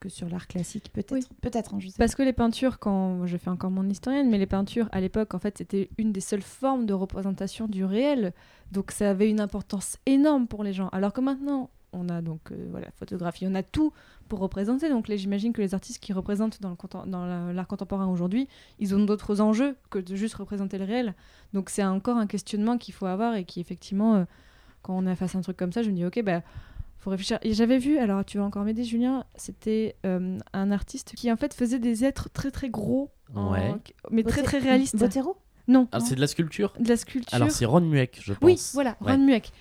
que 0.00 0.08
sur 0.08 0.28
l'art 0.28 0.46
classique, 0.46 0.90
peut-être. 0.92 1.12
Oui. 1.12 1.20
Peut-être, 1.42 1.74
hein, 1.74 1.78
je 1.80 1.88
sais 1.88 1.94
Parce 1.98 2.14
que 2.14 2.22
les 2.22 2.32
peintures, 2.34 2.78
quand 2.78 3.26
je 3.26 3.36
fais 3.38 3.50
encore 3.50 3.70
mon 3.70 3.88
historienne, 3.88 4.28
mais 4.30 4.38
les 4.38 4.46
peintures 4.46 4.88
à 4.92 5.00
l'époque, 5.00 5.34
en 5.34 5.38
fait, 5.38 5.58
c'était 5.58 5.88
une 5.98 6.12
des 6.12 6.20
seules 6.20 6.42
formes 6.42 6.84
de 6.86 6.94
représentation 6.94 7.66
du 7.66 7.84
réel. 7.84 8.32
Donc 8.72 8.90
ça 8.92 9.10
avait 9.10 9.28
une 9.30 9.40
importance 9.40 9.96
énorme 10.06 10.46
pour 10.46 10.64
les 10.64 10.72
gens. 10.74 10.88
Alors 10.92 11.12
que 11.12 11.20
maintenant, 11.20 11.70
on 11.92 12.08
a 12.08 12.20
donc 12.22 12.52
euh, 12.52 12.66
voilà, 12.70 12.88
photographie, 12.98 13.46
on 13.46 13.54
a 13.54 13.62
tout 13.62 13.92
pour 14.28 14.38
représenter. 14.40 14.88
Donc 14.90 15.10
j'imagine 15.10 15.52
que 15.52 15.62
les 15.62 15.74
artistes 15.74 16.02
qui 16.02 16.12
représentent 16.12 16.60
dans 16.60 16.70
le 16.70 16.76
contem- 16.76 17.08
dans 17.08 17.24
l'art 17.52 17.66
contemporain 17.66 18.06
aujourd'hui, 18.06 18.46
ils 18.78 18.94
ont 18.94 19.04
d'autres 19.04 19.40
enjeux 19.40 19.76
que 19.90 19.98
de 19.98 20.14
juste 20.16 20.34
représenter 20.34 20.78
le 20.78 20.84
réel. 20.84 21.14
Donc 21.54 21.70
c'est 21.70 21.84
encore 21.84 22.16
un 22.18 22.26
questionnement 22.26 22.76
qu'il 22.78 22.94
faut 22.94 23.06
avoir 23.06 23.34
et 23.36 23.44
qui 23.44 23.60
effectivement, 23.60 24.16
euh, 24.16 24.24
quand 24.82 24.96
on 24.96 25.06
est 25.06 25.16
face 25.16 25.34
à 25.34 25.38
un 25.38 25.42
truc 25.42 25.56
comme 25.56 25.72
ça, 25.72 25.82
je 25.82 25.90
me 25.90 25.94
dis 25.96 26.04
ok, 26.04 26.22
bah 26.22 26.42
faut 26.98 27.10
réfléchir. 27.10 27.38
Et 27.42 27.54
j'avais 27.54 27.78
vu, 27.78 27.96
alors 27.98 28.24
tu 28.24 28.38
vas 28.38 28.44
encore 28.44 28.64
m'aider, 28.64 28.84
Julien, 28.84 29.24
c'était 29.36 29.94
euh, 30.04 30.36
un 30.52 30.70
artiste 30.72 31.14
qui 31.16 31.30
en 31.32 31.36
fait 31.36 31.54
faisait 31.54 31.78
des 31.78 32.04
êtres 32.04 32.28
très 32.30 32.50
très 32.50 32.68
gros, 32.70 33.10
en- 33.34 33.78
mais 34.10 34.24
très 34.24 34.42
très 34.42 34.58
réalistes. 34.58 34.96
Botero? 34.96 35.36
Non, 35.68 35.86
Ah, 35.92 36.00
c'est 36.00 36.14
de 36.16 36.20
la 36.20 36.26
sculpture? 36.26 36.72
De 36.80 36.88
la 36.88 36.96
sculpture. 36.96 37.34
Alors 37.36 37.50
c'est 37.50 37.66
Ron 37.66 37.82
Mueck, 37.82 38.18
je 38.22 38.32
pense. 38.32 38.42
oui, 38.42 38.58
voilà, 38.74 38.96
Ouais. 39.02 39.12
Ron 39.12 39.18
Mueck. 39.18 39.52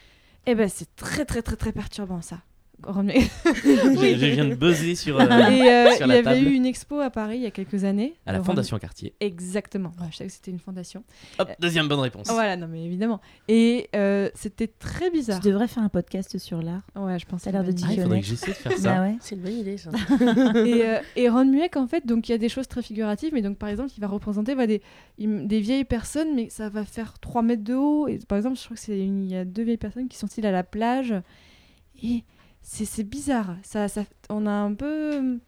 Eh 0.50 0.56
ben 0.56 0.70
c'est 0.70 0.96
très 0.96 1.26
très 1.26 1.42
très 1.42 1.58
très 1.58 1.74
perturbant 1.74 2.22
ça. 2.22 2.40
Je, 2.86 4.16
je 4.18 4.26
viens 4.28 4.46
de 4.46 4.56
buzzer 4.56 4.96
sur, 4.96 5.20
euh, 5.20 5.24
Et 5.24 5.62
euh, 5.70 5.92
sur 5.96 6.06
il 6.06 6.10
y 6.10 6.10
la 6.10 6.14
avait 6.16 6.24
table. 6.24 6.48
eu 6.48 6.54
une 6.54 6.66
expo 6.66 7.00
à 7.00 7.10
Paris 7.10 7.38
il 7.38 7.44
y 7.44 7.46
a 7.48 7.52
quelques 7.52 7.84
années. 7.84 8.14
à 8.26 8.34
la 8.34 8.44
Fondation 8.44 8.78
Cartier. 8.78 9.14
Exactement. 9.20 9.92
Ouais, 10.00 10.08
je 10.12 10.18
savais 10.18 10.28
que 10.30 10.34
c'était 10.36 10.52
une 10.52 10.60
fondation. 10.60 11.04
Hop, 11.40 11.50
deuxième 11.60 11.88
bonne 11.88 12.00
réponse. 12.00 12.28
Voilà, 12.30 12.56
non 12.56 12.68
mais 12.68 12.86
évidemment. 12.86 13.20
Et 13.48 13.90
euh, 13.96 14.30
c'était 14.36 14.68
très 14.68 15.10
bizarre. 15.10 15.40
Tu 15.40 15.48
devrais 15.48 15.68
faire 15.68 15.84
un 15.84 15.90
podcast 15.90 16.38
sur 16.38 16.62
l'art. 16.62 16.84
Ouais, 16.96 17.18
je 17.20 17.26
pense. 17.26 17.42
Ça 17.42 17.50
a 17.50 17.54
l'air 17.54 17.64
de 17.64 17.70
Ah, 17.70 17.74
dire. 17.74 17.88
il 17.92 18.02
faudrait 18.02 18.22
que 18.22 18.26
j'essaie 18.28 18.52
de 18.52 18.56
faire 18.56 18.78
ça. 18.78 18.94
Bah 18.96 19.02
ouais. 19.02 19.16
C'est 19.22 19.36
une 19.36 19.42
bonne 19.42 19.58
idée, 19.58 19.78
ça. 19.78 19.90
et, 20.66 20.86
euh, 20.86 21.00
et 21.16 21.30
Ron 21.30 21.46
Mueck, 21.46 21.78
en 21.78 21.88
fait, 21.88 22.06
donc 22.06 22.30
il 22.30 22.32
y 22.32 22.36
a 22.36 22.38
des 22.38 22.50
choses 22.50 22.68
très 22.68 22.82
figuratives, 22.84 23.32
mais 23.34 23.42
donc 23.42 23.58
par 23.58 23.70
exemple, 23.70 23.92
il 23.98 24.02
va 24.02 24.08
représenter 24.08 24.54
bah, 24.56 24.68
des, 24.68 24.82
il- 25.18 25.48
des 25.48 25.60
vieilles 25.60 25.84
personnes, 25.86 26.36
mais 26.36 26.50
ça 26.50 26.70
va 26.70 26.86
faire 26.86 27.18
3 27.20 27.42
mètres 27.42 27.64
de 27.64 27.74
haut. 27.74 28.08
Et 28.08 28.20
par 28.28 28.38
exemple, 28.38 28.58
je 28.58 28.64
crois 28.66 28.76
que 28.76 28.82
c'est 28.84 28.98
il 29.00 29.26
y 29.26 29.36
a 29.36 29.46
deux 29.46 29.64
vieilles 29.64 29.78
personnes 29.78 30.08
qui 30.08 30.18
sont-ils 30.18 30.46
à 30.46 30.52
la 30.52 30.64
plage. 30.64 31.14
Et 32.04 32.24
c'est 32.70 32.86
c'est 32.86 33.04
bizarre. 33.06 33.56
Ça, 33.64 33.88
ça, 33.88 34.04
on 34.30 34.46
a 34.46 34.52
un 34.52 34.74
peu. 34.74 35.40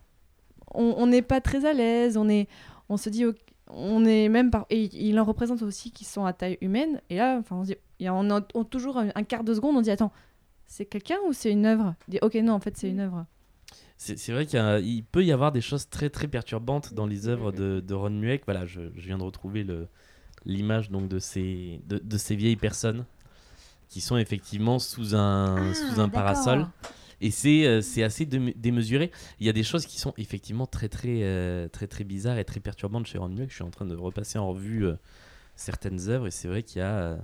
On 0.74 0.96
on 0.98 1.08
n'est 1.08 1.22
pas 1.22 1.42
très 1.42 1.66
à 1.66 1.74
l'aise. 1.74 2.16
On, 2.18 2.30
est, 2.30 2.48
on 2.88 2.96
se 2.98 3.10
dit. 3.10 3.26
on 3.72 4.06
est 4.06 4.30
même 4.30 4.50
par... 4.52 4.66
et 4.70 4.90
il 5.08 5.20
en 5.20 5.26
représente 5.26 5.62
aussi 5.62 5.92
qui 5.92 6.06
sont 6.06 6.24
à 6.26 6.32
taille 6.34 6.58
humaine. 6.62 7.02
Et 7.10 7.18
là, 7.18 7.38
enfin, 7.40 7.58
on, 7.58 7.64
dit, 7.64 7.76
il 8.00 8.06
y 8.06 8.08
a, 8.08 8.14
on 8.14 8.30
a 8.32 8.42
on- 8.54 8.64
toujours 8.64 8.98
un, 8.98 9.10
un 9.16 9.24
quart 9.24 9.44
de 9.44 9.54
seconde, 9.54 9.76
on 9.78 9.82
dit 9.82 9.92
attends, 9.92 10.14
c'est 10.66 10.86
quelqu'un 10.86 11.18
ou 11.28 11.34
c'est 11.34 11.52
une 11.52 11.66
œuvre? 11.66 11.94
On 12.08 12.12
dit 12.12 12.20
ok 12.22 12.36
non, 12.36 12.54
en 12.54 12.60
fait 12.60 12.78
c'est 12.78 12.90
une 12.90 13.00
œuvre. 13.02 13.26
C'est 13.98 14.18
c'est 14.18 14.32
vrai 14.32 14.46
qu'il 14.46 14.58
y 14.58 14.62
a- 14.62 14.80
il 14.80 15.04
peut 15.04 15.26
y 15.26 15.32
avoir 15.34 15.52
des 15.52 15.62
choses 15.62 15.90
très 15.90 16.10
très 16.10 16.28
perturbantes 16.28 16.94
dans 16.94 17.06
les 17.06 17.28
œuvres 17.28 17.52
de, 17.52 17.82
de 17.86 17.94
Ron 17.94 18.12
Mueck. 18.12 18.44
Voilà, 18.46 18.66
je, 18.66 18.82
je 18.96 19.02
viens 19.08 19.18
de 19.18 19.24
retrouver 19.24 19.64
le- 19.66 19.88
l'image 20.46 20.90
donc 20.90 21.10
de 21.10 21.20
ces, 21.20 21.82
de, 21.86 21.98
de 21.98 22.18
ces 22.18 22.36
vieilles 22.38 22.56
personnes 22.56 23.04
qui 23.90 24.00
sont 24.02 24.16
effectivement 24.18 24.80
sous 24.80 25.16
un, 25.16 25.58
Ah, 25.58 25.74
sous 25.74 26.00
un 26.00 26.08
d'accord. 26.08 26.12
parasol. 26.12 26.68
Et 27.22 27.32
c'est 27.32 27.66
euh, 27.66 27.82
c'est 27.82 28.04
assez 28.04 28.26
dé- 28.26 28.54
démesuré. 28.56 29.12
Il 29.40 29.46
y 29.46 29.50
a 29.50 29.54
des 29.54 29.64
choses 29.64 29.86
qui 29.86 30.00
sont 30.00 30.14
effectivement 30.18 30.66
très 30.66 30.88
très 30.90 31.20
euh, 31.24 31.68
très 31.68 31.88
très 31.88 32.04
bizarres 32.04 32.38
et 32.38 32.46
très 32.46 32.60
perturbantes 32.60 33.08
chez 33.08 33.18
Ron. 33.18 33.36
Je 33.48 33.54
suis 33.54 33.64
en 33.64 33.70
train 33.72 33.86
de 33.86 33.96
repasser 33.96 34.38
en 34.40 34.50
revue 34.50 34.86
euh, 34.86 34.96
certaines 35.56 36.10
œuvres 36.10 36.28
et 36.28 36.32
c'est 36.32 36.48
vrai 36.48 36.64
qu'il 36.64 36.80
y 36.80 36.84
a. 36.84 36.94
euh, 36.96 37.18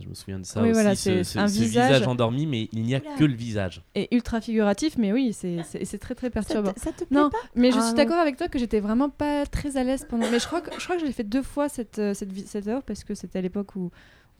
je 0.00 0.08
me 0.08 0.14
souviens 0.14 0.38
de 0.38 0.44
ça 0.44 0.60
Oui, 0.62 0.68
aussi, 0.68 0.74
voilà, 0.74 0.94
ce, 0.94 1.38
un 1.38 1.48
ce 1.48 1.58
visage. 1.62 2.06
endormi, 2.06 2.46
mais 2.46 2.68
il 2.72 2.82
n'y 2.82 2.94
a 2.94 2.98
Oula. 3.00 3.16
que 3.18 3.24
le 3.24 3.34
visage. 3.34 3.82
Et 3.94 4.14
ultra 4.14 4.40
figuratif, 4.42 4.98
mais 4.98 5.10
oui, 5.12 5.32
c'est 5.32 5.98
très 5.98 6.14
très 6.14 6.26
Ça 6.28 6.30
perturbant. 6.32 6.72
te, 6.74 6.80
ça 6.80 6.92
te 6.92 7.04
plaît 7.04 7.06
Non, 7.16 7.30
pas 7.30 7.38
mais 7.54 7.72
je 7.72 7.78
Ah, 7.78 7.86
suis 7.86 7.94
d'accord 7.94 8.18
avec 8.18 8.36
toi 8.36 8.48
que 8.48 8.58
j'étais 8.58 8.80
vraiment 8.80 9.08
pas 9.08 9.46
très 9.46 9.78
à 9.78 9.82
l'aise 9.84 10.06
pendant. 10.08 10.30
Mais 10.30 10.38
je 10.38 10.46
crois 10.46 10.60
que 10.60 10.70
je 10.78 10.84
crois 10.84 10.96
que 10.96 11.04
j'ai 11.06 11.12
fait 11.12 11.24
deux 11.24 11.42
fois 11.42 11.70
cette 11.70 12.00
cette, 12.14 12.30
cette 12.46 12.68
œuvre 12.68 12.82
parce 12.82 13.02
que 13.04 13.14
c'était 13.14 13.38
à 13.38 13.42
l'époque 13.42 13.74
où 13.74 13.90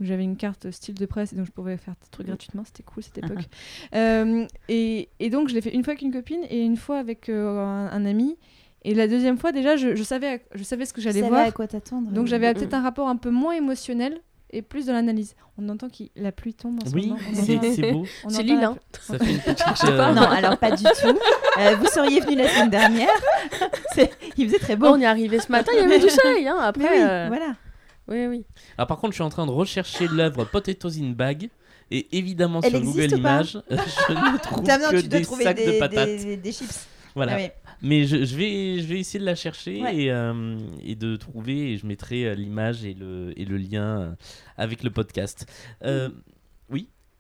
j'avais 0.01 0.25
une 0.25 0.37
carte 0.37 0.71
style 0.71 0.95
de 0.95 1.07
presse 1.07 1.33
et 1.33 1.37
donc 1.37 1.47
je 1.47 1.53
pouvais 1.53 1.77
faire 1.77 1.95
des 2.03 2.09
trucs 2.11 2.27
gratuitement. 2.27 2.63
C'était 2.65 2.83
cool 2.83 3.03
cette 3.03 3.19
époque. 3.25 3.45
Euh, 3.95 4.47
et, 4.69 5.09
et 5.21 5.31
donc 5.31 5.49
je 5.49 5.55
l'ai 5.55 5.61
fait 5.61 5.73
une 5.75 5.85
fois 5.85 5.93
avec 5.93 6.03
une 6.03 6.13
copine 6.13 6.41
et 6.51 6.61
une 6.61 6.77
fois 6.77 6.99
avec 6.99 7.29
euh, 7.29 7.59
un, 7.59 7.87
un 7.91 8.05
ami. 8.07 8.37
Et 8.87 8.93
la 8.95 9.09
deuxième 9.09 9.39
fois 9.39 9.53
déjà, 9.53 9.77
je, 9.77 9.95
je 9.95 10.03
savais 10.03 10.45
je 10.55 10.63
savais 10.63 10.85
ce 10.85 10.93
que 10.93 11.01
Tu 11.01 11.05
j'allais 11.05 11.21
savais 11.21 11.31
voir. 11.31 11.47
à 11.47 11.53
quoi 11.53 11.67
t'attendre. 11.67 12.11
Donc 12.11 12.27
j'avais 12.27 12.51
Mm. 12.51 12.55
peut-être 12.55 12.75
un 12.75 12.83
rapport 12.83 13.09
un 13.09 13.17
peu 13.17 13.31
moins 13.31 13.53
émotionnel 13.55 14.21
et 14.51 14.61
plus 14.63 14.87
de 14.87 14.93
l'analyse. 14.93 15.35
On 15.59 15.69
entend 15.69 15.89
que 15.89 16.05
la 16.17 16.33
pluie 16.33 16.53
tombe 16.55 16.81
en 16.83 16.87
ce 16.89 16.95
Oui, 16.95 17.07
moment. 17.09 17.21
On 17.31 17.35
c'est 17.35 17.93
beau. 17.93 18.05
C'est 18.29 18.37
entend 18.37 18.43
Lille, 18.43 18.61
la 18.61 18.69
hein. 18.69 18.77
Ça 19.01 19.19
fait 19.19 19.33
une 19.33 19.39
petite. 19.39 19.59
sais 19.77 19.87
pas. 19.97 20.11
euh, 20.11 20.15
Non, 20.15 20.23
alors 20.23 20.59
pas 20.59 20.71
du 20.73 20.83
tout. 20.85 21.19
Euh, 21.59 21.77
vous 21.77 21.87
seriez 21.87 22.21
venu 22.21 22.37
la 22.37 22.49
semaine 22.49 22.71
dernière. 22.71 23.09
C'est- 23.95 24.13
Il 24.37 24.47
faisait 24.49 24.59
très 24.59 24.77
beau. 24.77 24.89
Bon, 24.89 24.95
on 24.97 25.01
est 25.01 25.07
arrivé 25.07 25.39
ce 25.41 25.51
matin, 25.51 25.73
il 25.75 25.81
y 25.81 25.83
avait 25.85 25.99
du 25.99 26.09
soleil. 26.11 26.47
Hein. 26.47 26.59
Après, 26.61 26.83
oui, 26.85 27.01
euh, 27.01 27.27
voilà. 27.29 27.55
Oui, 28.09 28.27
oui. 28.27 28.45
Alors 28.79 28.87
par 28.87 28.99
contre, 28.99 29.13
je 29.13 29.17
suis 29.17 29.23
en 29.25 29.29
train 29.31 29.47
de 29.47 29.51
rechercher 29.51 30.09
l'œuvre 30.09 30.45
Potatoes 30.45 30.99
in 31.01 31.11
Bag. 31.11 31.49
Et 31.91 32.17
évidemment, 32.17 32.61
Elle 32.63 32.71
sur 32.73 32.81
Google 32.83 33.19
Images, 33.19 33.59
je 33.71 33.77
ne 33.77 34.39
trouve 34.39 34.59
non, 34.67 34.91
que 34.91 35.01
tu 35.03 35.09
dois 35.09 35.19
des 35.19 35.23
trouver 35.25 35.45
sacs 35.45 35.57
des, 35.57 35.67
de 35.75 35.79
patates. 35.79 36.09
des- 36.09 36.37
des 36.39 36.53
chips. 36.53 36.89
Voilà. 37.15 37.33
Ah 37.35 37.37
ouais. 37.37 37.55
Mais 37.83 38.05
je, 38.07 38.25
je 38.25 38.37
vais, 38.37 38.79
je 38.81 38.87
vais 38.87 38.99
essayer 39.01 39.21
de 39.21 39.25
la 39.27 39.35
chercher 39.37 39.83
Ouais. 39.83 39.95
et, 39.97 40.11
euh, 40.11 40.57
et 40.83 40.95
de 40.97 41.15
trouver. 41.17 41.73
Et 41.73 41.77
je 41.77 41.87
mettrai 41.87 42.25
euh, 42.27 42.35
l'image 42.35 42.85
et 42.85 42.95
le, 42.95 43.33
et 43.39 43.45
le 43.45 43.57
lien 43.59 44.01
euh, 44.01 44.11
avec 44.57 44.83
le 44.83 44.91
podcast. 44.91 45.47
Euh, 45.85 46.09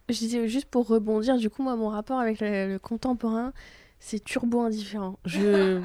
Je 0.08 0.14
disais 0.18 0.48
juste 0.48 0.66
pour 0.66 0.86
rebondir, 0.88 1.36
du 1.38 1.48
coup, 1.50 1.62
moi, 1.62 1.76
mon 1.76 1.88
rapport 1.88 2.18
avec 2.18 2.40
le, 2.40 2.72
le 2.72 2.78
contemporain, 2.78 3.52
c'est 4.00 4.22
turbo 4.24 4.60
indifférent. 4.62 5.18
Je... 5.24 5.80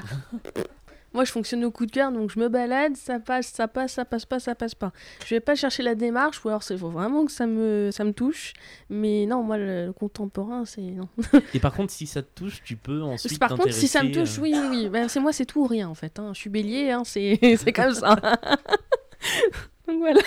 moi, 1.13 1.23
je 1.25 1.31
fonctionne 1.31 1.63
au 1.65 1.71
coup 1.71 1.85
de 1.85 1.91
cœur, 1.91 2.11
donc 2.11 2.31
je 2.31 2.39
me 2.39 2.49
balade, 2.49 2.95
ça 2.95 3.19
passe, 3.19 3.47
ça 3.47 3.67
passe, 3.67 3.93
ça 3.93 4.05
passe 4.05 4.25
pas, 4.25 4.39
ça 4.39 4.55
passe 4.55 4.75
pas. 4.75 4.91
Je 5.25 5.35
vais 5.35 5.39
pas 5.39 5.55
chercher 5.55 5.83
la 5.83 5.95
démarche, 5.95 6.43
ou 6.45 6.49
alors 6.49 6.61
il 6.69 6.77
faut 6.77 6.89
vraiment 6.89 7.25
que 7.25 7.31
ça 7.31 7.47
me, 7.47 7.89
ça 7.91 8.03
me 8.03 8.13
touche. 8.13 8.53
Mais 8.89 9.25
non, 9.25 9.41
moi, 9.43 9.57
le, 9.57 9.87
le 9.87 9.93
contemporain, 9.93 10.65
c'est 10.65 10.81
non. 10.81 11.07
et 11.53 11.59
par 11.59 11.73
contre, 11.73 11.91
si 11.91 12.05
ça 12.07 12.21
te 12.21 12.27
touche, 12.35 12.61
tu 12.63 12.75
peux 12.75 13.01
ensuite. 13.01 13.39
Par 13.39 13.49
contre, 13.55 13.71
si 13.73 13.87
ça 13.87 14.03
me 14.03 14.11
touche, 14.11 14.37
euh, 14.37 14.41
oui, 14.41 14.53
oui, 14.55 14.67
oui. 14.69 14.89
Ben, 14.89 15.07
c'est 15.07 15.19
moi, 15.19 15.33
c'est 15.33 15.45
tout 15.45 15.61
ou 15.61 15.67
rien, 15.67 15.89
en 15.89 15.95
fait. 15.95 16.19
hein. 16.19 16.31
Je 16.33 16.39
suis 16.39 16.49
bélier, 16.49 16.91
hein, 16.91 17.03
c'est 17.05 17.39
c'est 17.57 17.73
comme 17.73 17.93
ça. 17.93 18.15
donc 19.87 19.97
voilà. 19.99 20.21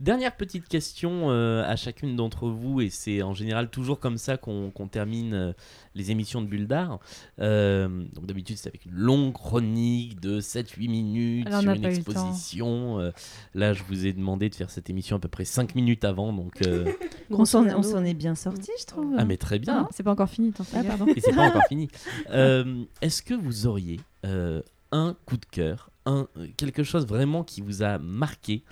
Dernière 0.00 0.36
petite 0.36 0.68
question 0.68 1.30
euh, 1.30 1.64
à 1.66 1.74
chacune 1.74 2.14
d'entre 2.14 2.48
vous, 2.48 2.80
et 2.80 2.88
c'est 2.88 3.20
en 3.22 3.34
général 3.34 3.68
toujours 3.68 3.98
comme 3.98 4.16
ça 4.16 4.36
qu'on 4.36 4.70
termine 4.88 5.34
euh, 5.34 5.52
les 5.96 6.12
émissions 6.12 6.40
de 6.40 6.46
Bulle 6.46 6.68
d'Art. 6.68 7.00
Euh, 7.40 7.88
donc 8.14 8.26
d'habitude 8.26 8.56
c'est 8.58 8.68
avec 8.68 8.86
une 8.86 8.92
longue 8.94 9.32
chronique 9.32 10.20
de 10.20 10.40
7-8 10.40 10.88
minutes 10.88 11.46
Alors, 11.48 11.62
sur 11.62 11.72
une 11.72 11.84
exposition. 11.84 13.00
Euh, 13.00 13.10
là 13.54 13.72
je 13.72 13.82
vous 13.82 14.06
ai 14.06 14.12
demandé 14.12 14.48
de 14.48 14.54
faire 14.54 14.70
cette 14.70 14.88
émission 14.88 15.16
à 15.16 15.18
peu 15.18 15.26
près 15.28 15.44
5 15.44 15.74
minutes 15.74 16.04
avant, 16.04 16.32
donc... 16.32 16.62
euh, 16.64 16.92
On 17.30 17.44
s'en 17.44 18.04
est 18.04 18.14
bien 18.14 18.36
sorti, 18.36 18.70
je 18.80 18.86
trouve. 18.86 19.14
ah 19.18 19.24
mais 19.24 19.36
très 19.36 19.58
bien 19.58 19.84
Ah, 19.86 19.88
c'est 19.92 20.04
pas 20.04 20.12
encore 20.12 20.30
fini, 20.30 20.52
t'en 20.52 20.62
fais 20.62 20.76
Ah, 20.78 20.82
gaffe. 20.84 20.98
pardon. 20.98 21.12
Et 21.16 21.20
c'est 21.20 21.34
pas 21.34 21.48
encore 21.48 21.64
fini. 21.68 21.88
Euh, 22.30 22.84
Est-ce 23.02 23.20
que 23.20 23.34
vous 23.34 23.66
auriez 23.66 23.98
euh, 24.24 24.62
un 24.92 25.16
coup 25.26 25.36
de 25.36 25.44
cœur, 25.44 25.90
un, 26.06 26.28
quelque 26.56 26.84
chose 26.84 27.04
vraiment 27.06 27.42
qui 27.44 27.60
vous 27.60 27.82
a 27.82 27.98
marqué, 27.98 28.62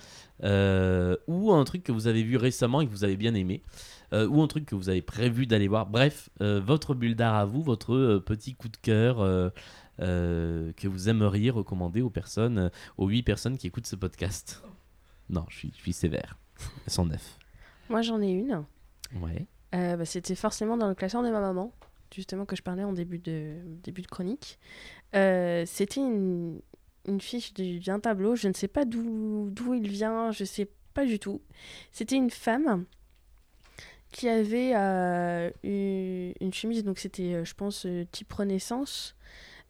euh, 0.43 1.17
ou 1.27 1.53
un 1.53 1.65
truc 1.65 1.83
que 1.83 1.93
vous 1.93 2.07
avez 2.07 2.23
vu 2.23 2.37
récemment 2.37 2.81
et 2.81 2.87
que 2.87 2.91
vous 2.91 3.05
avez 3.05 3.17
bien 3.17 3.35
aimé, 3.35 3.63
euh, 4.13 4.29
ou 4.29 4.43
un 4.43 4.47
truc 4.47 4.67
que 4.67 4.75
vous 4.75 4.89
avez 4.89 5.03
prévu 5.03 5.47
d'aller 5.47 5.69
voir. 5.69 5.87
Bref, 5.87 6.29
euh, 6.41 6.61
votre 6.61 6.95
bulle 6.95 7.17
d'art 7.17 7.35
à 7.35 7.45
vous, 7.45 7.63
votre 7.63 8.19
petit 8.19 8.55
coup 8.55 8.69
de 8.69 8.77
cœur 8.77 9.19
que 9.99 10.89
vous 10.89 11.09
aimeriez 11.09 11.51
recommander 11.51 12.03
aux 12.03 12.11
personnes, 12.11 12.71
aux 12.99 13.09
8 13.09 13.23
personnes 13.23 13.57
qui 13.57 13.67
écoutent 13.67 13.87
ce 13.87 13.97
podcast. 13.97 14.63
Non, 15.29 15.45
je 15.49 15.57
suis, 15.57 15.73
je 15.75 15.81
suis 15.81 15.93
sévère. 15.93 16.39
Elles 16.87 16.93
sont 16.93 17.07
neuf. 17.07 17.39
Moi, 17.89 18.03
j'en 18.03 18.21
ai 18.21 18.31
une. 18.31 18.65
Ouais. 19.21 19.47
Bah, 19.73 20.05
C'était 20.05 20.35
forcément 20.35 20.77
dans 20.77 20.89
le 20.89 20.95
classeur 20.95 21.23
de 21.23 21.31
ma 21.31 21.41
maman, 21.41 21.73
justement 22.15 22.47
que 22.47 22.57
je 22.57 22.63
parlais 22.63 22.85
en 22.85 22.93
début 22.93 23.19
de, 23.19 23.57
début 23.83 24.03
de 24.03 24.07
chronique. 24.07 24.59
C'était 25.13 26.01
une, 26.01 26.61
une 27.07 27.21
fiche 27.21 27.55
du- 27.55 27.81
d'un 27.81 28.01
tableau, 28.01 28.37
je 28.37 28.49
ne 28.49 28.53
sais 28.53 28.69
pas 28.69 28.85
d'où 28.85 29.51
il 29.75 29.89
vient, 29.89 30.33
je 30.33 30.45
sais 30.45 30.69
pas 30.95 31.05
du 31.05 31.19
tout. 31.19 31.41
C'était 31.93 32.17
une 32.17 32.31
femme 32.31 32.85
qui 34.13 34.29
avait 34.29 34.73
euh, 34.75 35.51
une, 35.63 36.53
chemise, 36.53 36.85
donc 36.85 36.99
c'était, 36.99 37.35
euh, 37.35 37.45
je 37.45 37.55
pense, 37.55 37.85
euh, 37.85 38.05
type 38.11 38.33
Renaissance, 38.33 39.15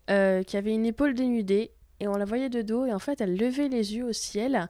qui 0.07 0.57
avait 0.57 0.72
une 0.72 0.87
épaule 0.87 1.14
dénudée, 1.14 1.72
et 1.99 2.07
on 2.07 2.16
la 2.16 2.25
voyait 2.25 2.49
de 2.49 2.62
dos, 2.62 2.87
et 2.87 2.92
en 2.92 3.01
fait, 3.01 3.20
elle 3.20 3.37
levait 3.37 3.68
les 3.68 3.96
yeux 3.96 4.05
au 4.05 4.12
ciel, 4.12 4.68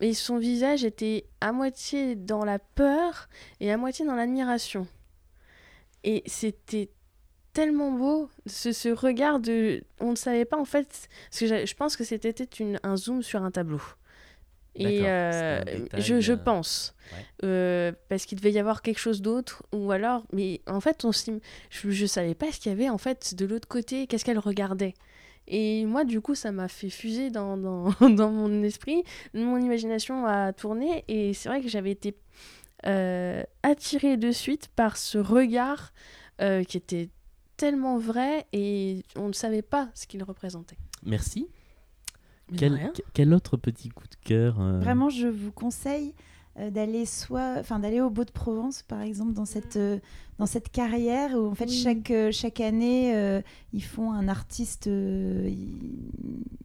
mais 0.00 0.14
son 0.14 0.38
visage 0.38 0.84
était 0.84 1.24
à 1.40 1.50
moitié 1.50 2.14
dans 2.14 2.44
la 2.44 2.60
peur 2.60 3.28
et 3.58 3.72
à 3.72 3.76
moitié 3.78 4.06
dans 4.06 4.14
l'admiration. 4.14 4.86
Et 6.04 6.22
c'était 6.26 6.90
tellement 7.56 7.90
beau, 7.90 8.28
ce, 8.46 8.70
ce 8.72 8.90
regard 8.90 9.40
de... 9.40 9.82
On 9.98 10.10
ne 10.10 10.16
savait 10.16 10.44
pas 10.44 10.58
en 10.58 10.66
fait, 10.66 11.08
parce 11.30 11.40
que 11.40 11.66
je 11.66 11.74
pense 11.74 11.96
que 11.96 12.04
c'était 12.04 12.30
une- 12.60 12.78
un 12.82 12.96
zoom 12.96 13.22
sur 13.22 13.42
un 13.42 13.50
tableau. 13.50 13.80
Et 14.74 15.00
euh, 15.04 15.64
détail, 15.64 16.02
je, 16.02 16.20
je 16.20 16.32
euh, 16.34 16.36
pense. 16.36 16.94
ouais. 17.12 17.24
Euh, 17.44 17.92
parce 18.10 18.26
qu'il 18.26 18.36
devait 18.36 18.52
y 18.52 18.58
avoir 18.58 18.82
quelque 18.82 18.98
chose 18.98 19.22
d'autre, 19.22 19.62
ou 19.72 19.90
alors... 19.90 20.26
Mais 20.34 20.60
en 20.66 20.80
fait, 20.80 21.04
on 21.06 21.12
je 21.12 22.02
ne 22.02 22.06
savais 22.06 22.34
pas 22.34 22.52
ce 22.52 22.60
qu'il 22.60 22.70
y 22.72 22.74
avait 22.74 22.90
en 22.90 22.98
fait 22.98 23.34
de 23.34 23.46
l'autre 23.46 23.68
côté, 23.68 24.06
qu'est-ce 24.06 24.24
qu'elle 24.26 24.38
regardait. 24.38 24.92
Et 25.48 25.86
moi, 25.86 26.04
du 26.04 26.20
coup, 26.20 26.34
ça 26.34 26.52
m'a 26.52 26.68
fait 26.68 26.90
fuser 26.90 27.30
dans, 27.30 27.56
dans, 27.56 27.90
dans 28.10 28.30
mon 28.30 28.62
esprit, 28.62 29.02
mon 29.32 29.56
imagination 29.58 30.26
a 30.26 30.52
tourné, 30.52 31.04
et 31.08 31.32
c'est 31.32 31.48
vrai 31.48 31.62
que 31.62 31.68
j'avais 31.68 31.92
été 31.92 32.14
euh, 32.84 33.42
attirée 33.62 34.18
de 34.18 34.30
suite 34.30 34.68
par 34.76 34.98
ce 34.98 35.16
regard 35.16 35.94
qui 36.38 36.76
était 36.76 37.08
tellement 37.56 37.98
vrai, 37.98 38.46
et 38.52 39.04
on 39.16 39.28
ne 39.28 39.32
savait 39.32 39.62
pas 39.62 39.88
ce 39.94 40.06
qu'il 40.06 40.22
représentait. 40.22 40.78
Merci. 41.04 41.48
Quel, 42.56 43.34
autre 43.34 43.56
petit 43.56 43.88
coup 43.88 44.04
de 44.04 44.16
cœur 44.24 44.60
euh, 44.60 44.78
Vraiment, 44.78 45.10
je 45.10 45.26
vous 45.26 45.50
conseille 45.50 46.10
euh, 46.10 46.35
d'aller 46.70 47.04
soit, 47.06 47.56
enfin 47.58 47.78
d'aller 47.78 48.00
au 48.00 48.10
Beau 48.10 48.24
de 48.24 48.30
Provence, 48.30 48.82
par 48.82 49.02
exemple, 49.02 49.32
dans 49.32 49.44
cette 49.44 49.76
euh, 49.76 49.98
dans 50.38 50.46
cette 50.46 50.70
carrière 50.70 51.32
où 51.34 51.46
en 51.46 51.54
fait 51.54 51.66
Oui. 51.66 51.82
chaque 51.82 52.10
euh, 52.10 52.30
chaque 52.32 52.60
année 52.60 53.14
euh, 53.14 53.40
ils 53.72 53.82
font 53.84 54.12
un 54.12 54.28
artiste 54.28 54.86
euh, 54.86 55.50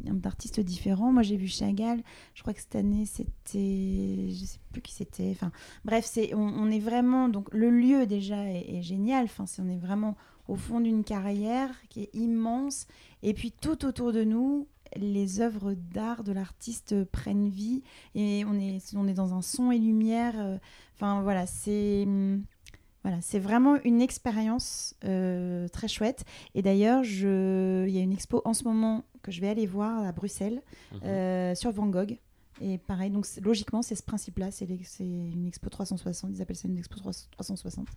un 0.08 0.17
artiste 0.25 0.60
différent. 0.60 1.12
Moi, 1.12 1.23
j'ai 1.23 1.38
vu 1.38 1.47
Chagall. 1.47 2.01
Je 2.34 2.41
crois 2.41 2.54
que 2.54 2.60
cette 2.62 2.75
année 2.75 3.06
c'était, 3.06 4.30
je 4.32 4.45
sais 4.45 4.60
plus 4.71 4.82
qui 4.82 4.93
c'était. 4.93 5.30
Enfin, 5.32 5.51
bref, 5.86 6.06
c'est 6.06 6.34
on, 6.34 6.39
on 6.39 6.69
est 6.71 6.80
vraiment 6.80 7.30
donc 7.30 7.47
le 7.54 7.69
lieu 7.69 8.06
déjà 8.06 8.43
est, 8.49 8.77
est 8.77 8.82
génial. 8.82 9.25
Enfin, 9.25 9.45
on 9.60 9.69
est 9.69 9.77
vraiment 9.77 10.15
au 10.47 10.56
fond 10.56 10.80
d'une 10.82 11.04
carrière 11.04 11.69
qui 11.89 12.04
est 12.04 12.10
immense. 12.15 12.88
Et 13.23 13.34
puis 13.34 13.51
tout 13.51 13.86
autour 13.86 14.12
de 14.12 14.23
nous, 14.23 14.67
les 14.95 15.39
œuvres 15.41 15.74
d'art 15.74 16.24
de 16.24 16.32
l'artiste 16.32 17.03
prennent 17.05 17.49
vie 17.49 17.84
et 18.15 18.43
on 18.45 18.53
est, 18.59 18.80
on 18.95 19.07
est 19.07 19.13
dans 19.13 19.34
un 19.34 19.41
son 19.41 19.72
et 19.72 19.78
lumière. 19.80 20.34
euh, 20.38 20.57
Enfin 20.95 21.22
voilà, 21.24 21.47
c'est 21.47 22.03
hum, 22.05 22.43
voilà, 23.03 23.20
c'est 23.22 23.39
vraiment 23.39 23.78
une 23.84 24.01
expérience 24.01 24.93
euh, 25.05 25.68
très 25.70 25.88
chouette. 25.88 26.24
Et 26.53 26.61
d'ailleurs, 26.61 27.03
je- 27.03 27.86
il 27.88 27.93
y 27.93 27.97
a 27.97 28.01
une 28.01 28.11
expo 28.13 28.41
en 28.45 28.53
ce 28.53 28.63
moment 28.65 29.03
que 29.24 29.32
je 29.32 29.41
vais 29.41 29.49
aller 29.49 29.65
voir 29.65 30.03
à 30.05 30.11
Bruxelles 30.11 30.61
Mhm. 30.91 30.99
euh, 31.05 31.55
sur 31.55 31.72
Van 31.72 31.88
Gogh. 31.88 32.20
Et 32.61 32.78
pareil, 32.78 33.09
donc 33.09 33.26
logiquement, 33.41 33.82
c'est 33.82 33.95
ce 33.95 34.03
principe-là. 34.03 34.51
C'est 34.51 34.68
une 34.99 35.47
expo 35.47 35.68
360. 35.70 36.30
Ils 36.36 36.41
appellent 36.43 36.55
ça 36.55 36.68
une 36.68 36.78
expo 36.78 36.99
3- 36.99 37.28
360. 37.32 37.88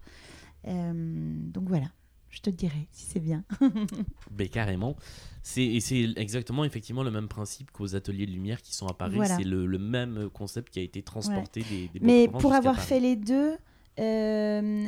Euh, 0.66 1.36
donc 1.52 1.68
voilà, 1.68 1.86
je 2.34 2.40
te 2.42 2.50
dirai 2.50 2.88
si 2.92 3.06
c'est 3.06 3.20
bien. 3.20 3.44
Ben, 4.30 4.48
carrément. 4.48 4.96
C'est, 5.42 5.64
et 5.64 5.80
c'est 5.80 6.08
exactement 6.16 6.64
effectivement 6.64 7.02
le 7.02 7.10
même 7.10 7.28
principe 7.28 7.70
qu'aux 7.70 7.94
ateliers 7.94 8.26
de 8.26 8.32
lumière 8.32 8.62
qui 8.62 8.74
sont 8.74 8.86
à 8.86 8.94
Paris. 8.94 9.16
Voilà. 9.16 9.36
C'est 9.36 9.44
le, 9.44 9.66
le 9.66 9.78
même 9.78 10.28
concept 10.32 10.72
qui 10.72 10.78
a 10.78 10.82
été 10.82 11.02
transporté 11.02 11.62
des, 11.70 11.88
des 11.88 12.00
Mais 12.00 12.28
pour 12.28 12.52
avoir 12.54 12.76
Paris. 12.76 12.86
fait 12.86 13.00
les 13.00 13.16
deux, 13.16 13.56
euh, 14.00 14.86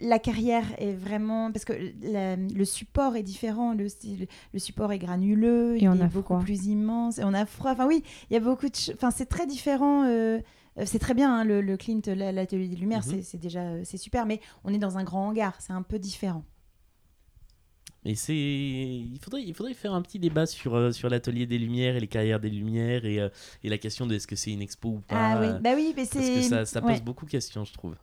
la 0.00 0.18
carrière 0.18 0.64
est 0.78 0.92
vraiment 0.92 1.52
parce 1.52 1.64
que 1.64 1.72
la- 2.02 2.36
le 2.36 2.64
support 2.64 3.14
est 3.16 3.22
différent. 3.22 3.74
Le, 3.74 3.86
support 4.58 4.92
est 4.92 4.98
granuleux, 4.98 5.76
Et 5.76 5.82
il 5.84 5.88
on 5.88 5.94
est 5.98 6.02
a 6.02 6.06
beaucoup 6.06 6.34
froid. 6.34 6.40
plus 6.40 6.66
immense. 6.66 7.18
Et 7.18 7.24
on 7.24 7.32
a 7.32 7.46
froid. 7.46 7.70
Enfin 7.70 7.86
oui, 7.86 8.02
il 8.30 8.34
y 8.34 8.36
a 8.36 8.40
beaucoup 8.40 8.66
de. 8.68 8.92
Enfin 8.94 9.10
c'est 9.12 9.26
très 9.26 9.46
différent. 9.46 10.04
euh, 10.04 10.40
euh, 10.76 10.82
c'est 10.86 10.98
très 10.98 11.14
bien 11.14 11.32
hein, 11.32 11.44
le, 11.44 11.60
le 11.60 11.76
Clint, 11.76 12.00
la- 12.08 12.32
l'atelier 12.32 12.66
des 12.66 12.74
lumières, 12.74 13.06
Mhm. 13.06 13.12
c'est- 13.12 13.22
c'est 13.22 13.38
déjà 13.38 13.84
c'est 13.84 13.96
super. 13.96 14.26
Mais 14.26 14.40
on 14.64 14.74
est 14.74 14.78
dans 14.78 14.98
un 14.98 15.04
grand 15.04 15.28
hangar, 15.28 15.54
c'est 15.60 15.72
un 15.72 15.82
peu 15.82 16.00
différent. 16.00 16.44
Et 18.06 18.14
c'est, 18.16 18.36
il 18.36 19.18
faudrait, 19.20 19.42
il 19.42 19.54
faudrait 19.54 19.72
faire 19.72 19.94
un 19.94 20.02
petit 20.02 20.18
débat 20.18 20.44
sur, 20.44 20.74
euh, 20.74 20.92
sur 20.92 21.08
l'atelier 21.08 21.46
des 21.46 21.58
lumières 21.58 21.96
et 21.96 22.00
les 22.00 22.06
carrières 22.06 22.38
des 22.38 22.50
lumières 22.50 23.06
et, 23.06 23.18
euh, 23.18 23.30
et 23.62 23.70
la 23.70 23.78
question 23.78 24.06
de 24.06 24.14
est-ce 24.14 24.26
que 24.26 24.36
c'est 24.36 24.52
une 24.52 24.60
expo 24.60 24.88
ou 24.90 25.00
pas. 25.00 25.16
ah 25.32 25.40
oui, 25.40 25.48
bah 25.62 25.70
oui, 25.74 25.94
mais 25.96 26.04
c'est. 26.04 26.18
parce 26.18 26.30
que 26.30 26.42
ça, 26.42 26.66
ça 26.66 26.82
pose 26.82 26.90
ouais. 26.90 27.00
beaucoup 27.00 27.24
de 27.24 27.30
questions, 27.30 27.64
je 27.64 27.72
trouve. 27.72 27.94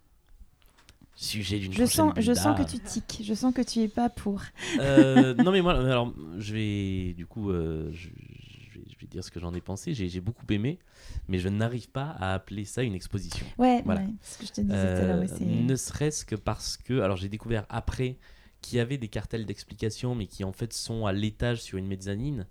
Sujet 1.14 1.60
d'une 1.60 1.72
Je 1.74 1.86
sens, 1.86 2.14
je 2.18 2.34
sens 2.34 2.58
que 2.58 2.64
tu 2.68 2.80
tiques, 2.80 3.22
je 3.24 3.34
sens 3.36 3.54
que 3.54 3.62
tu 3.62 3.80
es 3.82 3.88
pas 3.88 4.10
pour. 4.10 4.42
Euh, 4.80 5.34
non 5.44 5.52
mais 5.52 5.62
moi, 5.62 5.74
alors 5.78 6.12
je 6.40 6.54
vais 6.54 7.14
du 7.14 7.28
coup, 7.28 7.52
je, 7.52 7.92
je 7.94 8.08
vais, 8.08 8.82
je 8.90 9.00
vais 9.00 9.08
dire 9.08 9.24
ce 9.24 9.30
que 9.30 9.40
j'en 9.40 9.54
ai 9.54 9.62
pensé. 9.62 9.94
J'ai 9.94 10.10
j'ai 10.10 10.22
beaucoup 10.22 10.46
aimé, 10.50 10.80
mais 11.28 11.38
je 11.38 11.48
n'arrive 11.50 11.90
pas 11.90 12.16
à 12.20 12.34
appeler 12.34 12.66
ça 12.66 12.82
une 12.82 12.96
exposition. 12.96 13.46
Ouais, 13.60 13.84
Voilà. 13.86 14.02
ouais, 14.02 14.08
ce 14.24 14.38
que 14.40 14.46
je 14.48 14.52
te 14.52 14.62
disais 14.62 14.74
tout 14.74 15.04
à 15.04 15.06
l'heure. 15.06 15.20
Ouais, 15.20 15.28
c'est- 15.28 15.46
ne 15.46 15.76
serait-ce 15.76 16.26
que 16.26 16.36
parce 16.36 16.78
que, 16.78 17.02
alors 17.02 17.18
j'ai 17.18 17.30
découvert 17.30 17.66
après 17.70 18.18
qu'il 18.62 18.78
y 18.78 18.80
avait 18.82 18.98
des 18.98 19.08
cartels 19.08 19.46
d'explication, 19.46 20.16
mais 20.16 20.28
qui 20.28 20.44
en 20.44 20.52
fait 20.52 20.74
sont 20.74 21.06
à 21.06 21.14
l'étage 21.14 21.62
sur 21.62 21.78
une 21.78 21.88
mezzanine, 21.88 22.48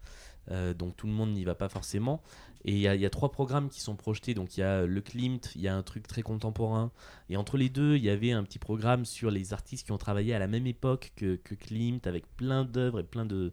euh, 0.51 0.75
donc 0.75 0.97
tout 0.97 1.07
le 1.07 1.13
monde 1.13 1.33
n'y 1.33 1.45
va 1.45 1.55
pas 1.55 1.69
forcément. 1.69 2.23
Et 2.67 2.73
il 2.73 2.79
y, 2.79 2.87
a- 3.07 3.11
trois 3.11 3.33
programmes 3.33 3.71
qui 3.71 3.81
sont 3.81 3.97
projetés, 3.97 4.35
donc 4.35 4.57
il 4.57 4.61
y 4.61 4.63
a 4.63 4.85
le 4.85 5.01
Klimt, 5.01 5.51
il 5.55 5.63
y 5.63 5.69
a 5.69 5.75
un 5.75 5.83
truc 5.83 6.07
très 6.07 6.21
contemporain, 6.21 6.93
et 7.31 7.39
entre 7.39 7.57
les 7.57 7.71
deux, 7.71 7.97
il 7.97 8.05
y 8.05 8.11
avait 8.11 8.33
un 8.33 8.43
petit 8.45 8.59
programme 8.59 9.07
sur 9.07 9.31
les 9.31 9.55
artistes 9.55 9.87
qui 9.87 9.93
ont 9.93 9.99
travaillé 9.99 10.35
à 10.35 10.39
la 10.39 10.47
même 10.47 10.67
époque 10.67 11.13
que, 11.17 11.37
que 11.37 11.55
Klimt, 11.55 12.07
avec 12.07 12.27
plein 12.37 12.65
d'œuvres 12.67 13.01
et 13.01 13.05
plein 13.05 13.25
de- 13.25 13.53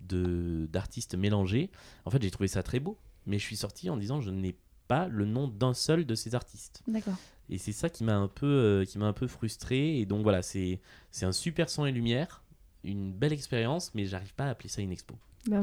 d'artistes 0.00 1.14
mélangés. 1.14 1.70
En 2.04 2.10
fait, 2.10 2.20
j'ai 2.20 2.30
trouvé 2.30 2.48
ça 2.48 2.62
très 2.62 2.80
beau, 2.80 2.98
mais 3.24 3.38
je 3.38 3.44
suis 3.44 3.56
sorti 3.56 3.88
en 3.88 3.96
disant 3.96 4.20
je 4.20 4.30
n'ai 4.30 4.56
pas 4.88 5.08
le 5.08 5.24
nom 5.24 5.48
d'un 5.48 5.74
seul 5.74 6.04
de 6.04 6.14
ces 6.14 6.34
artistes. 6.34 6.82
D'accord. 6.86 7.16
Et 7.48 7.58
c'est 7.58 7.72
ça 7.72 7.88
qui 7.88 8.04
m'a 8.04 8.16
un 8.16 8.28
peu, 8.28 8.46
euh, 8.46 8.84
qui 8.84 8.98
m'a 8.98 9.06
un 9.06 9.12
peu 9.12 9.26
frustré. 9.26 9.98
Et 9.98 10.06
donc 10.06 10.22
voilà, 10.22 10.42
c'est, 10.42 10.80
c'est 11.10 11.26
un 11.26 11.32
super 11.32 11.68
son 11.68 11.84
et 11.84 11.92
lumière, 11.92 12.42
une 12.84 13.12
belle 13.12 13.32
expérience, 13.32 13.94
mais 13.94 14.06
j'arrive 14.06 14.34
pas 14.34 14.46
à 14.46 14.50
appeler 14.50 14.68
ça 14.68 14.82
une 14.82 14.92
expo. 14.92 15.14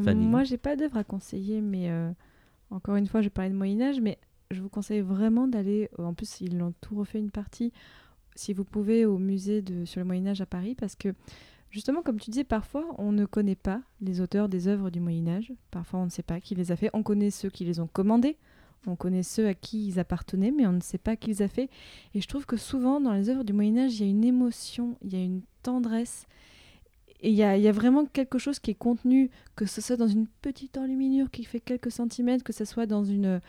Fanny. 0.04 0.26
moi, 0.26 0.44
j'ai 0.44 0.58
pas 0.58 0.76
d'œuvre 0.76 0.98
à 0.98 1.04
conseiller, 1.04 1.62
mais 1.62 1.90
euh, 1.90 2.12
encore 2.70 2.96
une 2.96 3.08
fois, 3.08 3.22
je 3.22 3.30
parlais 3.30 3.50
de 3.50 3.56
Moyen-Âge, 3.56 4.02
mais 4.02 4.18
je 4.52 4.62
vous 4.62 4.70
conseille 4.70 5.02
vraiment 5.02 5.48
d'aller. 5.48 5.90
En 5.98 6.14
plus, 6.14 6.42
ils 6.42 6.58
l'ont 6.58 6.74
tout 6.82 6.96
refait 6.96 7.20
une 7.20 7.32
partie, 7.32 7.72
si 8.36 8.54
vous 8.54 8.66
pouvez, 8.66 9.06
au 9.06 9.18
musée 9.18 9.62
de, 9.62 9.86
sur 9.86 10.00
le 10.00 10.06
Moyen-Âge 10.06 10.42
à 10.42 10.46
Paris, 10.46 10.76
parce 10.76 10.96
que 10.96 11.14
justement, 11.72 12.02
comme 12.02 12.20
tu 12.20 12.30
disais, 12.30 12.44
parfois, 12.44 12.86
on 12.98 13.12
ne 13.12 13.26
connaît 13.26 13.56
pas 13.56 13.82
les 14.02 14.22
auteurs 14.22 14.50
des 14.50 14.68
œuvres 14.68 14.90
du 14.90 15.00
Moyen-Âge. 15.00 15.54
Parfois, 15.72 16.02
on 16.02 16.06
ne 16.06 16.10
sait 16.10 16.24
pas 16.24 16.42
qui 16.42 16.56
les 16.56 16.72
a 16.72 16.76
fait. 16.76 16.90
On 16.94 17.04
connaît 17.04 17.32
ceux 17.32 17.50
qui 17.50 17.64
les 17.66 17.80
ont 17.80 17.88
commandés. 17.88 18.38
On 18.88 18.96
connaît 18.96 19.24
ceux 19.24 19.48
à 19.48 19.54
qui 19.54 19.88
ils 19.88 20.00
appartenaient, 20.00 20.52
mais 20.52 20.66
on 20.66 20.72
ne 20.72 20.82
sait 20.82 20.98
pas 20.98 21.16
qui 21.16 21.28
les 21.28 21.42
a 21.42 21.48
fait. 21.48 21.70
Et 22.14 22.22
je 22.22 22.28
trouve 22.28 22.46
que 22.46 22.58
souvent, 22.58 23.02
dans 23.02 23.14
les 23.14 23.30
œuvres 23.30 23.44
du 23.44 23.54
Moyen-Âge, 23.54 24.00
il 24.00 24.06
y 24.06 24.08
a 24.08 24.10
une 24.10 24.24
émotion, 24.24 24.96
il 25.04 25.14
y 25.14 25.18
a 25.18 25.24
une 25.24 25.42
tendresse. 25.64 26.26
Et 27.22 27.32
il 27.32 27.36
y 27.36 27.44
a, 27.44 27.72
vraiment 27.74 28.06
quelque 28.06 28.38
chose 28.38 28.60
qui 28.60 28.72
est 28.72 28.76
contenu, 28.76 29.30
que 29.58 29.66
ce 29.66 29.82
soit 29.82 29.98
dans 29.98 30.08
une 30.08 30.26
petite 30.42 30.78
enluminure 30.78 31.30
qui 31.30 31.44
fait 31.44 31.60
quelques 31.60 31.92
centimètres, 31.92 32.46
que 32.46 32.54
ce 32.54 32.64
soit 32.64 32.86
dans 32.86 33.04
une, 33.04 33.42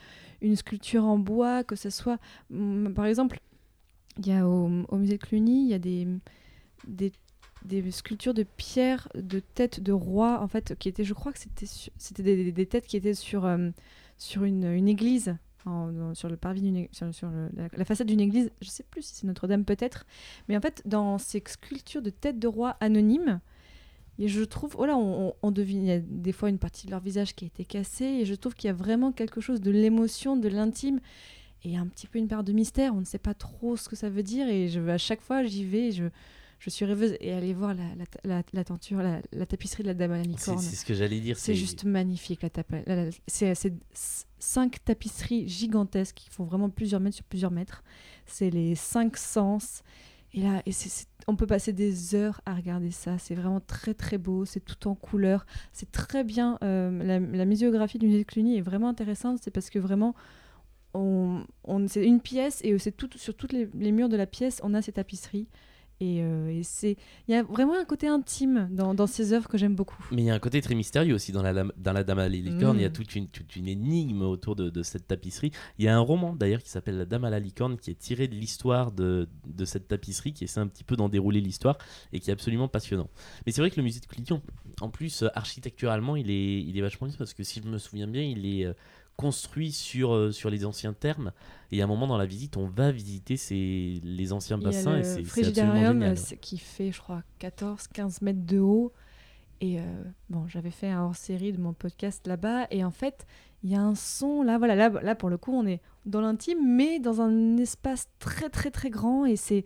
sculpture 0.55 1.05
en 1.05 1.17
bois, 1.17 1.63
que 1.63 1.77
ce 1.77 1.89
soit... 1.89 2.19
hum, 2.51 2.93
Par 2.93 3.05
exemple, 3.05 3.39
il 4.17 4.27
y 4.27 4.33
a 4.33 4.45
au, 4.45 4.67
musée 4.67 5.17
de 5.17 5.23
Cluny, 5.23 5.63
il 5.63 5.69
y 5.69 5.73
a 5.73 5.79
des, 5.79 6.05
sculptures 7.91 8.33
de 8.33 8.43
pierre, 8.43 9.07
de 9.15 9.39
têtes 9.39 9.79
de 9.79 9.93
rois, 9.93 10.41
en 10.41 10.49
fait, 10.49 10.77
qui 10.77 10.89
étaient, 10.89 11.05
je 11.05 11.13
crois 11.13 11.31
que 11.31 11.39
c'était 11.39 11.67
c'était 11.97 12.51
des 12.51 12.65
têtes 12.65 12.87
qui 12.87 12.97
étaient 12.97 13.13
sur, 13.13 13.45
euh, 13.45 13.69
sur 14.21 14.43
une, 14.43 14.65
une 14.65 14.87
église, 14.87 15.35
sur 16.13 16.29
le 16.29 16.37
parvis 16.37 16.87
sur, 16.91 17.29
la, 17.75 17.85
façade 17.85 18.05
d'une 18.07 18.19
église, 18.19 18.51
je 18.61 18.69
sais 18.69 18.83
plus 18.83 19.01
si 19.01 19.15
c'est 19.15 19.27
Notre-Dame 19.27 19.65
peut-être, 19.65 20.05
mais 20.47 20.55
en 20.55 20.61
fait, 20.61 20.83
dans 20.85 21.17
ces 21.17 21.41
sculptures 21.47 22.03
de 22.03 22.11
têtes 22.11 22.37
de 22.37 22.47
rois 22.47 22.77
anonymes, 22.81 23.39
et 24.19 24.27
je 24.27 24.43
trouve, 24.43 24.73
voilà, 24.75 24.95
on, 24.95 25.29
on- 25.29 25.33
on 25.41 25.51
devine, 25.51 25.81
il 25.83 25.87
y 25.87 25.91
a 25.91 25.99
des 25.99 26.31
fois 26.33 26.49
une 26.49 26.59
partie 26.59 26.85
de 26.85 26.91
leur 26.91 26.99
visage 26.99 27.33
qui 27.35 27.45
a 27.45 27.47
été 27.47 27.65
cassée, 27.65 28.05
et 28.05 28.25
je 28.25 28.35
trouve 28.35 28.53
qu'il 28.53 28.67
y 28.67 28.71
a 28.71 28.75
vraiment 28.75 29.11
quelque 29.11 29.41
chose 29.41 29.59
de 29.59 29.71
l'émotion, 29.71 30.37
de 30.37 30.49
l'intime, 30.49 30.99
et 31.63 31.75
un 31.77 31.87
petit 31.87 32.05
peu 32.07 32.19
une 32.19 32.27
part 32.27 32.43
de 32.43 32.53
mystère. 32.53 32.93
On 32.93 32.99
ne 32.99 33.05
sait 33.05 33.17
pas 33.19 33.33
trop 33.33 33.75
ce 33.75 33.89
que 33.89 33.95
ça 33.95 34.09
veut 34.09 34.23
dire, 34.23 34.47
et 34.49 34.67
je, 34.67 34.79
à 34.81 34.99
chaque 34.99 35.21
fois, 35.21 35.43
j'y 35.43 35.65
vais, 35.65 35.91
je, 35.91 36.03
je 36.63 36.69
suis 36.69 36.85
rêveuse. 36.85 37.17
Et 37.19 37.33
aller 37.33 37.53
voir 37.53 37.73
la, 37.73 37.83
la, 37.95 38.05
la- 38.23 38.43
la 38.53 38.63
tenture, 38.63 38.99
la, 39.01 39.21
la 39.33 39.45
tapisserie 39.45 39.83
de 39.83 39.87
la 39.89 39.93
Dame 39.95 40.11
à 40.13 40.17
la 40.17 40.23
licorne. 40.23 40.59
c'est 40.59 40.75
ce 40.75 40.85
que 40.85 40.93
j'allais 40.93 41.19
dire. 41.19 41.37
C'est 41.37 41.55
juste 41.55 41.83
magnifique, 41.83 42.41
la 42.43 42.49
la- 42.87 43.09
C'est 43.27 43.53
c'est 43.55 43.73
c- 43.93 44.25
cinq 44.39 44.83
tapisseries 44.85 45.47
gigantesques 45.47 46.15
qui 46.15 46.29
font 46.29 46.45
vraiment 46.45 46.69
plusieurs 46.69 47.01
mètres 47.01 47.15
sur 47.17 47.25
plusieurs 47.25 47.51
mètres. 47.51 47.83
C'est 48.25 48.49
les 48.51 48.75
cinq 48.75 49.17
sens. 49.17 49.81
Et 50.33 50.41
là, 50.41 50.61
et 50.65 50.71
c'est- 50.71 51.07
on 51.27 51.35
peut 51.35 51.45
passer 51.47 51.73
des 51.73 52.15
heures 52.15 52.39
à 52.45 52.53
regarder 52.55 52.91
ça. 52.91 53.17
C'est 53.17 53.35
vraiment 53.35 53.59
très 53.59 53.93
très 53.93 54.17
beau. 54.17 54.45
C'est 54.45 54.61
tout 54.63 54.87
en 54.87 54.95
couleur. 54.95 55.45
C'est 55.73 55.91
très 55.91 56.23
bien. 56.23 56.57
euh, 56.63 57.03
la, 57.03 57.19
la 57.19 57.45
muséographie 57.45 57.97
du 57.99 58.05
musée 58.05 58.19
de 58.19 58.23
Cluny 58.23 58.57
est 58.57 58.61
vraiment 58.61 58.87
intéressante. 58.87 59.39
C'est 59.43 59.51
parce 59.51 59.69
que 59.69 59.77
vraiment, 59.79 60.15
on, 60.93 61.43
on- 61.63 61.87
c'est 61.87 62.05
une 62.05 62.21
pièce 62.21 62.59
et 62.63 62.77
c'est 62.79 62.91
tout, 62.95 63.09
sur 63.15 63.35
tous 63.35 63.51
les, 63.51 63.67
les 63.73 63.91
murs 63.91 64.09
de 64.09 64.17
la 64.17 64.25
pièce, 64.25 64.59
on 64.63 64.73
a 64.73 64.81
ces 64.81 64.91
tapisseries. 64.93 65.47
Et, 66.01 66.23
euh, 66.23 66.49
et 66.49 66.63
c'est, 66.63 66.97
il 67.27 67.31
y 67.31 67.35
a 67.37 67.43
vraiment 67.43 67.77
un 67.79 67.85
côté 67.85 68.07
intime 68.07 68.67
dans, 68.71 68.95
dans 68.95 69.05
ces 69.05 69.33
œuvres 69.33 69.47
que 69.47 69.57
j'aime 69.57 69.75
beaucoup. 69.75 70.03
Mais 70.11 70.23
il 70.23 70.25
y 70.25 70.31
a 70.31 70.33
un 70.33 70.39
côté 70.39 70.59
très 70.59 70.73
mystérieux 70.73 71.13
aussi 71.13 71.31
dans 71.31 71.43
la, 71.43 71.53
Dame- 71.53 71.71
dans 71.77 71.93
la 71.93 72.03
Dame 72.03 72.17
à 72.17 72.23
la 72.23 72.29
licorne. 72.29 72.77
Il 72.77 72.81
y 72.81 72.85
a 72.85 72.89
Mm. 72.89 72.93
toute 72.93 73.15
une, 73.15 73.27
toute 73.27 73.55
une 73.55 73.67
énigme 73.67 74.23
autour 74.23 74.55
de, 74.55 74.69
de 74.71 74.81
cette 74.83 75.07
tapisserie. 75.07 75.51
Il 75.77 75.85
y 75.85 75.87
a 75.87 75.95
un 75.95 75.99
roman 75.99 76.35
d'ailleurs 76.35 76.63
qui 76.63 76.69
s'appelle 76.69 76.97
La 76.97 77.05
Dame 77.05 77.23
à 77.23 77.29
la 77.29 77.39
licorne 77.39 77.77
qui 77.77 77.91
est 77.91 77.99
tiré 77.99 78.27
de 78.27 78.33
l'histoire 78.35 78.91
de, 78.91 79.29
de 79.45 79.65
cette 79.65 79.87
tapisserie, 79.87 80.33
qui 80.33 80.43
essaie 80.45 80.59
un 80.59 80.67
petit 80.67 80.83
peu 80.83 80.95
d'en 80.95 81.07
dérouler 81.07 81.39
l'histoire 81.39 81.77
et 82.11 82.19
qui 82.19 82.31
est 82.31 82.33
absolument 82.33 82.67
passionnant. 82.67 83.07
Mais 83.45 83.51
c'est 83.51 83.61
vrai 83.61 83.69
que 83.69 83.77
le 83.77 83.83
musée 83.83 83.99
de 83.99 84.05
Cluny, 84.07 84.27
en 84.81 84.89
plus, 84.89 85.21
euh, 85.21 85.27
architecturalement, 85.35 86.15
il 86.15 86.31
est, 86.31 86.61
il 86.63 86.75
est 86.77 86.81
vachement 86.81 87.05
bien 87.07 87.15
parce 87.17 87.33
que 87.35 87.43
si 87.43 87.61
je 87.63 87.67
me 87.69 87.77
souviens 87.77 88.07
bien, 88.07 88.23
il 88.23 88.45
est 88.45 88.65
euh, 88.65 88.73
construit 89.21 89.71
sur, 89.71 90.13
euh, 90.13 90.31
sur 90.31 90.49
les 90.49 90.65
anciens 90.65 90.93
termes. 90.93 91.31
Et 91.71 91.81
à 91.81 91.85
un 91.85 91.87
moment 91.87 92.07
dans 92.07 92.17
la 92.17 92.25
visite, 92.25 92.57
on 92.57 92.67
va 92.67 92.91
visiter 92.91 93.37
ces, 93.37 94.01
les 94.03 94.33
anciens 94.33 94.57
Il 94.57 94.63
bassins 94.63 94.97
et 94.97 95.03
c'est, 95.03 95.23
Frigidarium 95.23 96.15
qui 96.41 96.57
fait, 96.57 96.91
je 96.91 96.99
crois, 96.99 97.21
14-15 97.39 98.23
mètres 98.23 98.45
de 98.45 98.59
haut. 98.59 98.91
Et 99.61 99.79
euh, 99.79 99.83
bon, 100.29 100.47
j'avais 100.47 100.71
fait 100.71 100.89
un 100.89 101.03
hors-série 101.03 101.53
de 101.53 101.61
mon 101.61 101.73
podcast 101.73 102.25
là-bas. 102.25 102.65
Et 102.71 102.83
en 102.83 102.89
fait, 102.89 103.27
il 103.63 103.69
y 103.69 103.75
a 103.75 103.81
un 103.81 103.93
son. 103.93 104.41
Là, 104.41 104.57
voilà, 104.57 104.75
là, 104.75 104.89
là, 104.89 105.13
pour 105.13 105.29
le 105.29 105.37
coup, 105.37 105.53
on 105.53 105.67
est 105.67 105.81
dans 106.05 106.21
l'intime, 106.21 106.75
mais 106.75 106.99
dans 106.99 107.21
un 107.21 107.57
espace 107.57 108.09
très, 108.17 108.49
très, 108.49 108.71
très 108.71 108.89
grand. 108.89 109.25
Et 109.25 109.35
c'est. 109.35 109.65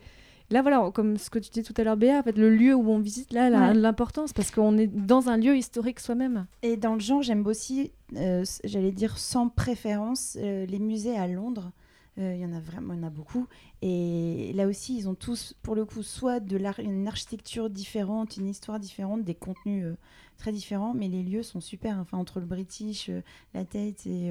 Là, 0.52 0.62
voilà, 0.62 0.92
comme 0.94 1.18
ce 1.18 1.30
que 1.32 1.40
tu 1.40 1.50
disais 1.50 1.64
tout 1.64 1.74
à 1.82 1.84
l'heure, 1.84 1.98
Béa, 1.98 2.20
en 2.20 2.24
fait, 2.24 2.38
le 2.38 2.50
lieu 2.56 2.76
où 2.76 2.88
on 2.90 3.00
visite, 3.00 3.34
là, 3.34 3.48
elle 3.48 3.56
a 3.56 3.68
Ouais. 3.70 3.74
de 3.74 3.80
l'importance 3.80 4.32
parce 4.32 4.52
qu'on 4.52 4.78
est 4.78 4.88
dans 4.88 5.28
un 5.30 5.38
lieu 5.38 5.58
historique 5.58 6.00
soi-même. 6.00 6.46
Et 6.62 6.78
dans 6.78 6.94
le 6.94 7.00
genre, 7.00 7.24
j'aime 7.24 7.46
aussi, 7.48 7.92
euh, 8.16 8.46
j'allais 8.64 8.92
dire 8.92 9.18
sans 9.18 9.50
préférence, 9.50 10.38
euh, 10.40 10.66
les 10.68 10.80
musées 10.80 11.18
à 11.18 11.28
Londres. 11.28 11.72
Euh, 12.18 12.34
Il 12.36 12.40
y 12.42 12.46
en 12.46 12.54
a 12.54 12.60
vraiment, 12.62 12.94
il 12.94 13.00
y 13.00 13.04
en 13.04 13.08
a 13.08 13.10
beaucoup. 13.10 13.48
Et 13.82 14.54
là 14.56 14.68
aussi, 14.68 14.96
ils 14.98 15.10
ont 15.10 15.16
tous, 15.16 15.54
pour 15.64 15.76
le 15.76 15.84
coup, 15.84 16.02
soit 16.04 16.40
de 16.40 16.56
l'ar- 16.58 16.80
une 16.80 17.08
architecture 17.08 17.70
différente, 17.70 18.38
une 18.38 18.48
histoire 18.48 18.80
différente, 18.80 19.24
des 19.24 19.36
contenus 19.36 19.84
euh, 19.84 19.96
très 20.38 20.52
différents, 20.54 20.94
mais 20.94 21.08
les 21.10 21.24
lieux 21.24 21.44
sont 21.44 21.60
super. 21.60 21.98
Enfin, 22.00 22.18
entre 22.18 22.40
le 22.40 22.46
British, 22.46 23.10
euh, 23.10 23.22
la 23.54 23.66
Tate 23.66 24.06
et 24.06 24.30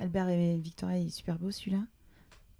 Albert 0.00 0.28
et 0.28 0.56
Victoria, 0.56 0.98
il 0.98 1.06
est 1.06 1.10
super 1.10 1.38
beau 1.38 1.50
celui-là. 1.50 1.82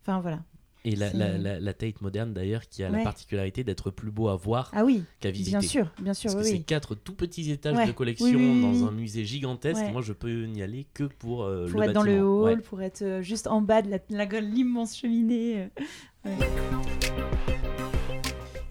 Enfin 0.02 0.20
voilà. 0.20 0.42
Et 0.87 0.97
la, 0.97 1.11
C'est- 1.11 1.16
la, 1.16 1.39
la- 1.39 1.61
la 1.61 1.72
Tate 1.72 2.03
moderne 2.03 2.35
d'ailleurs 2.35 2.68
qui 2.68 2.82
a 2.85 2.91
la 2.91 3.03
particularité 3.03 3.64
d'être 3.64 3.91
plus 3.91 4.11
beau 4.11 4.28
à 4.28 4.37
voir 4.37 4.70
Ah 4.74 4.85
oui, 4.85 5.03
qu'à 5.20 5.30
visiter. 5.30 5.53
bien 5.59 5.61
sûr, 5.66 5.91
bien 5.99 6.12
sûr, 6.12 6.30
Parce 6.32 6.35
oui, 6.45 6.51
que 6.51 6.55
oui. 6.57 6.59
c'est 6.59 6.64
quatre 6.66 6.95
tout 6.95 7.14
petits 7.14 7.51
étages 7.51 7.74
Ouais. 7.76 7.87
de 7.87 7.93
collection 7.93 8.26
Oui, 8.39 8.61
dans 8.61 8.87
un 8.87 8.91
musée 8.91 9.24
gigantesque. 9.24 9.82
Moi, 9.93 10.03
je 10.03 10.12
peux 10.12 10.45
n'y 10.45 10.62
aller 10.62 10.87
que 10.93 11.05
pour 11.05 11.45
euh, 11.45 11.66
pour 11.68 11.80
le 11.80 11.87
être 11.87 11.93
dans 11.95 12.03
le 12.03 12.20
hall, 12.22 12.45
Ouais. 12.45 12.57
pour 12.59 12.82
être 12.82 13.01
euh, 13.03 13.22
juste 13.22 13.47
en 13.47 13.62
bas 13.62 13.80
de 13.80 14.39
l'immense 14.41 14.97
cheminée. 14.99 15.68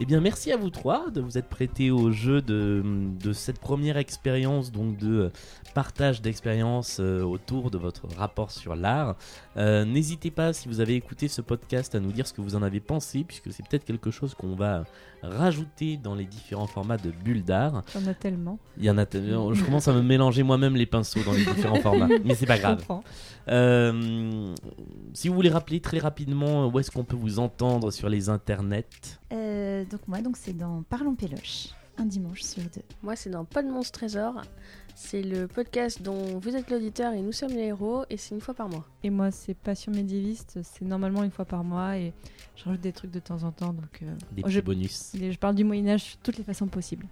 Euh. 0.04 0.06
Eh 0.06 0.06
bien, 0.06 0.20
merci 0.22 0.52
à 0.52 0.58
vous 0.58 0.70
trois 0.70 1.10
de 1.10 1.22
vous 1.22 1.38
être 1.38 1.48
prêtés 1.48 1.90
au 1.92 2.12
jeu 2.12 2.42
de, 2.42 2.84
de 3.24 3.34
cette 3.34 3.60
première 3.60 3.96
expérience, 3.98 4.72
donc 4.72 4.98
de 4.98 5.32
partage 5.74 6.22
d'expérience 6.22 6.98
euh, 7.00 7.22
autour 7.24 7.72
de 7.72 7.78
votre 7.78 8.08
rapport 8.18 8.52
sur 8.52 8.76
l'art. 8.76 9.16
Euh, 9.58 9.86
N'hésitez 9.86 10.30
pas, 10.30 10.52
si 10.54 10.68
vous 10.68 10.80
avez 10.82 10.96
écouté 10.96 11.28
ce 11.28 11.42
podcast, 11.42 11.96
à 11.96 12.00
nous 12.00 12.12
dire 12.12 12.28
ce 12.28 12.34
que 12.34 12.42
vous 12.42 12.56
en 12.56 12.64
avez 12.64 12.80
pensé, 12.80 13.24
puisque 13.24 13.52
c'est 13.52 13.68
peut-être 13.68 13.86
quelque 13.86 14.12
chose 14.12 14.34
qu'on 14.36 14.56
va 14.56 14.84
rajouter 15.22 15.96
dans 15.96 16.16
les 16.16 16.26
différents 16.26 16.68
formats 16.68 16.98
de 16.98 17.10
bulles 17.12 17.46
d'art. 17.46 17.82
Il 17.96 18.02
y 18.02 18.04
en 18.04 18.08
a 18.08 18.14
tellement. 18.14 18.60
Il 18.78 18.84
y 18.84 18.90
en 18.90 18.98
a, 18.98 19.06
te- 19.06 19.18
je 19.54 19.64
commence 19.64 19.88
à 19.88 19.94
me 19.94 20.02
mélanger 20.02 20.44
moi-même 20.44 20.76
les 20.76 20.86
pinceaux 20.86 21.22
dans 21.26 21.32
les 21.32 21.46
différents 21.46 21.76
formats, 21.82 22.10
mais 22.26 22.36
c'est 22.36 22.46
pas 22.46 22.58
grave. 22.60 22.84
Euh, 23.48 24.54
si 25.14 25.28
vous 25.30 25.36
voulez 25.36 25.50
rappeler 25.50 25.80
très 25.80 26.00
rapidement 26.00 26.68
où 26.68 26.80
est-ce 26.80 26.92
qu'on 26.92 27.04
peut 27.06 27.16
vous 27.16 27.40
entendre 27.40 27.92
sur 27.92 28.10
les 28.10 28.28
internets, 28.30 28.84
Euh, 29.32 29.86
donc 29.94 30.08
moi, 30.08 30.22
donc 30.22 30.38
c'est 30.38 30.58
dans 30.58 30.82
Parlons 30.90 31.14
Péloche, 31.14 31.68
un 31.98 32.06
dimanche 32.06 32.42
sur 32.42 32.64
deux. 32.64 32.82
Moi, 33.04 33.16
c'est 33.16 33.30
dans 33.30 33.46
Pas 33.46 33.62
de 33.62 33.70
monstre 33.70 34.00
trésor. 34.00 34.42
C'est 34.96 35.22
le 35.22 35.48
podcast 35.48 36.02
dont 36.02 36.40
vous 36.40 36.56
êtes 36.56 36.72
l'auditeur 36.72 37.14
et 37.14 37.22
nous 37.22 37.32
sommes 37.32 37.52
les 37.52 37.66
héros, 37.66 38.04
et 38.10 38.18
c'est 38.18 38.34
une 38.34 38.42
fois 38.42 38.56
par 38.56 38.70
mois. 38.70 38.88
Et 39.04 39.12
moi, 39.12 39.30
c'est 39.30 39.54
Passion 39.54 39.92
médiéviste. 39.92 40.58
C'est 40.64 40.86
normalement 40.86 41.24
une 41.24 41.30
fois 41.30 41.46
par 41.46 41.64
mois 41.64 41.96
et 41.98 42.12
je 42.56 42.64
rajoute 42.64 42.82
des 42.82 42.92
trucs 42.92 43.12
de 43.12 43.20
temps 43.20 43.44
en 43.44 43.52
temps. 43.52 43.72
Donc, 43.74 44.02
euh, 44.02 44.08
des 44.32 44.42
oh, 44.42 44.46
petits 44.46 44.52
je, 44.56 44.62
bonus. 44.62 45.12
je 45.14 45.38
parle 45.38 45.54
du 45.54 45.64
Moyen-Âge 45.64 46.02
sur 46.02 46.18
toutes 46.18 46.38
les 46.38 46.44
façons 46.44 46.68
possibles. 46.68 47.06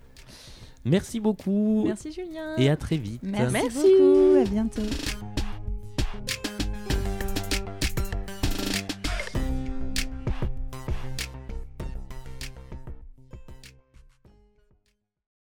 Merci 0.83 1.19
beaucoup 1.19 1.83
Merci 1.85 2.11
Julien. 2.11 2.55
et 2.57 2.67
à 2.67 2.75
très 2.77 2.97
vite. 2.97 3.21
Merci, 3.21 3.53
Merci. 3.53 3.77
beaucoup, 3.77 4.39
à 4.39 4.43
bientôt. 4.45 5.40